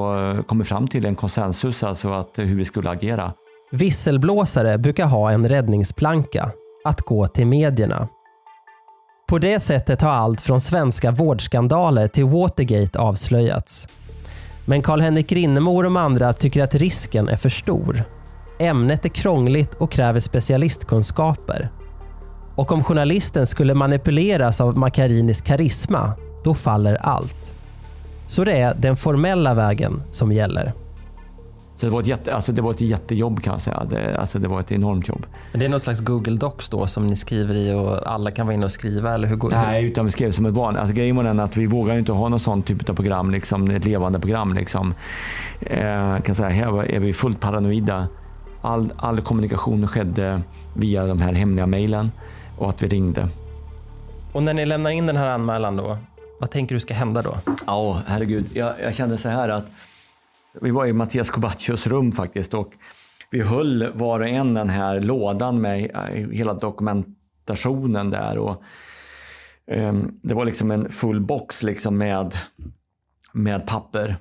kom 0.46 0.58
vi 0.58 0.64
fram 0.64 0.88
till 0.88 1.06
en 1.06 1.14
konsensus, 1.14 1.82
alltså 1.82 2.08
att 2.08 2.38
hur 2.38 2.56
vi 2.56 2.64
skulle 2.64 2.90
agera. 2.90 3.32
Visselblåsare 3.70 4.78
brukar 4.78 5.06
ha 5.06 5.30
en 5.30 5.48
räddningsplanka, 5.48 6.50
att 6.84 7.00
gå 7.00 7.26
till 7.26 7.46
medierna. 7.46 8.08
På 9.28 9.38
det 9.38 9.60
sättet 9.60 10.02
har 10.02 10.10
allt 10.10 10.40
från 10.40 10.60
svenska 10.60 11.10
vårdskandaler 11.10 12.08
till 12.08 12.24
Watergate 12.24 12.98
avslöjats. 12.98 13.88
Men 14.64 14.82
Karl-Henrik 14.82 15.28
Grinnemor 15.28 15.76
och 15.76 15.82
de 15.82 15.96
andra 15.96 16.32
tycker 16.32 16.62
att 16.62 16.74
risken 16.74 17.28
är 17.28 17.36
för 17.36 17.48
stor. 17.48 18.04
Ämnet 18.58 19.04
är 19.04 19.08
krångligt 19.08 19.74
och 19.74 19.90
kräver 19.90 20.20
specialistkunskaper. 20.20 21.70
Och 22.56 22.72
om 22.72 22.84
journalisten 22.84 23.46
skulle 23.46 23.74
manipuleras 23.74 24.60
av 24.60 24.78
Macchiarinis 24.78 25.40
karisma, 25.40 26.12
då 26.44 26.54
faller 26.54 26.94
allt. 27.00 27.54
Så 28.26 28.44
det 28.44 28.60
är 28.60 28.74
den 28.74 28.96
formella 28.96 29.54
vägen 29.54 30.02
som 30.10 30.32
gäller. 30.32 30.83
Så 31.76 31.86
det 31.86 31.92
var 31.92 32.00
ett, 32.00 32.06
jätte, 32.06 32.34
alltså 32.34 32.52
det 32.52 32.62
var 32.62 32.70
ett 32.70 32.80
jättejobb 32.80 33.42
kan 33.42 33.52
jag 33.52 33.60
säga. 33.60 33.82
Det, 33.90 34.16
alltså 34.16 34.38
det 34.38 34.48
var 34.48 34.60
ett 34.60 34.72
enormt 34.72 35.08
jobb. 35.08 35.26
Men 35.52 35.60
det 35.60 35.66
är 35.66 35.68
något 35.68 35.82
slags 35.82 36.00
Google 36.00 36.36
Docs 36.36 36.68
då 36.68 36.86
som 36.86 37.06
ni 37.06 37.16
skriver 37.16 37.54
i 37.54 37.72
och 37.72 38.12
alla 38.12 38.30
kan 38.30 38.46
vara 38.46 38.54
inne 38.54 38.64
och 38.64 38.72
skriva? 38.72 39.14
Eller 39.14 39.28
hur 39.28 39.36
går, 39.36 39.50
Nej, 39.50 39.84
utan 39.84 40.04
vi 40.04 40.10
skrev 40.10 40.32
som 40.32 40.46
ett 40.46 40.54
barn. 40.54 40.76
Alltså 40.76 40.94
grejen 40.94 41.16
var 41.16 41.24
den 41.24 41.40
att 41.40 41.56
vi 41.56 41.66
vågar 41.66 41.98
inte 41.98 42.12
ha 42.12 42.28
någon 42.28 42.40
sån 42.40 42.62
typ 42.62 42.88
av 42.88 42.94
program, 42.94 43.30
liksom, 43.30 43.70
ett 43.70 43.84
levande 43.84 44.20
program. 44.20 44.52
Liksom. 44.52 44.94
Eh, 45.60 46.20
kan 46.20 46.34
säga, 46.34 46.48
här 46.48 46.84
är 46.84 47.00
vi 47.00 47.12
fullt 47.12 47.40
paranoida. 47.40 48.06
All, 48.60 48.92
all 48.96 49.20
kommunikation 49.20 49.88
skedde 49.88 50.40
via 50.74 51.06
de 51.06 51.20
här 51.20 51.32
hemliga 51.32 51.66
mejlen 51.66 52.10
och 52.58 52.68
att 52.68 52.82
vi 52.82 52.88
ringde. 52.88 53.28
Och 54.32 54.42
när 54.42 54.54
ni 54.54 54.66
lämnar 54.66 54.90
in 54.90 55.06
den 55.06 55.16
här 55.16 55.26
anmälan 55.26 55.76
då, 55.76 55.96
vad 56.40 56.50
tänker 56.50 56.74
du 56.74 56.80
ska 56.80 56.94
hända 56.94 57.22
då? 57.22 57.38
Ja, 57.66 58.00
herregud. 58.06 58.44
Jag, 58.52 58.72
jag 58.82 58.94
kände 58.94 59.16
så 59.16 59.28
här 59.28 59.48
att 59.48 59.66
vi 60.60 60.70
var 60.70 60.86
i 60.86 60.92
Mattias 60.92 61.30
Kobaccios 61.30 61.86
rum 61.86 62.12
faktiskt 62.12 62.54
och 62.54 62.72
vi 63.30 63.42
höll 63.42 63.92
var 63.94 64.20
och 64.20 64.28
en 64.28 64.54
den 64.54 64.68
här 64.68 65.00
lådan 65.00 65.60
med 65.60 65.90
eh, 65.94 66.30
hela 66.30 66.54
dokumentationen 66.54 68.10
där. 68.10 68.38
Och, 68.38 68.62
um, 69.66 70.20
det 70.22 70.34
var 70.34 70.44
liksom 70.44 70.70
en 70.70 70.88
full 70.88 71.20
box 71.20 71.62
liksom 71.62 71.98
med, 71.98 72.36
med 73.32 73.66
papper. 73.66 74.16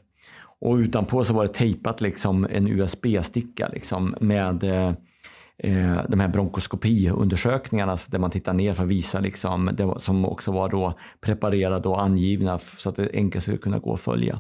Och 0.59 0.75
utanpå 0.75 1.23
så 1.23 1.33
var 1.33 1.43
det 1.43 1.53
tejpat 1.53 2.01
liksom 2.01 2.47
en 2.51 2.67
USB-sticka 2.67 3.69
liksom 3.73 4.15
med 4.19 4.63
eh, 4.63 4.93
eh, 5.57 6.01
de 6.09 6.19
här 6.19 6.27
bronkoskopiundersökningarna 6.27 7.97
där 8.07 8.19
man 8.19 8.31
tittar 8.31 8.53
ner 8.53 8.73
för 8.73 8.83
att 8.83 8.89
visa 8.89 9.19
liksom, 9.19 9.69
det, 9.73 9.93
som 9.97 10.25
också 10.25 10.51
var 10.51 10.69
då 10.69 10.93
preparerade 11.21 11.87
och 11.89 12.01
angivna 12.01 12.57
så 12.57 12.89
att 12.89 12.95
det 12.95 13.09
enkelt 13.13 13.43
skulle 13.43 13.57
kunna 13.57 13.79
gå 13.79 13.93
att 13.93 13.99
följa. 13.99 14.39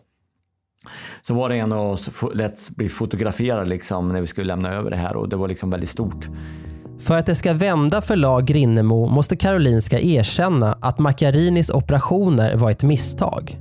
Så 1.21 1.33
var 1.33 1.49
det 1.49 1.55
en 1.55 1.71
av 1.71 1.91
oss 1.91 2.23
lät 2.33 2.69
bli 2.69 2.89
fotograferad 2.89 3.67
liksom 3.67 4.09
när 4.09 4.21
vi 4.21 4.27
skulle 4.27 4.47
lämna 4.47 4.73
över 4.73 4.91
det 4.91 4.97
här 4.97 5.15
och 5.15 5.29
det 5.29 5.35
var 5.35 5.47
liksom 5.47 5.69
väldigt 5.69 5.89
stort. 5.89 6.29
För 6.99 7.17
att 7.17 7.25
det 7.25 7.35
ska 7.35 7.53
vända 7.53 8.01
för 8.01 8.15
lag 8.15 8.45
Grinnemo 8.45 9.07
måste 9.07 9.35
Karolinska 9.35 9.99
erkänna 9.99 10.77
att 10.81 10.99
Macchiarinis 10.99 11.69
operationer 11.69 12.55
var 12.55 12.71
ett 12.71 12.83
misstag. 12.83 13.59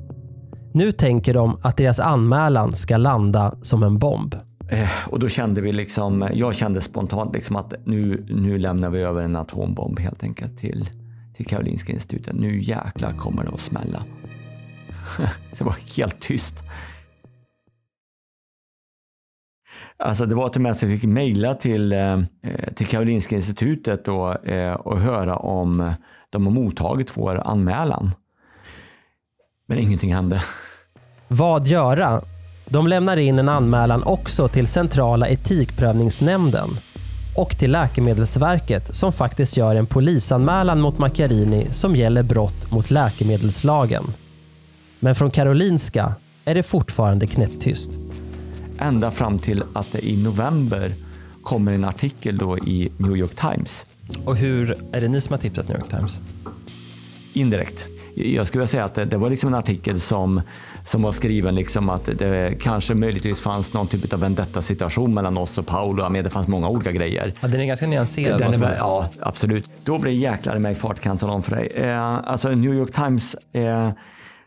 Nu 0.75 0.93
tänker 0.93 1.35
de 1.35 1.61
att 1.63 1.77
deras 1.77 2.01
anmälan 2.01 2.75
ska 2.75 2.97
landa 2.97 3.55
som 3.63 3.83
en 3.83 3.99
bomb. 3.99 4.35
Eh, 4.71 4.91
och 5.09 5.19
då 5.19 5.29
kände 5.29 5.61
vi 5.61 5.73
liksom, 5.73 6.29
jag 6.35 6.55
kände 6.55 6.81
spontant 6.81 7.35
liksom 7.35 7.57
att 7.57 7.75
nu, 7.85 8.27
nu 8.29 8.59
lämnar 8.59 8.91
vi 8.91 9.03
över 9.03 9.23
en 9.23 9.37
atombomb 9.37 10.01
helt 10.01 10.23
enkelt 10.23 10.59
till, 10.59 10.91
till 11.37 11.47
Karolinska 11.47 11.93
institutet. 11.93 12.35
Nu 12.35 12.63
jäklar 12.63 13.13
kommer 13.13 13.45
det 13.45 13.51
att 13.55 13.61
smälla. 13.61 14.03
Så 15.17 15.23
det 15.59 15.65
var 15.65 15.77
helt 15.97 16.21
tyst. 16.21 16.55
Alltså 20.05 20.27
det 20.27 20.35
var 20.35 20.49
till 20.49 20.59
och 20.59 20.63
med 20.63 20.73
att 20.73 20.83
jag 20.83 20.91
fick 20.91 21.05
mejla 21.05 21.55
till, 21.55 21.93
eh, 21.93 22.21
till 22.75 22.87
Karolinska 22.87 23.37
institutet 23.37 24.05
då, 24.05 24.35
eh, 24.45 24.73
och 24.73 24.99
höra 24.99 25.37
om 25.37 25.93
de 26.31 26.47
har 26.47 26.53
mottagit 26.53 27.17
vår 27.17 27.43
anmälan. 27.45 28.15
Men 29.69 29.79
ingenting 29.79 30.15
hände. 30.15 30.43
Vad 31.29 31.67
göra? 31.67 32.23
De 32.67 32.87
lämnar 32.87 33.17
in 33.17 33.39
en 33.39 33.49
anmälan 33.49 34.03
också 34.03 34.49
till 34.49 34.67
centrala 34.67 35.29
etikprövningsnämnden 35.29 36.71
och 37.37 37.59
till 37.59 37.73
Läkemedelsverket 37.73 38.97
som 38.97 39.13
faktiskt 39.13 39.57
gör 39.57 39.77
en 39.77 39.87
polisanmälan 39.87 40.81
mot 40.81 40.99
Macchiarini 40.99 41.67
som 41.71 41.97
gäller 41.97 42.23
brott 42.23 42.71
mot 42.71 42.91
läkemedelslagen. 42.91 44.05
Men 45.01 45.15
från 45.15 45.31
Karolinska 45.31 46.15
är 46.45 46.55
det 46.55 46.63
fortfarande 46.63 47.27
knäpptyst. 47.27 47.91
Ända 48.83 49.11
fram 49.11 49.39
till 49.39 49.63
att 49.73 49.93
det 49.93 50.09
i 50.09 50.17
november 50.17 50.95
kommer 51.43 51.73
en 51.73 51.85
artikel 51.85 52.39
då 52.39 52.59
i 52.59 52.93
New 52.97 53.17
York 53.17 53.35
Times. 53.35 53.87
Och 54.25 54.37
hur 54.37 54.79
är 54.93 55.01
det 55.01 55.09
ni 55.09 55.21
som 55.21 55.33
har 55.33 55.39
tipsat 55.39 55.69
New 55.69 55.79
York 55.79 55.91
Times? 55.91 56.21
Indirekt. 57.33 57.87
Jag 58.15 58.47
skulle 58.47 58.67
säga 58.67 58.85
att 58.85 58.95
det, 58.95 59.05
det 59.05 59.17
var 59.17 59.31
liksom 59.31 59.49
en 59.49 59.55
artikel 59.55 60.01
som, 60.01 60.41
som 60.85 61.03
var 61.03 61.13
skriven 61.13 61.55
liksom 61.55 61.89
att 61.89 62.05
det 62.05 62.61
kanske 62.61 62.95
möjligtvis 62.95 63.41
fanns 63.41 63.73
någon 63.73 63.89
typ 63.89 64.13
av 64.13 64.21
vendetta 64.21 64.63
situation 64.63 65.15
mellan 65.15 65.37
oss 65.37 65.59
och 65.59 65.67
Paolo. 65.67 66.09
Men 66.09 66.25
det 66.25 66.31
fanns 66.31 66.49
många 66.49 66.69
olika 66.69 66.93
grejer. 66.93 67.35
Ja, 67.41 67.49
den 67.49 67.61
är 67.61 67.65
ganska 67.65 67.87
nyanserad. 67.87 68.39
Den 68.39 68.63
är, 68.63 68.77
ja, 68.77 69.09
absolut. 69.21 69.65
Då 69.85 69.99
blir 69.99 70.13
jäklar 70.13 70.57
i 70.57 70.59
mig 70.59 70.75
fart 70.75 71.01
kan 71.01 71.11
jag 71.11 71.21
tala 71.21 71.33
om 71.33 71.43
för 71.43 71.57
dig. 71.57 71.73
Eh, 71.75 72.01
alltså 72.01 72.49
New 72.49 72.75
York 72.75 72.93
Times 72.93 73.37
eh, 73.53 73.91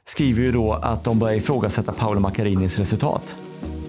skriver 0.05 0.41
ju 0.41 0.51
då 0.51 0.73
att 0.73 1.03
de 1.03 1.19
börjar 1.19 1.35
ifrågasätta 1.35 1.91
Paolo 1.91 2.19
Maccarinis 2.19 2.79
resultat. 2.79 3.35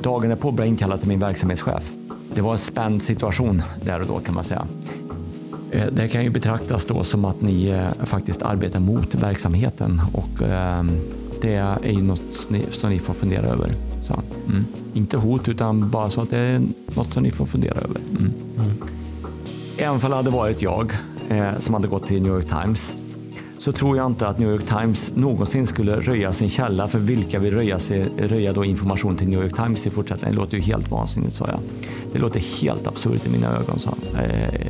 Dagen 0.03 0.31
är 0.31 0.37
på 0.37 0.53
blev 0.53 0.67
jag 0.67 0.73
inkallad 0.73 1.01
till 1.01 1.09
min 1.09 1.19
verksamhetschef. 1.19 1.93
Det 2.35 2.43
var 2.43 2.53
en 2.53 2.59
spänd 2.59 3.03
situation 3.03 3.63
där 3.85 4.01
och 4.01 4.07
då 4.07 4.19
kan 4.19 4.35
man 4.35 4.45
säga. 4.45 4.67
Eh, 5.71 5.87
det 5.93 6.09
kan 6.09 6.25
ju 6.25 6.31
betraktas 6.31 6.85
då 6.85 7.05
som 7.05 7.25
att 7.25 7.41
ni 7.41 7.69
eh, 7.69 8.05
faktiskt 8.05 8.43
arbetar 8.43 8.81
mot 8.81 9.15
verksamheten 9.15 10.03
och 10.13 10.43
ehm, 10.43 10.91
det 11.43 11.55
är 11.55 11.93
ju 11.93 12.03
något 12.03 12.23
som 12.71 12.91
ni 12.91 12.99
får 12.99 13.15
fundera 13.15 13.47
över. 13.47 13.75
Så, 14.03 14.15
mm. 14.49 14.65
Inte 14.95 15.17
hot 15.17 15.49
utan 15.49 15.91
bara 15.91 16.11
så 16.11 16.21
att 16.21 16.31
det 16.31 16.39
är 16.39 16.63
något 16.95 17.13
som 17.13 17.23
ni 17.23 17.31
får 17.31 17.47
fundera 17.47 17.75
över. 17.75 18.01
Mm. 18.11 18.33
Mm. 18.59 18.71
Även 19.77 19.95
om 19.95 20.11
det 20.11 20.17
hade 20.17 20.31
varit 20.31 20.63
jag 20.63 20.93
eh, 21.29 21.59
som 21.59 21.75
hade 21.75 21.89
gått 21.89 22.07
till 22.07 22.23
New 22.23 22.33
York 22.33 22.49
Times 22.49 22.97
så 23.59 23.73
tror 23.73 23.97
jag 23.97 24.07
inte 24.07 24.29
att 24.29 24.39
New 24.39 24.51
York 24.51 24.67
Times 24.67 25.13
någonsin 25.15 25.67
skulle 25.67 26.01
röja 26.01 26.33
sin 26.33 26.49
källa 26.49 26.89
för 26.89 26.99
vilka 26.99 27.39
vill 27.39 27.55
röja, 27.55 27.79
sig, 27.79 28.09
röja 28.19 28.53
då 28.53 28.65
information 28.65 29.17
till 29.17 29.29
New 29.29 29.43
York 29.43 29.57
Times 29.57 29.87
i 29.87 29.91
fortsättningen. 29.91 30.35
Det 30.35 30.41
låter 30.41 30.57
ju 30.57 30.63
helt 30.63 30.91
vansinnigt 30.91 31.35
sa 31.35 31.49
jag. 31.49 31.61
Det 32.13 32.19
låter 32.19 32.41
helt 32.41 32.87
absurt 32.87 33.27
i 33.27 33.29
mina 33.29 33.57
ögon 33.57 33.79
sa 33.79 33.95
eh, 34.23 34.67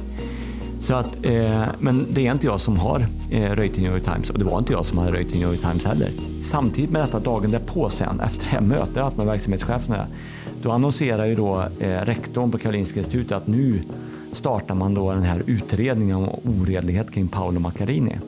så 0.79 0.95
att, 0.95 1.17
eh, 1.23 1.65
men 1.79 2.07
det 2.11 2.27
är 2.27 2.33
inte 2.33 2.47
jag 2.47 2.61
som 2.61 2.79
har 2.79 3.07
eh, 3.31 3.51
röjt 3.51 3.75
till 3.75 3.83
New 3.83 3.93
York 3.93 4.05
Times 4.05 4.31
och 4.31 4.39
det 4.39 4.45
var 4.45 4.59
inte 4.59 4.73
jag 4.73 4.85
som 4.85 4.99
hade 4.99 5.13
röjt 5.13 5.31
till 5.31 5.39
New 5.39 5.53
York 5.53 5.61
Times 5.61 5.85
heller. 5.85 6.13
Samtidigt 6.41 6.91
med 6.91 7.03
detta, 7.03 7.21
dagen 7.21 7.51
därpå 7.51 7.89
sen, 7.89 8.21
efter 8.21 8.45
det 8.45 8.51
här 8.51 8.61
mötet 8.61 8.97
jag 8.97 9.05
haft 9.05 9.17
med 9.17 9.27
verksamhetscheferna, 9.27 10.07
då 10.63 10.71
annonserar 10.71 11.27
ju 11.27 11.35
då 11.35 11.65
eh, 11.79 11.89
rektorn 11.89 12.51
på 12.51 12.59
Karolinska 12.59 12.99
institutet 12.99 13.33
att 13.33 13.47
nu 13.47 13.83
startar 14.33 14.75
man 14.75 14.95
då 14.95 15.13
den 15.13 15.23
här 15.23 15.43
utredningen 15.47 16.17
om 16.17 16.29
oredlighet 16.61 17.11
kring 17.11 17.29
Paolo 17.29 17.61
Macchiarini. 17.61 18.19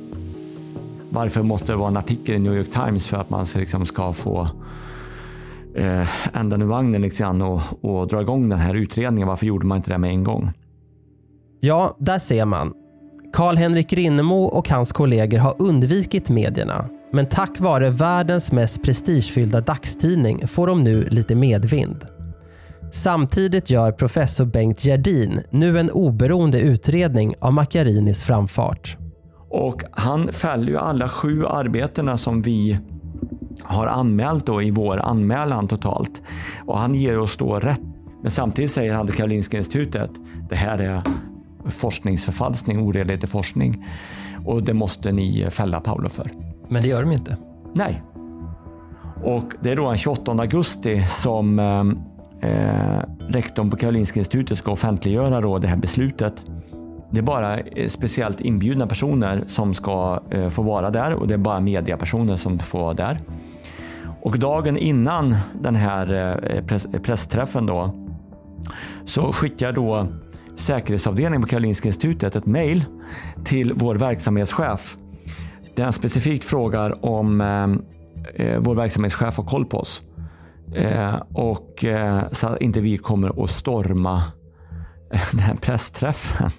Varför 1.10 1.42
måste 1.42 1.72
det 1.72 1.76
vara 1.76 1.88
en 1.88 1.96
artikel 1.96 2.34
i 2.34 2.38
New 2.38 2.56
York 2.56 2.70
Times 2.70 3.06
för 3.06 3.16
att 3.16 3.30
man 3.30 3.46
liksom 3.54 3.86
ska 3.86 4.12
få 4.12 4.48
eh, 5.74 6.36
ändan 6.36 6.62
ur 6.62 6.66
vagnen 6.66 7.02
liksom 7.02 7.42
och, 7.42 7.60
och 7.80 8.08
dra 8.08 8.20
igång 8.20 8.48
den 8.48 8.58
här 8.58 8.74
utredningen? 8.74 9.28
Varför 9.28 9.46
gjorde 9.46 9.66
man 9.66 9.76
inte 9.76 9.90
det 9.90 9.98
med 9.98 10.10
en 10.10 10.24
gång? 10.24 10.52
Ja, 11.60 11.96
där 11.98 12.18
ser 12.18 12.44
man. 12.44 12.72
Karl-Henrik 13.32 13.92
Rinnemo 13.92 14.44
och 14.44 14.68
hans 14.68 14.92
kollegor 14.92 15.38
har 15.38 15.54
undvikit 15.58 16.28
medierna. 16.28 16.88
Men 17.12 17.26
tack 17.26 17.60
vare 17.60 17.90
världens 17.90 18.52
mest 18.52 18.82
prestigefyllda 18.82 19.60
dagstidning 19.60 20.48
får 20.48 20.66
de 20.66 20.84
nu 20.84 21.04
lite 21.04 21.34
medvind. 21.34 22.06
Samtidigt 22.92 23.70
gör 23.70 23.92
professor 23.92 24.44
Bengt 24.44 24.84
Gerdin 24.84 25.40
nu 25.50 25.78
en 25.78 25.90
oberoende 25.90 26.60
utredning 26.60 27.34
av 27.40 27.52
Macchiarinis 27.52 28.22
framfart. 28.22 28.96
Och 29.50 29.82
han 29.90 30.32
fäller 30.32 30.68
ju 30.68 30.78
alla 30.78 31.08
sju 31.08 31.46
arbetena 31.46 32.16
som 32.16 32.42
vi 32.42 32.78
har 33.62 33.86
anmält 33.86 34.46
då 34.46 34.62
i 34.62 34.70
vår 34.70 34.98
anmälan 34.98 35.68
totalt. 35.68 36.22
Och 36.66 36.78
han 36.78 36.94
ger 36.94 37.18
oss 37.18 37.36
då 37.36 37.60
rätt. 37.60 37.80
Men 38.22 38.30
samtidigt 38.30 38.70
säger 38.70 38.94
han 38.94 39.06
till 39.06 39.16
Karolinska 39.16 39.58
institutet, 39.58 40.10
det 40.48 40.56
här 40.56 40.78
är 40.78 41.02
forskningsförfalskning, 41.66 42.78
oredlighet 42.78 43.24
i 43.24 43.26
forskning. 43.26 43.86
Och 44.46 44.62
det 44.62 44.74
måste 44.74 45.12
ni 45.12 45.46
fälla 45.50 45.80
Paolo 45.80 46.08
för. 46.08 46.30
Men 46.68 46.82
det 46.82 46.88
gör 46.88 47.02
de 47.02 47.12
inte. 47.12 47.36
Nej. 47.74 48.02
Och 49.24 49.52
det 49.60 49.70
är 49.70 49.76
då 49.76 49.88
den 49.88 49.98
28 49.98 50.32
augusti 50.32 51.04
som 51.08 51.58
eh, 51.58 53.02
rektorn 53.28 53.70
på 53.70 53.76
Karolinska 53.76 54.20
institutet 54.20 54.58
ska 54.58 54.72
offentliggöra 54.72 55.40
då 55.40 55.58
det 55.58 55.68
här 55.68 55.76
beslutet. 55.76 56.44
Det 57.10 57.18
är 57.18 57.22
bara 57.22 57.58
eh, 57.58 57.88
speciellt 57.88 58.40
inbjudna 58.40 58.86
personer 58.86 59.44
som 59.46 59.74
ska 59.74 60.20
eh, 60.30 60.48
få 60.48 60.62
vara 60.62 60.90
där 60.90 61.14
och 61.14 61.28
det 61.28 61.34
är 61.34 61.38
bara 61.38 61.60
mediapersoner 61.60 62.36
som 62.36 62.58
får 62.58 62.80
vara 62.80 62.94
där. 62.94 63.20
Och 64.20 64.38
dagen 64.38 64.76
innan 64.76 65.36
den 65.62 65.76
här 65.76 66.38
eh, 66.92 67.00
pressträffen 67.00 67.66
då 67.66 67.94
så 69.04 69.32
skickar 69.32 69.72
då 69.72 70.06
säkerhetsavdelningen 70.56 71.42
på 71.42 71.48
Karolinska 71.48 71.88
institutet 71.88 72.36
ett 72.36 72.46
mejl 72.46 72.84
till 73.44 73.72
vår 73.74 73.94
verksamhetschef 73.94 74.96
där 75.76 75.84
han 75.84 75.92
specifikt 75.92 76.44
frågar 76.44 77.04
om 77.06 77.40
eh, 78.34 78.58
vår 78.58 78.74
verksamhetschef 78.74 79.36
har 79.36 79.44
koll 79.44 79.64
på 79.64 79.78
oss. 79.78 80.02
Eh, 80.74 81.14
och 81.34 81.84
eh, 81.84 82.28
så 82.32 82.46
att 82.46 82.60
inte 82.60 82.80
vi 82.80 82.98
kommer 82.98 83.44
att 83.44 83.50
storma 83.50 84.22
den 85.30 85.40
här 85.40 85.54
pressträffen. 85.54 86.50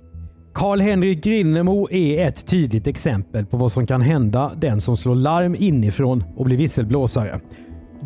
Karl-Henrik 0.54 1.24
Grinnemo 1.24 1.88
är 1.91 2.28
ett 2.28 2.47
tydligt 2.47 2.88
exempel 2.88 3.45
på 3.45 3.58
vad 3.58 3.72
som 3.72 3.88
kan 3.88 4.02
hända 4.02 4.52
den 4.58 4.82
som 4.82 4.97
slår 4.97 5.16
larm 5.16 5.56
inifrån 5.56 6.24
och 6.36 6.45
blir 6.45 6.58
visselblåsare. 6.58 7.39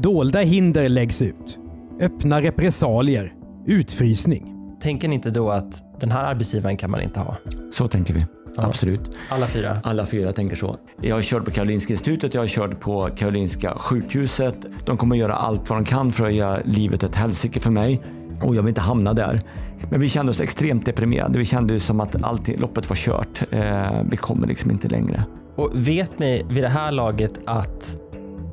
Dolda 0.02 0.40
hinder 0.40 0.90
läggs 0.90 1.22
ut. 1.22 1.60
Öppna 2.02 2.42
repressalier. 2.42 3.34
Utfrysning. 3.68 4.50
Tänker 4.82 5.08
ni 5.08 5.16
inte 5.16 5.30
då 5.30 5.50
att 5.50 6.00
den 6.00 6.12
här 6.12 6.24
arbetsgivaren 6.24 6.78
kan 6.78 6.92
man 6.92 7.02
inte 7.02 7.20
ha? 7.20 7.38
Så 7.74 7.88
tänker 7.88 8.14
vi. 8.14 8.26
Ja. 8.58 8.66
Absolut. 8.66 9.12
Alla 9.30 9.48
fyra? 9.48 9.78
Alla 9.84 10.06
fyra 10.06 10.32
tänker 10.32 10.56
så. 10.56 10.78
Jag 11.02 11.16
har 11.16 11.22
kört 11.22 11.46
på 11.46 11.52
Karolinska 11.52 11.94
institutet, 11.94 12.34
jag 12.34 12.42
har 12.42 12.48
kört 12.48 12.80
på 12.80 13.10
Karolinska 13.16 13.74
sjukhuset. 13.78 14.56
De 14.86 14.98
kommer 14.98 15.16
göra 15.16 15.34
allt 15.34 15.70
vad 15.70 15.80
de 15.80 15.86
kan 15.86 16.12
för 16.12 16.26
att 16.26 16.34
göra 16.34 16.60
livet 16.66 17.04
ett 17.04 17.16
helsike 17.16 17.60
för 17.60 17.72
mig. 17.72 18.02
Och 18.44 18.56
jag 18.56 18.62
vill 18.64 18.70
inte 18.70 18.82
hamna 18.82 19.14
där. 19.14 19.42
Men 19.90 20.00
vi 20.00 20.10
kände 20.10 20.30
oss 20.32 20.42
extremt 20.42 20.86
deprimerade. 20.86 21.40
Vi 21.40 21.46
kände 21.46 21.80
som 21.80 22.00
att 22.00 22.24
allt, 22.24 22.60
loppet 22.60 22.90
var 22.90 22.96
kört. 22.96 23.44
Eh, 23.52 24.02
vi 24.10 24.18
kommer 24.18 24.48
liksom 24.48 24.72
inte 24.72 24.88
längre. 24.88 25.26
Och 25.56 25.72
vet 25.74 26.20
ni 26.20 26.46
vid 26.50 26.64
det 26.64 26.70
här 26.70 26.92
laget 26.92 27.40
att 27.46 27.98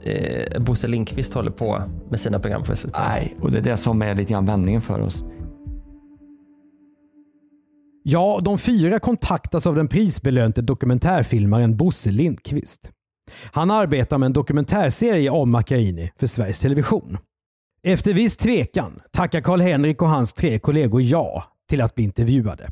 eh, 0.03 0.63
Bosse 0.63 0.89
Lindqvist 0.89 1.35
håller 1.35 1.51
på 1.51 1.83
med 2.11 2.21
sina 2.21 2.39
program 2.39 2.65
för 2.65 2.75
SVT? 2.75 2.97
Nej, 3.09 3.37
och 3.41 3.51
det 3.51 3.59
är 3.59 3.63
det 3.63 3.77
som 3.77 4.03
är 4.03 4.15
lite 4.15 4.33
grann 4.33 4.47
vändningen 4.47 4.81
för 4.81 5.01
oss. 5.01 5.25
Ja, 8.03 8.41
de 8.45 8.59
fyra 8.59 8.99
kontaktas 8.99 9.67
av 9.67 9.75
den 9.75 9.89
prisbelönte 9.89 10.63
dokumentärfilmaren 10.63 11.77
Bosse 11.77 12.11
Lindqvist. 12.11 12.91
Han 13.53 13.71
arbetar 13.71 14.19
med 14.19 14.27
en 14.27 14.33
dokumentärserie 14.33 15.31
om 15.31 15.51
Macchiarini 15.51 16.11
för 16.21 16.27
Sveriges 16.27 16.61
Television. 16.61 17.19
Efter 17.83 18.15
viss 18.15 18.37
tvekan 18.37 19.01
tackar 19.11 19.41
Karl-Henrik 19.41 20.03
och 20.03 20.09
hans 20.09 20.33
tre 20.33 20.59
kollegor 20.59 21.03
ja 21.03 21.45
till 21.69 21.81
att 21.81 21.95
bli 21.95 22.05
intervjuade. 22.05 22.69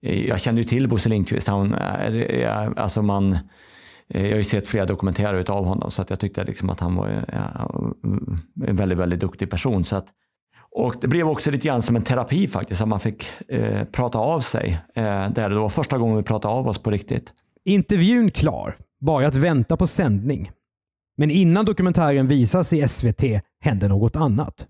Jag 0.00 0.40
känner 0.40 0.58
ju 0.58 0.64
till 0.64 0.88
Bosse 0.88 1.08
Lindqvist. 1.08 1.48
Han, 1.48 1.74
alltså 2.76 3.02
man, 3.02 3.38
jag 4.06 4.20
har 4.20 4.36
ju 4.36 4.44
sett 4.44 4.68
flera 4.68 4.86
dokumentärer 4.86 5.50
av 5.50 5.64
honom 5.64 5.90
så 5.90 6.02
att 6.02 6.10
jag 6.10 6.20
tyckte 6.20 6.44
liksom 6.44 6.70
att 6.70 6.80
han 6.80 6.96
var 6.96 7.08
en 8.66 8.76
väldigt, 8.76 8.98
väldigt 8.98 9.20
duktig 9.20 9.50
person. 9.50 9.84
Så 9.84 9.96
att, 9.96 10.06
och 10.70 10.94
Det 11.00 11.08
blev 11.08 11.28
också 11.28 11.50
lite 11.50 11.66
grann 11.66 11.82
som 11.82 11.96
en 11.96 12.04
terapi 12.04 12.48
faktiskt, 12.48 12.80
att 12.80 12.88
man 12.88 13.00
fick 13.00 13.24
eh, 13.48 13.84
prata 13.84 14.18
av 14.18 14.40
sig. 14.40 14.80
Eh, 14.94 15.30
det 15.30 15.48
var 15.48 15.68
första 15.68 15.98
gången 15.98 16.16
vi 16.16 16.22
pratade 16.22 16.54
av 16.54 16.68
oss 16.68 16.78
på 16.78 16.90
riktigt. 16.90 17.32
Intervjun 17.64 18.30
klar, 18.30 18.76
bara 19.00 19.26
att 19.26 19.36
vänta 19.36 19.76
på 19.76 19.86
sändning. 19.86 20.50
Men 21.16 21.30
innan 21.30 21.64
dokumentären 21.64 22.26
visas 22.26 22.72
i 22.72 22.88
SVT 22.88 23.22
händer 23.60 23.88
något 23.88 24.16
annat. 24.16 24.66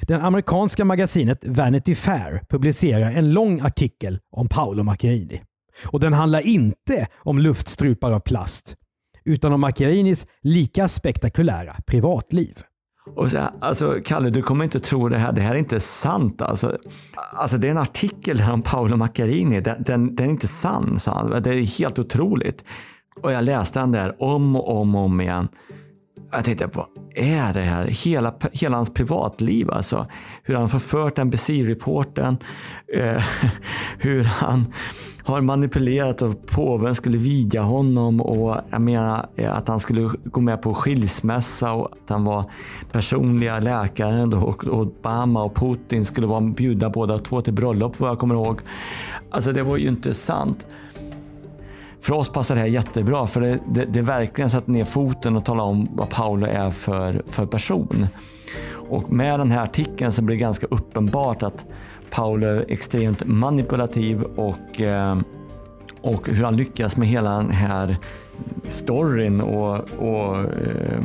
Det 0.00 0.14
amerikanska 0.14 0.84
magasinet 0.84 1.44
Vanity 1.44 1.94
Fair 1.94 2.42
publicerar 2.48 3.12
en 3.12 3.32
lång 3.32 3.60
artikel 3.60 4.18
om 4.30 4.48
Paolo 4.48 4.82
Macchiarini. 4.82 5.42
Och 5.86 6.00
den 6.00 6.12
handlar 6.12 6.40
inte 6.40 7.06
om 7.16 7.38
luftstrupar 7.38 8.12
av 8.12 8.20
plast, 8.20 8.76
utan 9.24 9.52
om 9.52 9.60
Macchiarinis 9.60 10.26
lika 10.42 10.88
spektakulära 10.88 11.76
privatliv. 11.86 12.62
Och 13.14 13.30
så, 13.30 13.38
alltså, 13.60 13.98
Kalle, 14.04 14.30
du 14.30 14.42
kommer 14.42 14.64
inte 14.64 14.80
tro 14.80 15.08
det 15.08 15.18
här. 15.18 15.32
Det 15.32 15.40
här 15.40 15.54
är 15.54 15.58
inte 15.58 15.80
sant. 15.80 16.42
Alltså, 16.42 16.78
alltså, 17.40 17.58
det 17.58 17.66
är 17.66 17.70
en 17.70 17.78
artikel 17.78 18.42
om 18.52 18.62
Paolo 18.62 18.96
Macchiarini. 18.96 19.60
Den, 19.60 19.82
den, 19.82 20.14
den 20.14 20.26
är 20.26 20.30
inte 20.30 20.48
sann, 20.48 20.98
sa 20.98 21.12
han. 21.12 21.42
Det 21.42 21.50
är 21.50 21.78
helt 21.78 21.98
otroligt. 21.98 22.64
Och 23.22 23.32
jag 23.32 23.44
läste 23.44 23.80
den 23.80 23.92
där 23.92 24.22
om 24.22 24.56
och 24.56 24.80
om 24.80 24.94
och 24.94 25.04
om 25.04 25.20
igen. 25.20 25.48
Jag 26.32 26.44
tänkte, 26.44 26.68
vad 26.72 26.86
är 27.14 27.52
det 27.54 27.60
här? 27.60 27.84
Hela, 27.84 28.34
hela 28.52 28.76
hans 28.76 28.94
privatliv 28.94 29.70
alltså. 29.70 30.06
Hur 30.42 30.54
han 30.54 30.68
förfört 30.68 31.18
NBC-reporten. 31.18 32.38
Eh, 32.94 33.22
hur 33.98 34.24
han 34.24 34.72
har 35.26 35.40
manipulerat 35.40 36.22
och 36.22 36.46
påven 36.46 36.94
skulle 36.94 37.18
viga 37.18 37.62
honom 37.62 38.20
och 38.20 38.56
jag 38.70 38.80
menar 38.80 39.26
eh, 39.36 39.56
att 39.56 39.68
han 39.68 39.80
skulle 39.80 40.10
gå 40.24 40.40
med 40.40 40.62
på 40.62 40.74
skilsmässa 40.74 41.72
och 41.72 41.92
att 41.92 42.10
han 42.10 42.24
var 42.24 42.44
personliga 42.92 43.58
läkaren 43.58 44.32
och 44.32 44.64
Obama 44.64 45.44
och 45.44 45.54
Putin 45.54 46.04
skulle 46.04 46.26
vara 46.26 46.40
bjuda 46.40 46.90
båda 46.90 47.18
två 47.18 47.42
till 47.42 47.54
bröllop 47.54 48.00
vad 48.00 48.10
jag 48.10 48.18
kommer 48.18 48.34
ihåg. 48.34 48.60
Alltså 49.30 49.52
det 49.52 49.62
var 49.62 49.76
ju 49.76 49.88
inte 49.88 50.14
sant. 50.14 50.66
För 52.00 52.14
oss 52.14 52.28
passar 52.28 52.54
det 52.54 52.60
här 52.60 52.68
jättebra 52.68 53.26
för 53.26 53.40
det, 53.40 53.58
det, 53.68 53.84
det 53.84 54.02
verkligen 54.02 54.50
sätter 54.50 54.70
ner 54.70 54.84
foten 54.84 55.36
och 55.36 55.44
talar 55.44 55.64
om 55.64 55.88
vad 55.92 56.10
Paolo 56.10 56.46
är 56.46 56.70
för, 56.70 57.22
för 57.26 57.46
person. 57.46 58.06
Och 58.90 59.12
med 59.12 59.40
den 59.40 59.50
här 59.50 59.62
artikeln 59.62 60.12
så 60.12 60.22
blir 60.22 60.36
det 60.36 60.40
ganska 60.40 60.66
uppenbart 60.66 61.42
att 61.42 61.66
Paolo 62.10 62.46
är 62.46 62.64
extremt 62.68 63.24
manipulativ 63.24 64.22
och, 64.22 64.80
eh, 64.80 65.18
och 66.00 66.28
hur 66.28 66.44
han 66.44 66.56
lyckas 66.56 66.96
med 66.96 67.08
hela 67.08 67.30
den 67.30 67.50
här 67.50 67.96
storyn 68.66 69.40
och, 69.40 69.74
och 69.98 70.38
eh, 70.38 71.00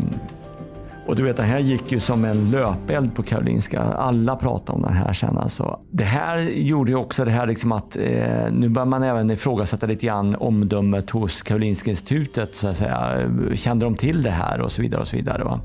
och 1.07 1.15
du 1.15 1.23
vet, 1.23 1.37
det 1.37 1.43
här 1.43 1.59
gick 1.59 1.91
ju 1.91 1.99
som 1.99 2.25
en 2.25 2.51
löpeld 2.51 3.15
på 3.15 3.23
Karolinska. 3.23 3.79
Alla 3.81 4.35
pratade 4.35 4.71
om 4.71 4.81
den 4.81 4.93
här 4.93 5.13
sen. 5.13 5.37
Alltså. 5.37 5.79
Det 5.91 6.03
här 6.03 6.39
gjorde 6.61 6.91
ju 6.91 6.97
också 6.97 7.25
det 7.25 7.31
här 7.31 7.47
liksom 7.47 7.71
att 7.71 7.95
eh, 7.95 8.51
nu 8.51 8.69
börjar 8.69 8.85
man 8.85 9.03
även 9.03 9.31
ifrågasätta 9.31 9.87
lite 9.87 10.05
grann 10.05 10.35
omdömet 10.35 11.09
hos 11.09 11.41
Karolinska 11.41 11.89
institutet. 11.89 12.55
Så 12.55 12.67
att 12.67 12.77
säga. 12.77 13.29
Kände 13.55 13.85
de 13.85 13.95
till 13.95 14.23
det 14.23 14.29
här 14.29 14.61
och 14.61 14.71
så 14.71 14.81
vidare. 14.81 15.01
Och 15.01 15.07
så 15.07 15.15
vidare 15.15 15.43
va? 15.43 15.61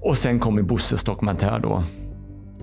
Och 0.00 0.18
sen 0.18 0.40
kom 0.40 0.56
ju 0.56 0.62
Bosses 0.62 1.04
dokumentär 1.04 1.58
då. 1.58 1.82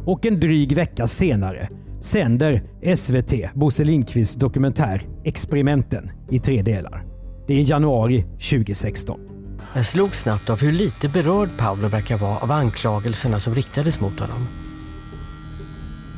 Och 0.05 0.25
en 0.25 0.39
dryg 0.39 0.75
vecka 0.75 1.07
senare 1.07 1.69
sänder 2.01 2.63
SVT 2.95 3.53
Bosse 3.53 3.83
Lindqvists 3.83 4.35
dokumentär 4.35 5.07
Experimenten 5.23 6.11
i 6.29 6.39
tre 6.39 6.61
delar. 6.61 7.05
Det 7.47 7.53
är 7.53 7.69
januari 7.69 8.21
2016. 8.21 9.30
Jag 9.73 9.85
slog 9.85 10.15
snabbt 10.15 10.49
av 10.49 10.61
hur 10.61 10.71
lite 10.71 11.09
berörd 11.09 11.49
Paolo 11.57 11.87
verkar 11.87 12.17
vara 12.17 12.37
av 12.37 12.51
anklagelserna 12.51 13.39
som 13.39 13.55
riktades 13.55 13.99
mot 13.99 14.19
honom. 14.19 14.47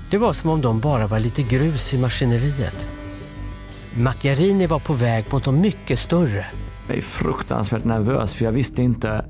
Det 0.09 0.17
var 0.17 0.33
som 0.33 0.49
om 0.49 0.61
de 0.61 0.79
bara 0.79 1.07
var 1.07 1.19
lite 1.19 1.43
grus 1.43 1.93
i 1.93 1.97
maskineriet. 1.97 2.87
Macchiarini 3.97 4.67
var 4.67 4.79
på 4.79 4.93
väg 4.93 5.25
mot 5.31 5.45
något 5.45 5.55
mycket 5.55 5.99
större. 5.99 6.45
Jag 6.87 6.97
är 6.97 7.01
fruktansvärt 7.01 7.83
nervös 7.83 8.33
för 8.33 8.45
jag 8.45 8.51
visste 8.51 8.81
inte 8.81 9.25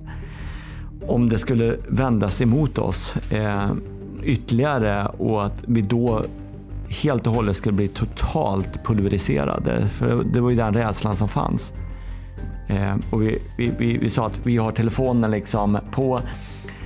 om 1.08 1.30
det 1.30 1.38
skulle 1.38 1.78
vändas 1.88 2.42
emot 2.42 2.78
oss 2.78 3.16
eh, 3.32 3.72
ytterligare 4.24 5.06
och 5.06 5.46
att 5.46 5.64
vi 5.68 5.82
då 5.82 6.26
helt 7.04 7.28
och 7.28 7.34
hållet 7.34 7.56
skulle 7.56 7.74
bli 7.74 7.88
totalt 7.88 8.84
pulveriserade. 8.84 9.88
För 9.88 10.24
det 10.24 10.42
var 10.42 10.50
ju 10.50 10.56
den 10.56 10.74
rädslan 10.74 11.16
som 11.16 11.30
fanns. 11.30 11.74
Eh, 12.68 12.96
och 13.10 13.22
vi, 13.22 13.42
vi, 13.58 13.72
vi, 13.78 13.98
vi, 13.98 14.10
sa 14.10 14.26
att 14.26 14.40
vi 14.44 14.58
har 14.58 14.72
telefonen 14.72 15.32
liksom 15.32 15.80
på 15.92 16.22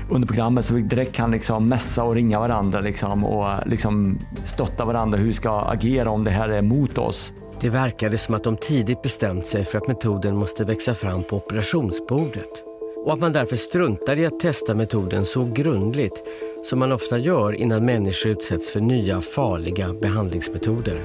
under 0.09 0.27
programmet 0.27 0.65
så 0.65 0.73
vi 0.73 0.81
direkt 0.81 1.15
kan 1.15 1.31
liksom 1.31 1.69
mässa 1.69 2.03
och 2.03 2.15
ringa 2.15 2.39
varandra 2.39 2.81
liksom, 2.81 3.25
och 3.25 3.67
liksom 3.67 4.19
stötta 4.43 4.85
varandra 4.85 5.17
hur 5.17 5.27
vi 5.27 5.33
ska 5.33 5.59
agera 5.59 6.09
om 6.09 6.23
det 6.23 6.31
här 6.31 6.49
är 6.49 6.61
mot 6.61 6.97
oss. 6.97 7.33
Det 7.61 7.69
verkade 7.69 8.17
som 8.17 8.35
att 8.35 8.43
de 8.43 8.57
tidigt 8.57 9.01
bestämt 9.01 9.45
sig 9.45 9.63
för 9.63 9.77
att 9.77 9.87
metoden 9.87 10.35
måste 10.35 10.65
växa 10.65 10.93
fram 10.93 11.23
på 11.23 11.37
operationsbordet 11.37 12.63
och 13.05 13.13
att 13.13 13.19
man 13.19 13.33
därför 13.33 13.55
struntar 13.55 14.19
i 14.19 14.25
att 14.25 14.39
testa 14.39 14.75
metoden 14.75 15.25
så 15.25 15.45
grundligt 15.45 16.23
som 16.63 16.79
man 16.79 16.91
ofta 16.91 17.17
gör 17.17 17.53
innan 17.53 17.85
människor 17.85 18.31
utsätts 18.31 18.71
för 18.71 18.79
nya 18.79 19.21
farliga 19.21 19.93
behandlingsmetoder. 19.93 21.01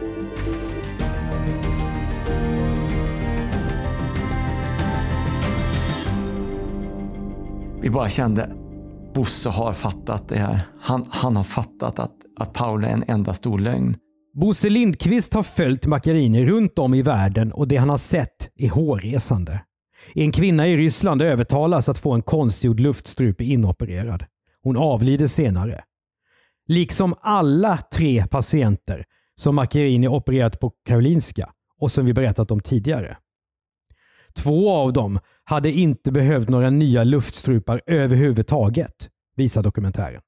Vi 7.83 7.91
bara 7.91 8.09
kände, 8.09 8.51
Bosse 9.15 9.49
har 9.49 9.73
fattat 9.73 10.29
det 10.29 10.39
här. 10.39 10.61
Han, 10.81 11.07
han 11.11 11.37
har 11.37 11.45
fattat 11.45 11.99
att, 11.99 12.15
att 12.41 12.53
Paula 12.53 12.89
är 12.89 12.93
en 12.93 13.05
enda 13.09 13.35
stor 13.35 13.59
lögn. 13.59 13.97
Bosse 14.35 14.69
Lindqvist 14.69 15.35
har 15.35 15.43
följt 15.43 15.87
Macchiarini 15.87 16.45
runt 16.45 16.79
om 16.79 16.95
i 16.95 17.03
världen 17.03 17.53
och 17.53 17.69
det 17.69 17.77
han 17.77 17.89
har 17.89 17.99
sett 17.99 18.51
är 18.57 18.69
hårresande. 18.69 19.63
En 20.15 20.33
kvinna 20.33 20.69
i 20.69 20.77
Ryssland 20.77 21.23
övertalas 21.23 21.89
att 21.89 21.99
få 21.99 22.13
en 22.13 22.23
konstgjord 22.23 22.81
luftstrupe 22.81 23.45
inopererad. 23.45 24.25
Hon 24.63 24.77
avlider 24.77 25.27
senare. 25.27 25.81
Liksom 26.69 27.15
alla 27.21 27.79
tre 27.95 28.27
patienter 28.31 29.05
som 29.37 29.55
Macchiarini 29.55 30.09
opererat 30.09 30.61
på 30.61 30.73
Karolinska 30.87 31.51
och 31.81 31.93
som 31.93 32.07
vi 32.07 32.13
berättat 32.13 32.51
om 32.51 32.61
tidigare. 32.61 33.17
Två 34.35 34.71
av 34.71 34.93
dem 34.93 35.19
hade 35.45 35.71
inte 35.71 36.13
behövt 36.13 36.49
några 36.49 36.71
nya 36.71 37.05
luftstrupar 37.05 37.83
överhuvudtaget, 37.87 39.09
visar 39.37 39.63
dokumentären. 39.63 40.21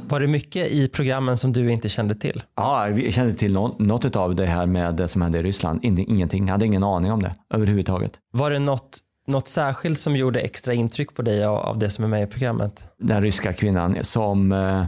Var 0.00 0.20
det 0.20 0.26
mycket 0.26 0.70
i 0.70 0.88
programmen 0.88 1.36
som 1.36 1.52
du 1.52 1.72
inte 1.72 1.88
kände 1.88 2.14
till? 2.14 2.42
Ja, 2.56 2.88
vi 2.92 3.12
kände 3.12 3.32
till 3.34 3.52
något 3.52 4.16
av 4.16 4.34
det 4.34 4.46
här 4.46 4.66
med 4.66 4.94
det 4.94 5.08
som 5.08 5.22
hände 5.22 5.38
i 5.38 5.42
Ryssland. 5.42 5.80
Ingenting, 5.82 6.46
jag 6.46 6.52
hade 6.52 6.66
ingen 6.66 6.84
aning 6.84 7.12
om 7.12 7.22
det 7.22 7.34
överhuvudtaget. 7.54 8.12
Var 8.32 8.50
det 8.50 8.58
något, 8.58 8.98
något 9.26 9.48
särskilt 9.48 9.98
som 9.98 10.16
gjorde 10.16 10.40
extra 10.40 10.74
intryck 10.74 11.14
på 11.14 11.22
dig 11.22 11.44
av, 11.44 11.56
av 11.56 11.78
det 11.78 11.90
som 11.90 12.04
är 12.04 12.08
med 12.08 12.22
i 12.22 12.26
programmet? 12.26 12.84
Den 12.98 13.22
ryska 13.22 13.52
kvinnan 13.52 13.96
som 14.02 14.52
eh, 14.52 14.84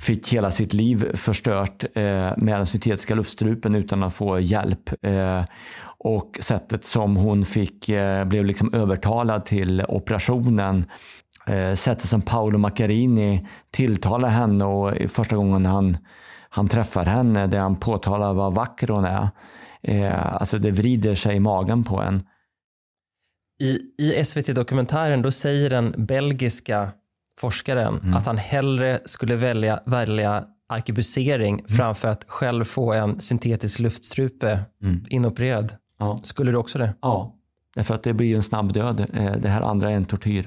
fick 0.00 0.32
hela 0.32 0.50
sitt 0.50 0.72
liv 0.72 1.16
förstört 1.16 1.84
eh, 1.94 2.32
med 2.36 2.58
den 2.58 2.66
syntetiska 2.66 3.14
luftstrupen 3.14 3.74
utan 3.74 4.02
att 4.02 4.14
få 4.14 4.40
hjälp. 4.40 4.90
Eh, 5.02 5.44
och 6.00 6.38
sättet 6.40 6.84
som 6.84 7.16
hon 7.16 7.44
fick, 7.44 7.88
eh, 7.88 8.24
blev 8.24 8.44
liksom 8.44 8.74
övertalad 8.74 9.44
till 9.44 9.84
operationen 9.88 10.84
eh, 11.46 11.74
sättet 11.74 12.08
som 12.08 12.22
Paolo 12.22 12.58
Macchiarini 12.58 13.46
tilltalar 13.70 14.28
henne 14.28 14.64
och 14.64 15.10
första 15.10 15.36
gången 15.36 15.66
han, 15.66 15.98
han 16.48 16.68
träffar 16.68 17.04
henne 17.04 17.46
där 17.46 17.60
han 17.60 17.76
påtalar 17.76 18.34
vad 18.34 18.54
vacker 18.54 18.88
hon 18.88 19.04
är. 19.04 19.28
Eh, 19.82 20.34
alltså 20.34 20.58
det 20.58 20.70
vrider 20.70 21.14
sig 21.14 21.36
i 21.36 21.40
magen 21.40 21.84
på 21.84 22.00
en. 22.00 22.22
I, 23.60 23.80
i 23.98 24.24
SVT-dokumentären 24.24 25.22
då 25.22 25.30
säger 25.30 25.70
den 25.70 25.94
belgiska 25.96 26.92
forskaren 27.38 27.98
mm. 27.98 28.14
att 28.14 28.26
han 28.26 28.38
hellre 28.38 28.98
skulle 29.04 29.36
välja, 29.36 29.80
välja 29.86 30.44
arkebusering 30.68 31.54
mm. 31.54 31.68
framför 31.68 32.08
att 32.08 32.24
själv 32.26 32.64
få 32.64 32.92
en 32.92 33.20
syntetisk 33.20 33.78
luftstrupe 33.78 34.60
mm. 34.82 35.02
inopererad. 35.10 35.72
Ja. 35.98 36.18
Skulle 36.22 36.50
du 36.50 36.56
också 36.56 36.78
det? 36.78 36.94
Ja, 37.02 37.34
därför 37.74 37.94
att 37.94 38.02
det 38.02 38.14
blir 38.14 38.36
en 38.36 38.42
snabb 38.42 38.72
död. 38.72 39.06
Eh, 39.14 39.32
det 39.32 39.48
här 39.48 39.62
andra 39.62 39.90
är 39.90 39.96
en 39.96 40.04
tortyr 40.04 40.46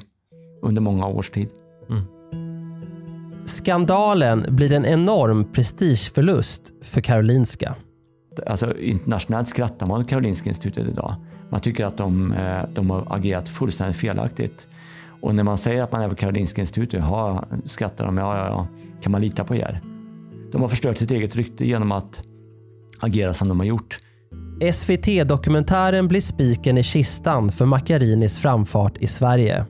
under 0.62 0.82
många 0.82 1.08
års 1.08 1.30
tid. 1.30 1.50
Mm. 1.90 2.04
Skandalen 3.46 4.46
blir 4.50 4.74
en 4.74 4.86
enorm 4.86 5.52
prestigeförlust 5.52 6.62
för 6.82 7.02
Karolinska. 7.02 7.76
Alltså, 8.48 8.78
internationellt 8.78 9.48
skrattar 9.48 9.88
man 9.88 10.02
åt 10.02 10.10
Karolinska 10.10 10.50
institutet 10.50 10.88
idag. 10.88 11.16
Man 11.50 11.62
tycker 11.62 11.86
att 11.86 11.98
de, 11.98 12.34
eh, 12.34 12.64
de 12.74 12.90
har 12.90 13.08
agerat 13.10 13.50
fullständigt 13.50 13.98
felaktigt. 13.98 14.68
Och 15.22 15.36
när 15.36 15.44
man 15.44 15.58
säger 15.58 15.84
att 15.84 15.92
man 15.92 16.02
är 16.02 16.10
på 16.10 16.16
Karolinska 16.16 16.62
institutet, 16.62 17.00
ja, 17.00 17.44
skrattar 17.66 18.06
de, 18.06 18.18
ja, 18.18 18.38
ja, 18.38 18.46
ja, 18.46 18.68
kan 19.02 19.12
man 19.12 19.22
lita 19.22 19.44
på 19.44 19.56
er? 19.56 19.82
De 20.52 20.62
har 20.62 20.68
förstört 20.68 20.98
sitt 20.98 21.12
eget 21.12 21.36
rykte 21.36 21.68
genom 21.68 21.92
att 21.92 22.24
agera 23.00 23.34
som 23.34 23.48
de 23.48 23.60
har 23.60 23.68
gjort. 23.68 24.00
SVT-dokumentären 24.74 26.08
blir 26.08 26.22
spiken 26.22 26.78
i 26.78 26.84
kistan 26.84 27.52
för 27.52 27.66
Macchiarinis 27.66 28.38
framfart 28.38 28.98
i 28.98 29.08
Sverige. 29.08 29.66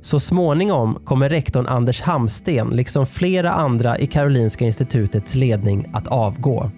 Så 0.00 0.20
småningom 0.20 0.94
kommer 1.04 1.28
rektorn 1.28 1.66
Anders 1.66 2.00
Hamsten, 2.00 2.68
liksom 2.68 3.06
flera 3.06 3.52
andra 3.52 3.98
i 3.98 4.06
Karolinska 4.06 4.64
institutets 4.64 5.34
ledning, 5.34 5.90
att 5.92 6.08
avgå. 6.08 6.70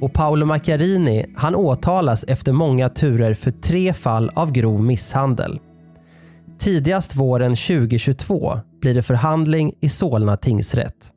Och 0.00 0.12
Paolo 0.12 0.46
Macchiarini 0.46 1.26
han 1.36 1.54
åtalas 1.54 2.24
efter 2.28 2.52
många 2.52 2.88
turer 2.88 3.34
för 3.34 3.50
tre 3.50 3.92
fall 3.92 4.30
av 4.34 4.52
grov 4.52 4.82
misshandel. 4.82 5.58
Tidigast 6.62 7.16
våren 7.16 7.56
2022 7.56 8.60
blir 8.80 8.94
det 8.94 9.02
förhandling 9.02 9.72
i 9.80 9.88
Solna 9.88 10.36
tingsrätt. 10.36 11.12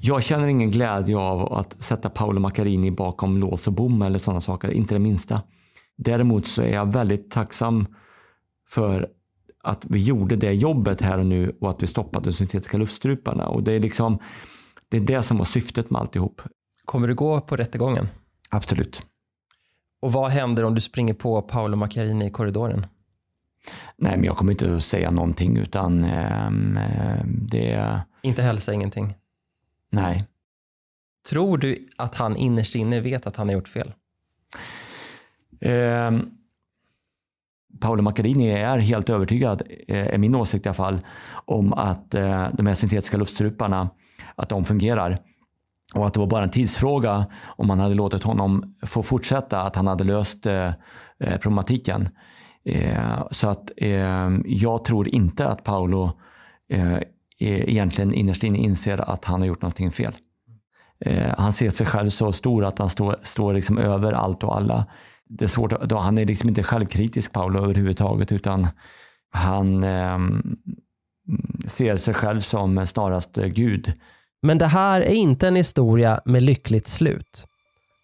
Jag 0.00 0.22
känner 0.22 0.48
ingen 0.48 0.70
glädje 0.70 1.16
av 1.16 1.52
att 1.52 1.82
sätta 1.82 2.10
Paolo 2.10 2.40
Macchiarini 2.40 2.90
bakom 2.90 3.38
lås 3.38 3.66
och 3.66 3.72
bom 3.72 4.02
eller 4.02 4.18
sådana 4.18 4.40
saker, 4.40 4.70
inte 4.70 4.94
det 4.94 4.98
minsta. 4.98 5.42
Däremot 5.98 6.46
så 6.46 6.62
är 6.62 6.74
jag 6.74 6.92
väldigt 6.92 7.30
tacksam 7.30 7.86
för 8.68 9.08
att 9.62 9.84
vi 9.88 9.98
gjorde 9.98 10.36
det 10.36 10.52
jobbet 10.52 11.00
här 11.00 11.18
och 11.18 11.26
nu 11.26 11.56
och 11.60 11.70
att 11.70 11.82
vi 11.82 11.86
stoppade 11.86 12.24
de 12.24 12.32
syntetiska 12.32 12.76
luftstruparna. 12.76 13.48
Och 13.48 13.62
det 13.62 13.72
är 13.72 13.80
liksom 13.80 14.18
det 14.88 14.96
är 14.96 15.00
det 15.00 15.22
som 15.22 15.38
var 15.38 15.44
syftet 15.44 15.90
med 15.90 16.00
alltihop. 16.00 16.42
Kommer 16.84 17.08
du 17.08 17.14
gå 17.14 17.40
på 17.40 17.56
rättegången? 17.56 18.08
Absolut. 18.50 19.02
Och 20.02 20.12
vad 20.12 20.30
händer 20.30 20.64
om 20.64 20.74
du 20.74 20.80
springer 20.80 21.14
på 21.14 21.42
Paolo 21.42 21.76
Macchiarini 21.76 22.26
i 22.26 22.30
korridoren? 22.30 22.86
Nej, 23.96 24.16
men 24.16 24.24
jag 24.24 24.36
kommer 24.36 24.52
inte 24.52 24.76
att 24.76 24.82
säga 24.82 25.10
någonting 25.10 25.56
utan 25.56 26.04
eh, 26.04 26.50
det... 27.24 28.00
Inte 28.22 28.42
hälsa, 28.42 28.72
ingenting? 28.72 29.14
Nej. 29.90 30.24
Tror 31.28 31.58
du 31.58 31.88
att 31.96 32.14
han 32.14 32.36
innerst 32.36 32.74
inne 32.74 33.00
vet 33.00 33.26
att 33.26 33.36
han 33.36 33.48
har 33.48 33.54
gjort 33.54 33.68
fel? 33.68 33.92
Eh, 35.60 36.10
Paolo 37.80 38.02
Macchiarini 38.02 38.50
är 38.50 38.78
helt 38.78 39.10
övertygad, 39.10 39.62
eh, 39.88 40.06
är 40.06 40.18
min 40.18 40.34
åsikt 40.34 40.66
i 40.66 40.68
alla 40.68 40.74
fall, 40.74 41.00
om 41.44 41.72
att 41.72 42.14
eh, 42.14 42.48
de 42.52 42.66
här 42.66 42.74
syntetiska 42.74 43.16
luftstruparna, 43.16 43.90
att 44.34 44.48
de 44.48 44.64
fungerar. 44.64 45.18
Och 45.94 46.06
att 46.06 46.14
det 46.14 46.20
var 46.20 46.26
bara 46.26 46.44
en 46.44 46.50
tidsfråga 46.50 47.26
om 47.44 47.66
man 47.66 47.80
hade 47.80 47.94
låtit 47.94 48.22
honom 48.22 48.76
få 48.82 49.02
fortsätta, 49.02 49.60
att 49.60 49.76
han 49.76 49.86
hade 49.86 50.04
löst 50.04 50.46
eh, 50.46 50.70
problematiken. 51.40 52.08
Eh, 52.66 53.26
så 53.30 53.48
att 53.48 53.70
ehm, 53.76 54.44
jag 54.46 54.84
tror 54.84 55.08
inte 55.08 55.46
att 55.46 55.64
Paolo 55.64 56.10
eh, 56.72 56.96
e-, 56.96 57.02
egentligen 57.38 58.14
innerst 58.14 58.44
inne 58.44 58.58
inser 58.58 59.10
att 59.10 59.24
han 59.24 59.40
har 59.40 59.48
gjort 59.48 59.62
någonting 59.62 59.92
fel. 59.92 60.12
Eh, 61.04 61.34
han 61.38 61.52
ser 61.52 61.70
sig 61.70 61.86
själv 61.86 62.10
så 62.10 62.32
stor 62.32 62.64
att 62.64 62.78
han 62.78 62.90
står, 62.90 63.16
står 63.22 63.54
liksom 63.54 63.78
över 63.78 64.12
allt 64.12 64.44
och 64.44 64.56
alla 64.56 64.86
det 65.28 65.44
är 65.44 65.48
svårt, 65.48 65.82
då, 65.82 65.96
han 65.96 66.18
är 66.18 66.26
liksom 66.26 66.48
inte 66.48 66.62
självkritisk 66.62 67.32
Paolo 67.32 67.62
överhuvudtaget 67.62 68.32
utan 68.32 68.68
han 69.30 69.84
eh, 69.84 70.18
ser 71.66 71.96
sig 71.96 72.14
själv 72.14 72.40
som 72.40 72.86
snarast 72.86 73.36
Gud. 73.36 73.92
Men 74.42 74.58
det 74.58 74.66
här 74.66 75.00
är 75.00 75.14
inte 75.14 75.48
en 75.48 75.56
historia 75.56 76.20
med 76.24 76.42
lyckligt 76.42 76.88
slut. 76.88 77.46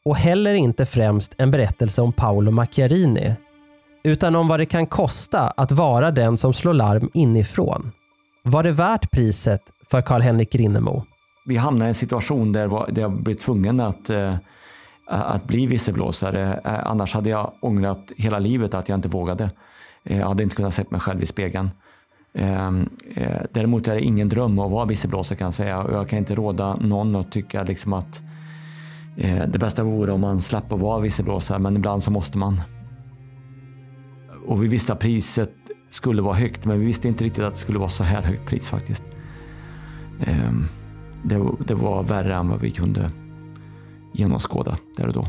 Och 0.04 0.16
heller 0.16 0.54
inte 0.54 0.86
främst 0.86 1.34
en 1.38 1.50
berättelse 1.50 2.02
om 2.02 2.12
Paolo 2.12 2.50
Macchiarini. 2.50 3.34
Utan 4.04 4.36
om 4.36 4.48
vad 4.48 4.60
det 4.60 4.66
kan 4.66 4.86
kosta 4.86 5.40
att 5.40 5.72
vara 5.72 6.10
den 6.10 6.38
som 6.38 6.54
slår 6.54 6.74
larm 6.74 7.10
inifrån. 7.14 7.92
Var 8.44 8.62
det 8.62 8.72
värt 8.72 9.10
priset 9.10 9.62
för 9.90 10.02
Karl-Henrik 10.02 10.54
Rinnemo? 10.54 11.04
Vi 11.46 11.56
hamnade 11.56 11.84
i 11.84 11.88
en 11.88 11.94
situation 11.94 12.52
där 12.52 13.00
jag 13.00 13.22
blev 13.22 13.34
tvungen 13.34 13.80
att 13.80 14.10
eh, 14.10 14.34
att 15.06 15.44
bli 15.44 15.66
visselblåsare. 15.66 16.60
Eh, 16.64 16.90
annars 16.90 17.14
hade 17.14 17.30
jag 17.30 17.52
ångrat 17.60 18.12
hela 18.16 18.38
livet 18.38 18.74
att 18.74 18.88
jag 18.88 18.98
inte 18.98 19.08
vågade. 19.08 19.50
Eh, 20.04 20.18
jag 20.18 20.26
hade 20.26 20.42
inte 20.42 20.56
kunnat 20.56 20.74
se 20.74 20.84
mig 20.88 21.00
själv 21.00 21.22
i 21.22 21.26
spegeln. 21.26 21.70
Ehm, 22.34 22.88
däremot 23.50 23.88
är 23.88 23.94
det 23.94 24.00
ingen 24.00 24.28
dröm 24.28 24.58
att 24.58 24.70
vara 24.70 24.84
visselblåsare 24.84 25.38
kan 25.38 25.44
jag 25.44 25.54
säga. 25.54 25.86
Jag 25.92 26.08
kan 26.08 26.18
inte 26.18 26.34
råda 26.34 26.76
någon 26.76 27.16
att 27.16 27.32
tycka 27.32 27.62
liksom 27.62 27.92
att 27.92 28.20
det 29.48 29.58
bästa 29.58 29.84
vore 29.84 30.12
om 30.12 30.20
man 30.20 30.40
slapp 30.40 30.72
att 30.72 30.80
vara 30.80 31.00
visselblåsare, 31.00 31.58
men 31.58 31.76
ibland 31.76 32.02
så 32.02 32.10
måste 32.10 32.38
man. 32.38 32.60
Och 34.46 34.62
vi 34.62 34.68
visste 34.68 34.92
att 34.92 34.98
priset 34.98 35.52
skulle 35.90 36.22
vara 36.22 36.34
högt, 36.34 36.64
men 36.64 36.80
vi 36.80 36.86
visste 36.86 37.08
inte 37.08 37.24
riktigt 37.24 37.44
att 37.44 37.52
det 37.52 37.58
skulle 37.58 37.78
vara 37.78 37.88
så 37.88 38.04
här 38.04 38.22
högt 38.22 38.46
pris 38.46 38.68
faktiskt. 38.68 39.04
Ehm, 40.20 40.64
det 41.66 41.74
var 41.74 42.04
värre 42.04 42.34
än 42.34 42.48
vad 42.48 42.60
vi 42.60 42.70
kunde 42.70 43.10
genomskåda 44.12 44.78
där 44.96 45.06
och 45.06 45.12
då. 45.12 45.26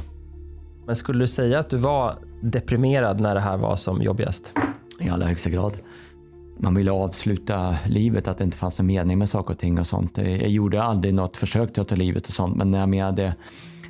Men 0.86 0.96
skulle 0.96 1.20
du 1.20 1.28
säga 1.28 1.60
att 1.60 1.70
du 1.70 1.78
var 1.78 2.18
deprimerad 2.42 3.20
när 3.20 3.36
det 3.36 3.42
här 3.42 3.58
var 3.58 3.76
som 3.76 4.02
jobbigast? 4.02 4.54
i 5.00 5.10
allra 5.10 5.28
högsta 5.28 5.50
grad. 5.50 5.78
Man 6.60 6.76
ville 6.76 6.92
avsluta 6.92 7.76
livet, 7.86 8.28
att 8.28 8.38
det 8.38 8.44
inte 8.44 8.58
fanns 8.58 8.80
någon 8.80 8.88
mening 8.88 9.20
med 9.20 9.30
saker 9.30 9.54
och 9.54 9.60
ting 9.60 9.80
och 9.80 9.88
sånt. 9.88 10.18
Jag 10.18 10.50
gjorde 10.50 10.84
aldrig 10.84 11.14
något 11.14 11.38
försök 11.38 11.74
till 11.74 11.82
att 11.82 11.88
ta 11.88 11.96
livet 11.96 12.28
och 12.28 12.34
sånt, 12.34 12.56
men 12.56 12.72
när 12.72 12.80
jag 12.80 12.90
menade, 12.90 13.22
det 13.22 13.36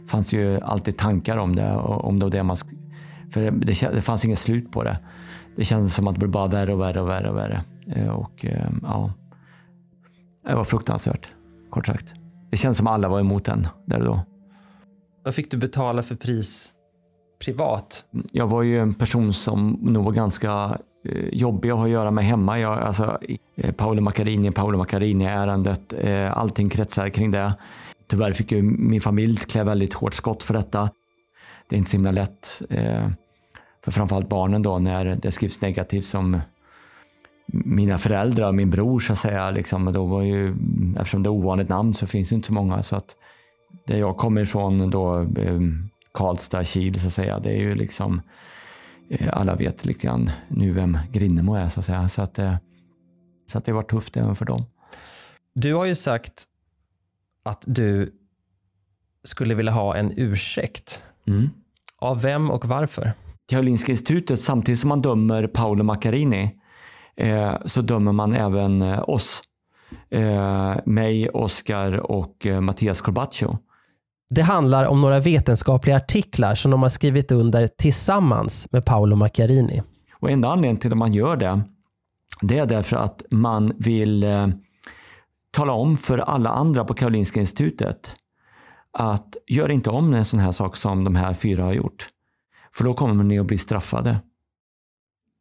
fanns 0.10 0.34
ju 0.34 0.60
alltid 0.60 0.98
tankar 0.98 1.38
om 1.38 1.56
det. 1.56 1.76
Om 1.76 2.20
det, 2.20 2.26
och 2.26 2.32
det 2.32 2.44
man, 2.44 2.58
för 3.30 3.52
det, 3.52 3.92
det 3.94 4.02
fanns 4.02 4.26
inget 4.26 4.40
slut 4.40 4.72
på 4.72 4.84
det. 4.84 4.98
Det 5.56 5.66
kändes 5.66 5.96
som 5.96 6.08
att 6.08 6.16
det 6.16 6.20
blev 6.20 6.32
bara 6.32 6.48
värre 6.48 6.74
och 6.74 6.82
värre 6.82 7.02
och 7.02 7.10
värre. 7.10 7.30
Och 7.30 7.36
värre. 7.36 7.64
Eh, 7.88 8.10
och, 8.10 8.46
ja, 8.82 9.14
det 10.48 10.56
var 10.56 10.64
fruktansvärt, 10.64 11.28
kort 11.70 11.88
sagt. 11.88 12.14
Det 12.52 12.58
kändes 12.58 12.78
som 12.78 12.88
att 12.88 12.94
alla 12.94 13.10
var 13.10 13.20
emot 13.20 13.46
den 13.46 13.68
där 13.86 14.00
och 14.00 14.06
då. 14.06 14.20
Vad 15.24 15.36
fick 15.36 15.52
du 15.52 15.58
betala 15.58 16.04
för 16.04 16.16
pris 16.16 16.74
privat? 17.46 18.06
Jag 18.32 18.48
var 18.48 18.64
ju 18.64 18.80
en 18.80 18.94
person 18.94 19.34
som 19.34 19.80
nog 19.82 20.06
var 20.06 20.12
ganska 20.12 20.78
eh, 21.06 21.28
jobbig 21.32 21.70
att 21.70 21.78
ha 21.78 21.86
att 21.86 21.92
göra 21.92 22.12
med 22.12 22.26
hemma. 22.26 22.60
Jag, 22.60 22.80
alltså, 22.80 23.20
eh, 23.56 23.72
Paolo 23.72 24.02
Macchiarini, 24.02 24.52
Paolo 24.52 24.78
Macchiarini-ärendet, 24.78 25.94
eh, 26.00 26.38
allting 26.38 26.70
kretsar 26.70 27.10
kring 27.10 27.32
det. 27.32 27.54
Tyvärr 28.08 28.34
fick 28.34 28.52
ju 28.52 28.62
min 28.62 29.02
familj 29.02 29.38
klä 29.38 29.64
väldigt 29.64 29.94
hårt 29.94 30.14
skott 30.14 30.44
för 30.44 30.54
detta. 30.54 30.90
Det 31.70 31.76
är 31.76 31.78
inte 31.78 31.92
så 31.92 31.98
himla 31.98 32.12
lätt 32.12 32.62
för 33.84 33.92
framförallt 33.92 34.30
barnen 34.30 34.62
då 34.62 34.80
när 34.80 35.06
det 35.16 35.32
skrivs 35.32 35.62
negativt 35.62 36.06
som 36.06 36.42
mina 37.46 37.98
föräldrar 37.98 38.48
och 38.48 38.56
min 38.56 38.70
bror 38.70 39.00
så 39.00 39.14
att 39.14 39.20
säga. 39.20 39.52
Liksom, 39.52 39.94
då 39.94 40.06
var 40.06 40.22
ju, 40.22 40.56
eftersom 40.98 41.24
det 41.24 41.28
är 41.28 41.32
ovanligt 41.32 41.70
namn 41.70 41.94
så 41.94 42.08
finns 42.08 42.30
det 42.30 42.36
inte 42.36 42.48
så 42.48 42.54
många. 42.54 42.84
Så 42.84 42.96
att 42.96 43.16
där 43.88 43.98
jag 43.98 44.18
kommer 44.18 44.42
ifrån 44.42 44.90
då, 44.90 45.20
eh, 45.20 45.60
Karlstad, 46.14 46.64
Kil 46.64 47.00
så 47.00 47.08
att 47.08 47.14
säga, 47.14 47.40
det 47.40 47.50
är 47.50 47.60
ju 47.60 47.76
liksom 47.76 48.22
eh, 49.10 49.38
alla 49.38 49.56
vet 49.56 49.86
lite 49.86 50.08
grann 50.08 50.32
nu 50.48 50.72
vem 50.72 50.98
Grinnemo 51.12 51.56
är 51.56 51.70
så 51.70 51.80
att 51.80 51.86
säga. 51.86 52.08
Så 52.08 52.22
att, 52.22 52.40
eh, 52.40 52.56
så 53.46 53.58
att 53.58 53.66
det 53.66 53.74
varit 53.74 53.90
tufft 53.90 54.18
även 54.18 54.36
för 54.36 54.46
dem. 54.46 54.66
Du 55.54 55.74
har 55.74 55.86
ju 55.86 55.96
sagt 55.96 56.44
att 57.44 57.64
du 57.66 58.12
skulle 59.24 59.56
vilja 59.56 59.72
ha 59.72 59.96
en 59.96 60.14
ursäkt. 60.18 61.04
Mm. 61.28 61.50
Av 61.98 62.22
vem 62.22 62.52
och 62.52 62.66
varför? 62.66 63.14
Karolinska 63.50 63.92
institutet, 63.92 64.40
samtidigt 64.40 64.80
som 64.80 64.90
man 64.90 65.02
dömer 65.02 65.48
Paolo 65.48 65.84
Macchiarini, 65.84 66.52
eh, 67.18 67.54
så 67.66 67.82
dömer 67.82 68.12
man 68.12 68.34
även 68.34 68.82
eh, 68.82 69.10
oss. 69.10 69.42
Eh, 70.12 70.76
mig, 70.86 71.30
Oscar 71.30 72.12
och 72.12 72.46
eh, 72.46 72.62
Mattias 72.62 73.02
Corbaccio. 73.02 73.58
Det 74.30 74.42
handlar 74.42 74.86
om 74.86 75.02
några 75.02 75.20
vetenskapliga 75.20 75.98
artiklar 75.98 76.56
som 76.56 76.72
de 76.72 76.82
har 76.82 76.90
skrivit 76.90 77.32
under 77.32 77.68
tillsammans 77.68 78.68
med 78.72 78.86
Paolo 78.86 79.16
Macchiarini. 79.16 79.82
Och 80.20 80.32
enda 80.32 80.48
anledningen 80.48 80.78
till 80.78 80.92
att 80.92 80.98
man 80.98 81.14
gör 81.14 81.38
det, 81.38 81.62
det 82.42 82.58
är 82.58 82.66
därför 82.66 82.98
att 82.98 83.24
man 83.30 83.74
vill 83.78 84.24
eh, 84.24 84.48
tala 85.52 85.74
om 85.74 85.98
för 85.98 86.18
alla 86.18 86.50
andra 86.50 86.84
på 86.86 86.94
Karolinska 86.94 87.40
institutet 87.40 88.16
att 88.98 89.36
gör 89.48 89.72
inte 89.72 89.90
om 89.90 90.14
en 90.14 90.26
sån 90.26 90.40
här 90.40 90.52
sak 90.52 90.76
som 90.76 91.04
de 91.04 91.16
här 91.16 91.34
fyra 91.34 91.64
har 91.64 91.74
gjort. 91.74 92.10
För 92.76 92.84
då 92.84 92.94
kommer 92.94 93.24
ni 93.24 93.40
att 93.40 93.46
bli 93.46 93.58
straffade. 93.58 94.20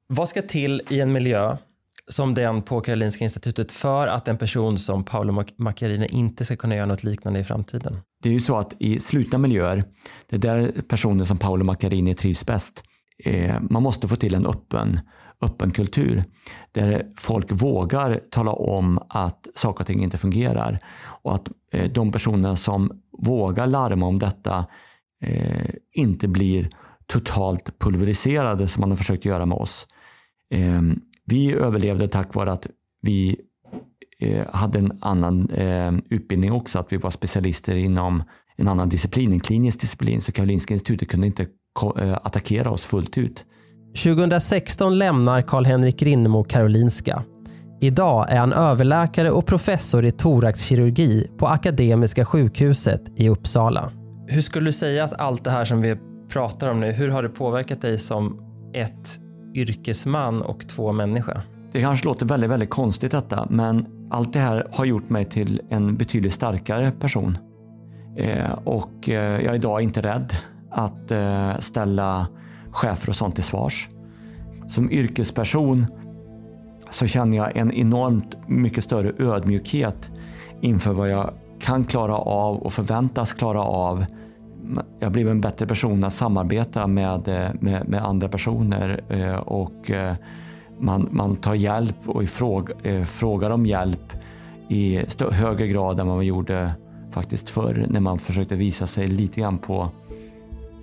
Vad 0.07 0.29
ska 0.29 0.43
till 0.43 0.83
i 0.89 1.01
en 1.01 1.13
miljö 1.13 1.57
som 2.09 2.35
den 2.35 2.63
på 2.63 2.81
Karolinska 2.81 3.25
institutet 3.25 3.73
för 3.73 4.07
att 4.07 4.29
en 4.29 4.39
person 4.39 4.79
som 4.79 5.05
Paolo 5.05 5.45
Macchiarini 5.57 6.07
inte 6.07 6.45
ska 6.45 6.57
kunna 6.57 6.77
göra 6.77 6.87
något 6.87 7.05
liknande 7.05 7.41
i 7.41 7.45
framtiden? 7.45 7.99
Det 8.23 8.29
är 8.29 8.33
ju 8.33 8.41
så 8.41 8.59
att 8.59 8.75
i 8.79 9.01
slutna 9.01 9.39
miljöer, 9.39 9.85
det 10.27 10.37
är 10.37 10.41
där 10.41 10.83
personer 10.89 11.25
som 11.25 11.39
Paolo 11.39 11.65
Macchiarini 11.65 12.15
trivs 12.15 12.47
bäst. 12.47 12.85
Eh, 13.25 13.55
man 13.71 13.83
måste 13.83 14.09
få 14.09 14.17
till 14.17 14.35
en 14.35 14.47
öppen, 14.47 15.01
öppen 15.43 15.71
kultur 15.71 16.25
där 16.73 17.07
folk 17.17 17.53
vågar 17.53 18.21
tala 18.31 18.53
om 18.53 18.99
att 19.09 19.49
saker 19.55 19.81
och 19.81 19.87
ting 19.87 20.03
inte 20.03 20.19
fungerar 20.19 20.79
och 21.23 21.35
att 21.35 21.49
eh, 21.73 21.91
de 21.93 22.13
personer 22.13 22.55
som 22.55 23.03
vågar 23.19 23.67
larma 23.67 24.07
om 24.07 24.19
detta 24.19 24.67
eh, 25.25 25.71
inte 25.93 26.29
blir 26.29 26.71
totalt 27.13 27.79
pulveriserade 27.79 28.69
som 28.69 28.81
man 28.81 28.91
har 28.91 28.97
försökt 28.97 29.25
göra 29.25 29.47
med 29.47 29.59
oss. 29.59 29.87
Ehm, 30.51 31.01
vi 31.25 31.53
överlevde 31.53 32.09
tack 32.09 32.35
vare 32.35 32.53
att 32.53 32.67
vi 33.03 33.37
eh, 34.21 34.47
hade 34.53 34.79
en 34.79 34.99
annan 35.01 35.51
eh, 35.51 35.93
utbildning 36.11 36.53
också, 36.53 36.79
att 36.79 36.93
vi 36.93 36.97
var 36.97 37.11
specialister 37.11 37.77
inom 37.77 38.23
en 38.57 38.69
annan 38.69 38.89
disciplin, 38.89 39.33
en 39.33 39.41
klinisk 39.41 39.81
disciplin. 39.81 40.21
Så 40.21 40.33
Karolinska 40.33 40.75
institutet 40.75 41.09
kunde 41.09 41.27
inte 41.27 41.47
eh, 41.99 42.13
attackera 42.13 42.71
oss 42.71 42.87
fullt 42.87 43.19
ut. 43.19 43.45
2016 44.05 44.99
lämnar 44.99 45.43
Karl-Henrik 45.43 46.03
Rinnemo 46.03 46.45
Karolinska. 46.45 47.25
Idag 47.81 48.31
är 48.31 48.39
han 48.39 48.53
överläkare 48.53 49.31
och 49.31 49.47
professor 49.47 50.07
i 50.07 50.13
thoraxkirurgi 50.13 51.29
på 51.39 51.47
Akademiska 51.47 52.25
sjukhuset 52.25 53.03
i 53.17 53.29
Uppsala. 53.29 53.93
Hur 54.27 54.43
skulle 54.43 54.69
du 54.69 54.73
säga 54.73 55.05
att 55.05 55.21
allt 55.21 55.45
det 55.45 55.51
här 55.51 55.65
som 55.65 55.81
vi 55.83 55.97
pratar 56.33 56.69
om 56.69 56.81
nu, 56.81 56.93
hur 56.93 57.09
har 57.09 57.23
det 57.23 57.29
påverkat 57.29 57.81
dig 57.81 57.99
som 57.99 58.41
ett 58.75 59.21
yrkesman 59.55 60.43
och 60.43 60.69
två 60.69 60.93
människa? 60.93 61.43
Det 61.73 61.83
kanske 61.83 62.07
låter 62.07 62.27
väldigt, 62.27 62.51
väldigt 62.51 62.71
konstigt 62.71 63.13
detta, 63.13 63.47
men 63.51 63.87
allt 64.11 64.33
det 64.33 64.39
här 64.39 64.69
har 64.73 64.85
gjort 64.85 65.11
mig 65.11 65.25
till 65.25 65.61
en 65.71 65.97
betydligt 65.97 66.33
starkare 66.33 66.91
person. 66.91 67.39
Eh, 68.17 68.53
och 68.65 69.09
eh, 69.09 69.15
jag 69.15 69.45
är 69.45 69.55
idag 69.55 69.83
inte 69.83 70.03
rädd 70.03 70.33
att 70.71 71.11
eh, 71.11 71.59
ställa 71.59 72.27
chefer 72.71 73.09
och 73.09 73.17
sånt 73.17 73.35
till 73.35 73.45
svars. 73.45 73.89
Som 74.69 74.91
yrkesperson 74.91 75.87
så 76.91 77.07
känner 77.07 77.37
jag 77.37 77.57
en 77.57 77.73
enormt 77.73 78.49
mycket 78.49 78.85
större 78.85 79.13
ödmjukhet 79.19 80.11
inför 80.61 80.93
vad 80.93 81.11
jag 81.11 81.31
kan 81.61 81.85
klara 81.85 82.17
av 82.17 82.57
och 82.57 82.73
förväntas 82.73 83.33
klara 83.33 83.63
av 83.63 84.05
jag 84.99 85.07
har 85.07 85.11
blivit 85.11 85.31
en 85.31 85.41
bättre 85.41 85.67
person 85.67 86.05
att 86.05 86.13
samarbeta 86.13 86.87
med, 86.87 87.29
eh, 87.29 87.51
med, 87.61 87.89
med 87.89 88.05
andra 88.05 88.29
personer 88.29 89.05
eh, 89.09 89.37
och 89.37 89.91
eh, 89.91 90.15
man, 90.79 91.09
man 91.11 91.37
tar 91.37 91.55
hjälp 91.55 91.97
och 92.07 92.23
ifråga, 92.23 92.75
frågar 93.05 93.51
om 93.51 93.67
hjälp 93.67 94.13
i 94.69 95.05
högre 95.31 95.67
grad 95.67 96.01
än 96.01 96.07
vad 96.07 96.17
man 96.17 96.27
gjorde 96.27 96.73
faktiskt 97.11 97.51
förr 97.51 97.87
när 97.89 98.01
man 98.01 98.19
försökte 98.19 98.57
visa 98.57 98.87
sig 98.87 99.07
lite 99.07 99.41
grann 99.41 99.59
på 99.59 99.91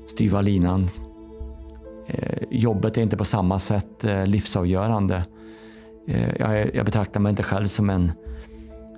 styva 0.07 0.41
linan. 0.41 0.87
Jobbet 2.49 2.97
är 2.97 3.01
inte 3.01 3.17
på 3.17 3.25
samma 3.25 3.59
sätt 3.59 4.05
livsavgörande. 4.25 5.23
Jag, 6.39 6.75
jag 6.75 6.85
betraktar 6.85 7.19
mig 7.19 7.29
inte 7.29 7.43
själv 7.43 7.67
som 7.67 7.89
en, 7.89 8.11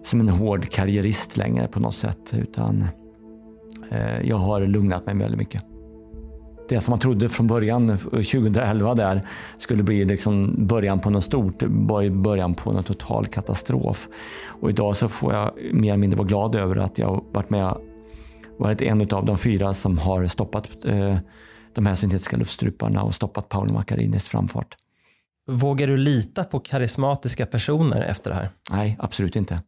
som 0.03 0.19
en 0.19 0.29
hård 0.29 0.69
karriärist 0.69 1.37
längre 1.37 1.67
på 1.67 1.79
något 1.79 1.95
sätt 1.95 2.33
utan 2.33 2.87
jag 4.23 4.35
har 4.35 4.61
lugnat 4.61 5.05
mig 5.05 5.15
väldigt 5.15 5.39
mycket. 5.39 5.63
Det 6.69 6.81
som 6.81 6.91
man 6.91 6.99
trodde 6.99 7.29
från 7.29 7.47
början, 7.47 7.97
2011 7.97 8.95
där, 8.95 9.27
skulle 9.57 9.83
bli 9.83 10.05
liksom 10.05 10.55
början 10.67 10.99
på 10.99 11.09
något 11.09 11.23
stort, 11.23 11.63
var 11.63 12.09
början 12.09 12.53
på 12.53 12.71
en 12.71 12.83
total 12.83 13.27
katastrof. 13.27 14.07
Och 14.45 14.69
idag 14.69 14.97
så 14.97 15.07
får 15.07 15.33
jag 15.33 15.51
mer 15.73 15.89
eller 15.89 15.97
mindre 15.97 16.17
vara 16.17 16.27
glad 16.27 16.55
över 16.55 16.75
att 16.75 16.97
jag 16.97 17.25
varit 17.31 17.49
med, 17.49 17.75
varit 18.59 18.81
en 18.81 19.01
av 19.01 19.25
de 19.25 19.37
fyra 19.37 19.73
som 19.73 19.97
har 19.97 20.27
stoppat 20.27 20.85
eh, 20.85 21.17
de 21.73 21.85
här 21.85 21.95
syntetiska 21.95 22.37
luftstruparna 22.37 23.03
och 23.03 23.15
stoppat 23.15 23.49
Paolo 23.49 23.73
Maccarinis 23.73 24.27
framfart. 24.27 24.75
Vågar 25.47 25.87
du 25.87 25.97
lita 25.97 26.43
på 26.43 26.59
karismatiska 26.59 27.45
personer 27.45 28.01
efter 28.01 28.29
det 28.29 28.35
här? 28.35 28.49
Nej, 28.71 28.97
absolut 28.99 29.35
inte 29.35 29.59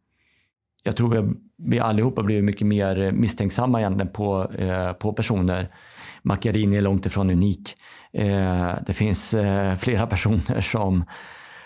jag 0.84 0.96
tror 0.96 1.34
vi 1.64 1.80
allihopa 1.80 2.22
blivit 2.22 2.44
mycket 2.44 2.66
mer 2.66 3.12
misstänksamma 3.12 3.80
egentligen 3.80 4.12
på, 4.12 4.50
eh, 4.58 4.92
på 4.92 5.12
personer. 5.12 5.68
Macchiarini 6.22 6.76
är 6.76 6.82
långt 6.82 7.06
ifrån 7.06 7.30
unik. 7.30 7.74
Eh, 8.12 8.70
det 8.86 8.92
finns 8.92 9.34
eh, 9.34 9.76
flera 9.76 10.06
personer 10.14 10.60
som, 10.60 11.04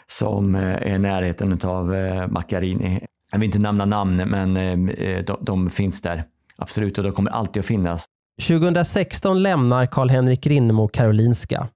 som 0.06 0.54
eh, 0.54 0.62
är 0.62 0.94
i 0.94 0.98
närheten 0.98 1.60
av 1.64 1.94
eh, 1.94 2.28
Macchiarini. 2.28 3.00
Jag 3.32 3.38
vill 3.38 3.46
inte 3.46 3.58
nämna 3.58 3.84
namn, 3.84 4.16
men 4.16 4.56
eh, 4.88 5.24
de, 5.24 5.38
de 5.40 5.70
finns 5.70 6.02
där. 6.02 6.24
Absolut, 6.56 6.98
och 6.98 7.04
de 7.04 7.12
kommer 7.12 7.30
alltid 7.30 7.60
att 7.60 7.66
finnas. 7.66 8.04
2016 8.48 9.42
lämnar 9.42 9.86
Karl-Henrik 9.86 10.46
Rinnemo 10.46 10.88
Karolinska. 10.88 11.68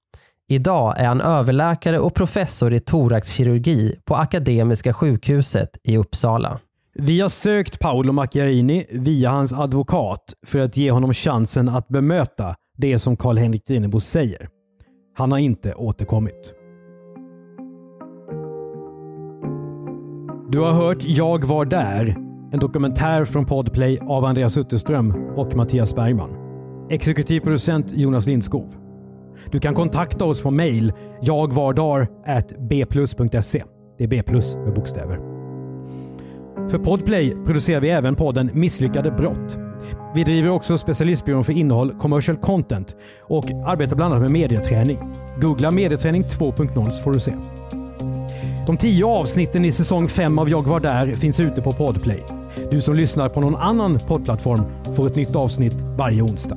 Idag 0.49 0.95
är 0.99 1.07
han 1.07 1.21
överläkare 1.21 1.99
och 1.99 2.15
professor 2.15 2.75
i 2.75 2.81
thoraxkirurgi 2.81 3.95
på 4.05 4.17
Akademiska 4.17 4.93
sjukhuset 4.93 5.71
i 5.83 5.97
Uppsala. 5.97 6.61
Vi 6.95 7.21
har 7.21 7.29
sökt 7.29 7.81
Paolo 7.81 8.13
Macchiarini 8.13 8.87
via 8.91 9.31
hans 9.31 9.53
advokat 9.53 10.35
för 10.47 10.59
att 10.59 10.77
ge 10.77 10.91
honom 10.91 11.15
chansen 11.15 11.69
att 11.69 11.89
bemöta 11.89 12.55
det 12.79 12.99
som 12.99 13.17
Karl-Henrik 13.17 13.71
Rinebo 13.71 14.01
säger. 14.01 14.49
Han 15.17 15.33
har 15.33 15.39
inte 15.39 15.75
återkommit. 15.75 16.55
Du 20.51 20.61
har 20.61 20.73
hört 20.73 20.99
Jag 21.01 21.45
var 21.45 21.65
där, 21.65 22.17
en 22.53 22.59
dokumentär 22.59 23.25
från 23.25 23.47
Podplay 23.47 23.99
av 24.03 24.25
Andreas 24.25 24.57
Utterström 24.57 25.15
och 25.37 25.57
Mattias 25.57 25.95
Bergman. 25.95 26.31
Exekutiv 26.91 27.41
producent 27.41 27.93
Jonas 27.93 28.27
Lindskov. 28.27 28.75
Du 29.51 29.61
kan 29.61 29.75
kontakta 29.75 30.25
oss 30.25 30.43
på 30.43 30.51
mail 30.51 30.93
jagvardar.bplus.se. 31.23 33.63
Det 33.99 34.05
är 34.05 34.09
B 34.09 34.23
plus 34.23 34.55
med 34.55 34.75
bokstäver. 34.75 35.32
För 36.71 36.79
Podplay 36.79 37.37
producerar 37.47 37.81
vi 37.81 37.91
även 37.91 38.15
podden 38.15 38.51
Misslyckade 38.53 39.11
brott. 39.11 39.59
Vi 40.15 40.25
driver 40.25 40.51
också 40.51 40.79
specialistbyrån 40.79 41.45
för 41.45 41.53
innehåll, 41.53 41.95
commercial 42.01 42.37
content 42.37 42.97
och 43.21 43.45
arbetar 43.67 43.97
bland 43.97 44.15
annat 44.15 44.23
med 44.23 44.41
medieträning. 44.41 44.99
Googla 45.41 45.71
medieträning 45.71 46.23
2.0 46.23 46.85
så 46.85 47.03
får 47.03 47.13
du 47.13 47.21
se. 47.21 47.35
De 48.67 48.77
tio 48.77 49.07
avsnitten 49.07 49.65
i 49.65 49.73
säsong 49.73 50.09
5 50.09 50.39
av 50.39 50.51
Jag 50.51 50.63
var 50.63 50.81
där 50.81 51.07
finns 51.07 51.41
ute 51.41 51.63
på 51.63 51.73
Podplay. 51.73 52.23
Du 52.71 52.81
som 52.81 52.97
lyssnar 52.97 53.29
på 53.29 53.41
någon 53.41 53.57
annan 53.57 53.99
poddplattform 53.99 54.95
får 54.97 55.07
ett 55.07 55.17
nytt 55.17 55.37
avsnitt 55.37 55.77
varje 55.99 56.23
onsdag. 56.23 56.57